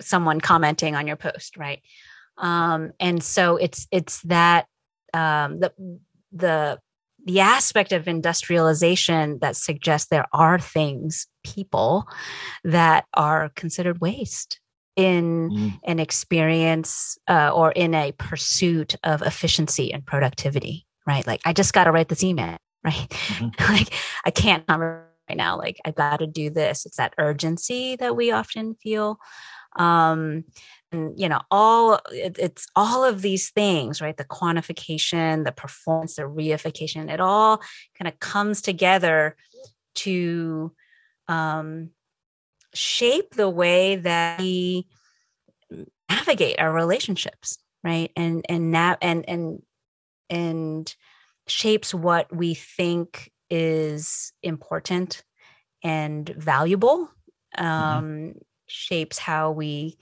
someone 0.00 0.40
commenting 0.40 0.94
on 0.94 1.06
your 1.06 1.16
post 1.16 1.58
right 1.58 1.82
um 2.38 2.92
and 2.98 3.22
so 3.22 3.56
it's 3.56 3.86
it's 3.92 4.22
that 4.22 4.66
um 5.12 5.60
the 5.60 5.72
the 6.32 6.80
the 7.24 7.40
aspect 7.40 7.92
of 7.92 8.06
industrialization 8.06 9.38
that 9.40 9.56
suggests 9.56 10.08
there 10.08 10.26
are 10.32 10.58
things 10.58 11.26
people 11.42 12.06
that 12.64 13.06
are 13.14 13.50
considered 13.54 14.00
waste 14.00 14.60
in 14.96 15.50
mm. 15.50 15.80
an 15.84 15.98
experience 15.98 17.18
uh, 17.28 17.50
or 17.52 17.72
in 17.72 17.94
a 17.94 18.12
pursuit 18.12 18.94
of 19.02 19.22
efficiency 19.22 19.92
and 19.92 20.06
productivity 20.06 20.86
right? 21.06 21.26
Like 21.26 21.40
i 21.44 21.52
just 21.52 21.72
got 21.72 21.84
to 21.84 21.92
write 21.92 22.08
this 22.08 22.24
email 22.24 22.56
right? 22.84 23.08
Mm-hmm. 23.08 23.72
like 23.72 23.94
i 24.24 24.30
can't 24.30 24.64
right 24.68 25.36
now. 25.36 25.56
Like 25.56 25.80
i 25.84 25.90
got 25.90 26.18
to 26.18 26.26
do 26.26 26.50
this. 26.50 26.86
It's 26.86 26.96
that 26.96 27.14
urgency 27.18 27.96
that 27.96 28.16
we 28.16 28.30
often 28.30 28.74
feel. 28.74 29.18
Um 29.76 30.44
you 31.16 31.28
know 31.28 31.40
all 31.50 32.00
it, 32.10 32.36
it's 32.38 32.66
all 32.74 33.04
of 33.04 33.22
these 33.22 33.50
things 33.50 34.00
right 34.00 34.16
the 34.16 34.24
quantification 34.24 35.44
the 35.44 35.52
performance 35.52 36.16
the 36.16 36.22
reification 36.22 37.10
it 37.10 37.20
all 37.20 37.60
kind 37.98 38.08
of 38.08 38.18
comes 38.20 38.62
together 38.62 39.36
to 39.94 40.72
um 41.28 41.90
shape 42.74 43.34
the 43.34 43.48
way 43.48 43.96
that 43.96 44.40
we 44.40 44.86
navigate 46.10 46.58
our 46.58 46.72
relationships 46.72 47.58
right 47.82 48.10
and 48.16 48.44
and 48.48 48.70
now 48.70 48.96
and 49.00 49.28
and 49.28 49.62
and 50.30 50.94
shapes 51.46 51.94
what 51.94 52.34
we 52.34 52.54
think 52.54 53.30
is 53.50 54.32
important 54.42 55.22
and 55.82 56.28
valuable 56.28 57.08
mm-hmm. 57.56 57.64
um 57.64 58.04
mm-hmm. 58.04 58.38
shapes 58.66 59.18
how 59.18 59.50
we 59.50 59.96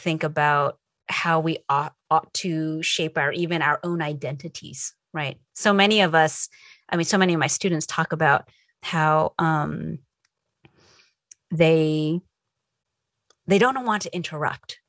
think 0.00 0.22
about 0.22 0.78
how 1.08 1.40
we 1.40 1.58
ought, 1.68 1.94
ought 2.10 2.32
to 2.34 2.82
shape 2.82 3.18
our 3.18 3.32
even 3.32 3.62
our 3.62 3.80
own 3.82 4.02
identities 4.02 4.94
right? 5.12 5.38
So 5.54 5.72
many 5.72 6.02
of 6.02 6.14
us 6.14 6.48
i 6.90 6.96
mean 6.96 7.04
so 7.04 7.18
many 7.18 7.34
of 7.34 7.40
my 7.40 7.46
students 7.46 7.86
talk 7.86 8.12
about 8.12 8.48
how 8.82 9.32
um 9.38 9.98
they 11.50 12.20
they 13.46 13.58
don't 13.58 13.84
want 13.84 14.02
to 14.02 14.14
interrupt 14.14 14.80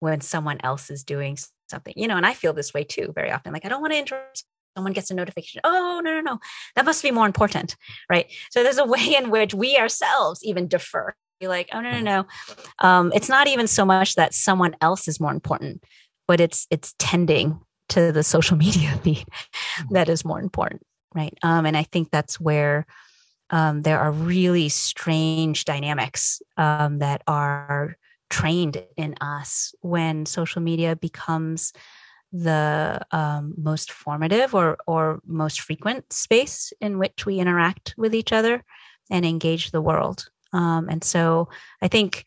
when 0.00 0.20
someone 0.20 0.58
else 0.62 0.90
is 0.90 1.04
doing 1.04 1.38
something 1.68 1.94
you 1.96 2.06
know 2.08 2.16
and 2.16 2.26
i 2.26 2.32
feel 2.32 2.52
this 2.52 2.72
way 2.72 2.84
too 2.84 3.12
very 3.14 3.30
often 3.30 3.52
like 3.52 3.64
i 3.64 3.68
don't 3.68 3.80
want 3.80 3.92
to 3.92 3.98
interrupt. 3.98 4.44
Someone 4.76 4.92
gets 4.92 5.10
a 5.10 5.14
notification 5.14 5.62
oh 5.64 6.00
no 6.04 6.12
no 6.12 6.20
no 6.20 6.38
that 6.74 6.84
must 6.84 7.02
be 7.02 7.10
more 7.10 7.26
important 7.26 7.76
right? 8.10 8.30
So 8.50 8.62
there's 8.62 8.78
a 8.78 8.84
way 8.84 9.16
in 9.16 9.30
which 9.30 9.54
we 9.54 9.76
ourselves 9.78 10.44
even 10.44 10.68
defer 10.68 11.14
be 11.40 11.48
like 11.48 11.68
oh 11.72 11.80
no 11.80 11.90
no 11.92 12.00
no. 12.00 12.26
Um, 12.78 13.12
it's 13.14 13.28
not 13.28 13.46
even 13.46 13.66
so 13.66 13.84
much 13.84 14.14
that 14.14 14.34
someone 14.34 14.76
else 14.80 15.08
is 15.08 15.20
more 15.20 15.32
important 15.32 15.84
but 16.26 16.40
it's 16.40 16.66
it's 16.70 16.94
tending 16.98 17.60
to 17.88 18.12
the 18.12 18.22
social 18.22 18.56
media 18.66 18.98
feed 19.02 19.18
mm-hmm. 19.18 19.94
that 19.94 20.08
is 20.08 20.24
more 20.24 20.40
important 20.40 20.82
right? 21.14 21.36
Um, 21.42 21.66
and 21.66 21.76
i 21.76 21.82
think 21.82 22.10
that's 22.10 22.40
where 22.40 22.86
um, 23.50 23.82
there 23.82 24.00
are 24.00 24.10
really 24.10 24.68
strange 24.68 25.64
dynamics 25.64 26.42
um, 26.56 26.98
that 26.98 27.22
are 27.28 27.96
trained 28.28 28.82
in 28.96 29.14
us 29.20 29.72
when 29.82 30.26
social 30.26 30.60
media 30.60 30.96
becomes 30.96 31.72
the 32.32 33.00
um, 33.12 33.54
most 33.56 33.92
formative 33.92 34.54
or 34.54 34.76
or 34.86 35.20
most 35.26 35.60
frequent 35.60 36.12
space 36.12 36.72
in 36.80 36.98
which 36.98 37.24
we 37.24 37.38
interact 37.38 37.94
with 37.96 38.14
each 38.14 38.32
other 38.32 38.64
and 39.10 39.24
engage 39.24 39.70
the 39.70 39.80
world 39.80 40.28
um, 40.56 40.88
and 40.88 41.04
so 41.04 41.48
I 41.82 41.88
think 41.88 42.24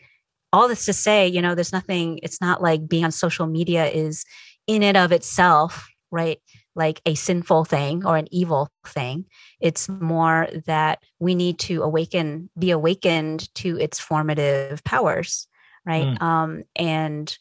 all 0.54 0.68
this 0.68 0.86
to 0.86 0.94
say, 0.94 1.28
you 1.28 1.42
know, 1.42 1.56
there's 1.56 1.74
nothing, 1.74 2.20
it's 2.22 2.40
not 2.40 2.62
like 2.62 2.88
being 2.88 3.04
on 3.04 3.12
social 3.12 3.48
media 3.48 3.88
is 3.88 4.24
in 4.68 4.84
and 4.84 4.96
of 4.96 5.12
itself, 5.12 5.88
right? 6.12 6.40
Like 6.76 7.02
a 7.06 7.16
sinful 7.16 7.66
thing 7.66 8.06
or 8.06 8.18
an 8.18 8.28
evil 8.32 8.70
thing. 8.86 9.26
It's 9.60 9.90
more 9.90 10.48
that 10.68 11.00
we 11.20 11.34
need 11.34 11.58
to 11.60 11.82
awaken, 11.82 12.50
be 12.58 12.70
awakened 12.72 13.54
to 13.56 13.78
its 13.80 14.00
formative 14.00 14.84
powers, 14.84 15.48
right? 15.86 16.06
Mm. 16.06 16.22
Um, 16.22 16.64
and 16.76 17.36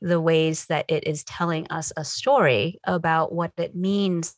the 0.00 0.20
ways 0.20 0.66
that 0.66 0.86
it 0.88 1.06
is 1.06 1.24
telling 1.24 1.66
us 1.68 1.92
a 1.96 2.04
story 2.04 2.78
about 2.84 3.32
what 3.32 3.52
it 3.58 3.74
means 3.76 4.34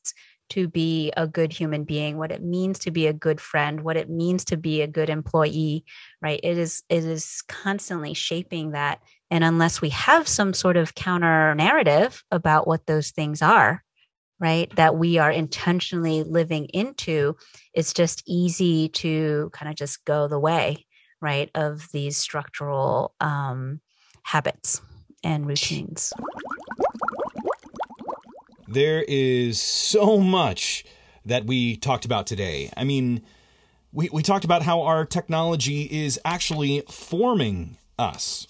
to 0.51 0.69
be 0.69 1.13
a 1.17 1.27
good 1.27 1.53
human 1.53 1.85
being 1.85 2.17
what 2.17 2.33
it 2.33 2.43
means 2.43 2.79
to 2.79 2.91
be 2.91 3.07
a 3.07 3.13
good 3.13 3.41
friend 3.41 3.83
what 3.83 3.97
it 3.97 4.09
means 4.09 4.45
to 4.45 4.57
be 4.57 4.83
a 4.83 4.87
good 4.87 5.11
employee 5.11 5.85
right? 6.21 6.41
It 6.43 6.59
is 6.59 6.83
it 6.89 7.05
is 7.05 7.43
constantly 7.49 8.15
shaping 8.15 8.73
that. 8.73 9.01
And 9.31 9.45
unless 9.45 9.81
we 9.81 9.91
have 9.91 10.27
some 10.27 10.55
sort 10.55 10.77
of 10.77 10.95
counter 10.95 11.55
narrative 11.55 12.25
about 12.31 12.67
what 12.67 12.87
those 12.87 13.11
things 13.11 13.43
are 13.43 13.85
right 14.41 14.75
that 14.77 14.97
we 14.97 15.19
are 15.19 15.33
intentionally 15.33 16.23
living 16.23 16.67
into 16.67 17.37
it's 17.75 17.93
just 17.93 18.23
easy 18.25 18.89
to 18.89 19.51
kind 19.53 19.69
of 19.69 19.75
just 19.75 20.05
go 20.05 20.29
the 20.29 20.39
way 20.39 20.87
right 21.21 21.51
of 21.57 21.89
these 21.93 22.17
structural 22.17 23.15
um, 23.21 23.81
habits 24.23 24.81
and 25.25 25.45
routines 25.45 26.13
there 28.69 29.05
is 29.09 29.61
so 29.61 30.19
much 30.19 30.85
that 31.25 31.47
we 31.47 31.77
talked 31.77 32.05
about 32.05 32.27
today. 32.27 32.71
I 32.77 32.85
mean, 32.85 33.23
we, 33.93 34.09
we 34.13 34.23
talked 34.23 34.45
about 34.45 34.63
how 34.63 34.83
our 34.83 35.05
technology 35.05 35.83
is 35.83 36.21
actually 36.25 36.83
forming 36.89 37.79
us 37.99 38.47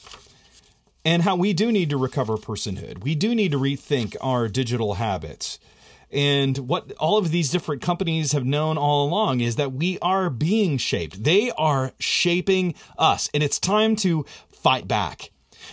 and 1.04 1.22
how 1.22 1.36
we 1.36 1.52
do 1.52 1.70
need 1.70 1.90
to 1.90 1.96
recover 1.96 2.36
personhood. 2.36 3.02
We 3.02 3.14
do 3.14 3.34
need 3.34 3.52
to 3.52 3.58
rethink 3.58 4.16
our 4.20 4.48
digital 4.48 4.94
habits. 4.94 5.58
And 6.10 6.58
what 6.58 6.92
all 6.94 7.18
of 7.18 7.30
these 7.30 7.50
different 7.50 7.82
companies 7.82 8.32
have 8.32 8.44
known 8.44 8.76
all 8.76 9.06
along 9.06 9.40
is 9.40 9.56
that 9.56 9.72
we 9.72 9.98
are 10.00 10.30
being 10.30 10.78
shaped. 10.78 11.22
They 11.22 11.50
are 11.52 11.92
shaping 11.98 12.74
us, 12.98 13.28
and 13.34 13.42
it's 13.42 13.58
time 13.58 13.94
to 13.96 14.24
fight 14.50 14.88
back 14.88 15.30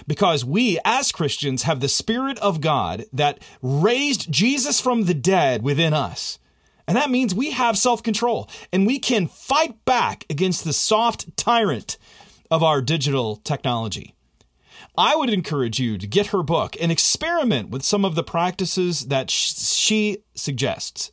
because 0.07 0.45
we 0.45 0.79
as 0.85 1.11
Christians 1.11 1.63
have 1.63 1.79
the 1.79 1.89
Spirit 1.89 2.39
of 2.39 2.61
God 2.61 3.05
that 3.13 3.39
raised 3.61 4.31
Jesus 4.31 4.79
from 4.79 5.03
the 5.03 5.13
dead 5.13 5.63
within 5.63 5.93
us. 5.93 6.39
And 6.87 6.95
that 6.97 7.09
means 7.09 7.33
we 7.33 7.51
have 7.51 7.77
self 7.77 8.03
control 8.03 8.49
and 8.71 8.85
we 8.85 8.99
can 8.99 9.27
fight 9.27 9.83
back 9.85 10.25
against 10.29 10.63
the 10.63 10.73
soft 10.73 11.35
tyrant 11.37 11.97
of 12.51 12.63
our 12.63 12.81
digital 12.81 13.37
technology. 13.37 14.13
I 14.97 15.15
would 15.15 15.29
encourage 15.29 15.79
you 15.79 15.97
to 15.97 16.07
get 16.07 16.27
her 16.27 16.43
book 16.43 16.77
and 16.79 16.91
experiment 16.91 17.69
with 17.69 17.83
some 17.83 18.05
of 18.05 18.15
the 18.15 18.23
practices 18.23 19.07
that 19.07 19.29
she 19.29 20.19
suggests. 20.35 21.11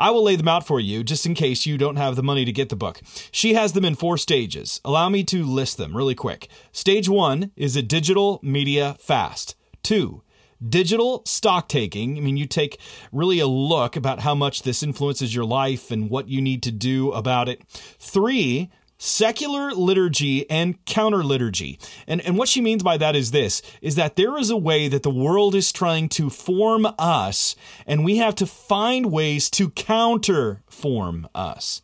I 0.00 0.10
will 0.10 0.24
lay 0.24 0.34
them 0.34 0.48
out 0.48 0.66
for 0.66 0.80
you 0.80 1.04
just 1.04 1.26
in 1.26 1.34
case 1.34 1.66
you 1.66 1.76
don't 1.76 1.96
have 1.96 2.16
the 2.16 2.22
money 2.22 2.46
to 2.46 2.52
get 2.52 2.70
the 2.70 2.74
book. 2.74 3.02
She 3.30 3.52
has 3.52 3.74
them 3.74 3.84
in 3.84 3.94
four 3.94 4.16
stages. 4.16 4.80
Allow 4.82 5.10
me 5.10 5.22
to 5.24 5.44
list 5.44 5.76
them 5.76 5.94
really 5.94 6.14
quick. 6.14 6.48
Stage 6.72 7.06
one 7.06 7.50
is 7.54 7.76
a 7.76 7.82
digital 7.82 8.40
media 8.42 8.96
fast. 8.98 9.56
Two, 9.82 10.22
digital 10.66 11.22
stock 11.26 11.68
taking. 11.68 12.16
I 12.16 12.20
mean, 12.20 12.38
you 12.38 12.46
take 12.46 12.80
really 13.12 13.40
a 13.40 13.46
look 13.46 13.94
about 13.94 14.20
how 14.20 14.34
much 14.34 14.62
this 14.62 14.82
influences 14.82 15.34
your 15.34 15.44
life 15.44 15.90
and 15.90 16.08
what 16.08 16.28
you 16.28 16.40
need 16.40 16.62
to 16.62 16.72
do 16.72 17.12
about 17.12 17.50
it. 17.50 17.62
Three, 17.68 18.70
secular 19.00 19.72
liturgy 19.72 20.48
and 20.50 20.84
counter 20.84 21.24
liturgy. 21.24 21.78
And, 22.06 22.20
and 22.20 22.36
what 22.36 22.48
she 22.48 22.60
means 22.60 22.82
by 22.82 22.98
that 22.98 23.16
is 23.16 23.30
this 23.30 23.62
is 23.80 23.94
that 23.96 24.16
there 24.16 24.38
is 24.38 24.50
a 24.50 24.56
way 24.56 24.88
that 24.88 25.02
the 25.02 25.10
world 25.10 25.54
is 25.54 25.72
trying 25.72 26.08
to 26.10 26.30
form 26.30 26.86
us, 26.98 27.56
and 27.86 28.04
we 28.04 28.18
have 28.18 28.34
to 28.36 28.46
find 28.46 29.10
ways 29.10 29.50
to 29.50 29.70
counter 29.70 30.62
form 30.68 31.26
us. 31.34 31.82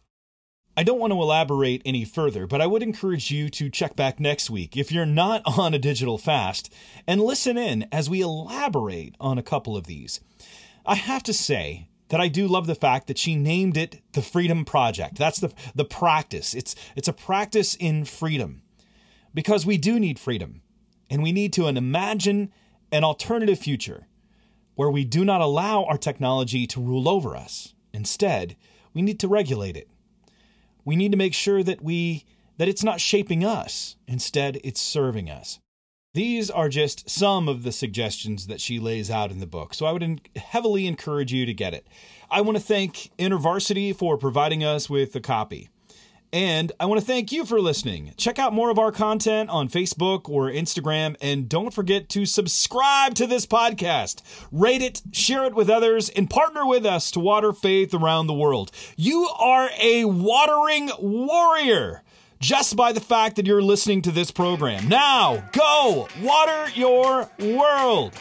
I 0.79 0.83
don't 0.83 0.99
want 0.99 1.13
to 1.15 1.23
elaborate 1.23 1.81
any 1.87 2.05
further, 2.05 2.47
but 2.47 2.61
I 2.61 2.67
would 2.67 2.83
encourage 2.83 3.31
you 3.31 3.49
to 3.49 3.71
check 3.71 3.97
back 3.97 4.21
next 4.21 4.51
week 4.51 4.77
if 4.77 4.93
you're 4.93 5.07
not 5.07 5.41
on 5.59 5.73
a 5.73 5.79
digital 5.79 6.19
fast 6.19 6.73
and 7.07 7.21
listen 7.21 7.57
in 7.57 7.89
as 7.91 8.11
we 8.11 8.21
elaborate 8.21 9.15
on 9.19 9.39
a 9.39 9.43
couple 9.43 9.75
of 9.75 9.87
these. 9.87 10.21
I 10.85 10.97
have 10.97 11.23
to 11.25 11.33
say, 11.33 11.89
that 12.09 12.21
I 12.21 12.29
do 12.29 12.47
love 12.47 12.67
the 12.67 12.75
fact 12.75 13.07
that 13.07 13.19
she 13.19 13.35
named 13.37 13.77
it 13.77 14.01
the 14.13 14.23
Freedom 14.23 14.65
Project. 14.65 15.17
That's 15.17 15.41
the 15.41 15.53
the 15.75 15.85
practice. 15.85 16.55
It's 16.55 16.75
it's 16.95 17.09
a 17.09 17.13
practice 17.13 17.75
in 17.75 18.05
freedom. 18.05 18.63
Because 19.35 19.67
we 19.67 19.77
do 19.77 20.01
need 20.01 20.19
freedom. 20.19 20.63
And 21.11 21.23
we 21.23 21.33
need 21.33 21.53
to 21.53 21.67
imagine 21.69 22.53
an 22.91 23.05
alternative 23.05 23.59
future 23.59 24.07
where 24.75 24.91
we 24.91 25.05
do 25.05 25.25
not 25.25 25.41
allow 25.41 25.85
our 25.85 25.99
technology 25.99 26.67
to 26.67 26.81
rule 26.81 27.09
over 27.09 27.37
us. 27.37 27.75
Instead, 27.93 28.57
we 28.95 29.03
need 29.03 29.21
to 29.21 29.29
regulate 29.29 29.77
it. 29.77 29.89
we 30.87 30.97
need 30.97 31.11
to 31.11 31.19
make 31.19 31.35
sure 31.35 31.63
that 31.63 31.83
we 31.83 32.25
that 32.59 32.69
it's 32.69 32.85
not 32.85 33.01
shaping 33.01 33.45
us. 33.45 33.97
Instead, 34.09 34.59
it's 34.65 34.81
serving 34.81 35.29
us. 35.29 35.61
These 36.17 36.51
are 36.51 36.71
just 36.71 37.11
some 37.11 37.47
of 37.47 37.63
the 37.63 37.71
suggestions 37.71 38.47
that 38.47 38.59
she 38.59 38.79
lays 38.79 39.11
out 39.11 39.31
in 39.31 39.39
the 39.39 39.47
book, 39.47 39.75
so 39.75 39.85
I 39.85 39.93
would 39.93 40.23
heavily 40.35 40.87
encourage 40.87 41.31
you 41.31 41.45
to 41.45 41.53
get 41.53 41.75
it. 41.75 41.87
I 42.31 42.41
want 42.41 42.57
to 42.57 42.63
thank 42.63 43.11
InterVarsity 43.19 43.95
for 43.95 44.17
providing 44.17 44.65
us 44.65 44.89
with 44.89 45.15
a 45.15 45.21
copy. 45.21 45.69
And 46.33 46.73
I 46.81 46.87
want 46.87 47.01
to 47.01 47.07
thank 47.07 47.33
you 47.33 47.45
for 47.45 47.61
listening. 47.61 48.15
Check 48.17 48.39
out 48.39 48.55
more 48.55 48.71
of 48.71 48.79
our 48.79 48.93
content 48.93 49.51
on 49.51 49.69
Facebook 49.69 50.27
or 50.27 50.51
Instagram, 50.51 51.17
and 51.21 51.51
don't 51.51 51.75
forget 51.75 52.09
to 52.09 52.25
subscribe 52.25 53.15
to 53.17 53.27
this 53.27 53.45
podcast. 53.45 54.23
Rate 54.51 54.81
it, 54.81 55.03
share 55.13 55.45
it 55.45 55.55
with 55.55 55.69
others, 55.69 56.09
and 56.09 56.31
partner 56.31 56.67
with 56.67 56.87
us 56.87 57.11
to 57.11 57.21
water 57.21 57.53
faith 57.53 57.93
around 57.93 58.27
the 58.27 58.33
world. 58.33 58.71
You 58.97 59.29
are 59.39 59.69
a 59.79 60.07
watering 60.07 60.91
warrior 60.99 62.03
just 62.41 62.77
by 62.77 62.93
the 62.93 63.01
fact 63.01 63.37
that 63.37 63.47
you're 63.47 63.63
listening 63.63 64.03
to 64.03 64.11
this 64.11 64.31
program. 64.31 64.89
Now, 64.89 65.43
go 65.53 66.09
water 66.23 66.71
your 66.75 67.29
world. 67.39 68.15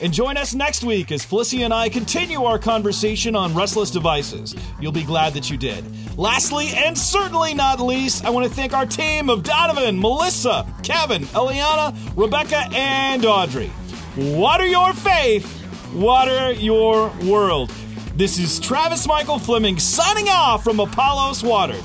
And 0.00 0.12
join 0.12 0.36
us 0.36 0.52
next 0.52 0.82
week 0.82 1.12
as 1.12 1.24
Felicity 1.24 1.62
and 1.62 1.72
I 1.72 1.88
continue 1.88 2.42
our 2.42 2.58
conversation 2.58 3.36
on 3.36 3.54
restless 3.54 3.90
devices. 3.90 4.56
You'll 4.80 4.90
be 4.90 5.04
glad 5.04 5.32
that 5.34 5.48
you 5.48 5.56
did. 5.56 5.84
Lastly, 6.18 6.70
and 6.74 6.98
certainly 6.98 7.54
not 7.54 7.78
least, 7.78 8.24
I 8.24 8.30
want 8.30 8.48
to 8.48 8.52
thank 8.52 8.72
our 8.72 8.86
team 8.86 9.30
of 9.30 9.44
Donovan, 9.44 10.00
Melissa, 10.00 10.66
Kevin, 10.82 11.22
Eliana, 11.26 11.96
Rebecca, 12.16 12.68
and 12.72 13.24
Audrey. 13.24 13.70
Water 14.16 14.66
your 14.66 14.92
faith, 14.92 15.46
water 15.94 16.50
your 16.52 17.12
world. 17.24 17.70
This 18.16 18.38
is 18.38 18.58
Travis 18.58 19.06
Michael 19.06 19.38
Fleming 19.38 19.78
signing 19.78 20.28
off 20.28 20.64
from 20.64 20.80
Apollos 20.80 21.44
Watered. 21.44 21.82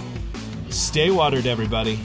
Stay 0.70 1.10
watered, 1.10 1.46
everybody. 1.46 2.00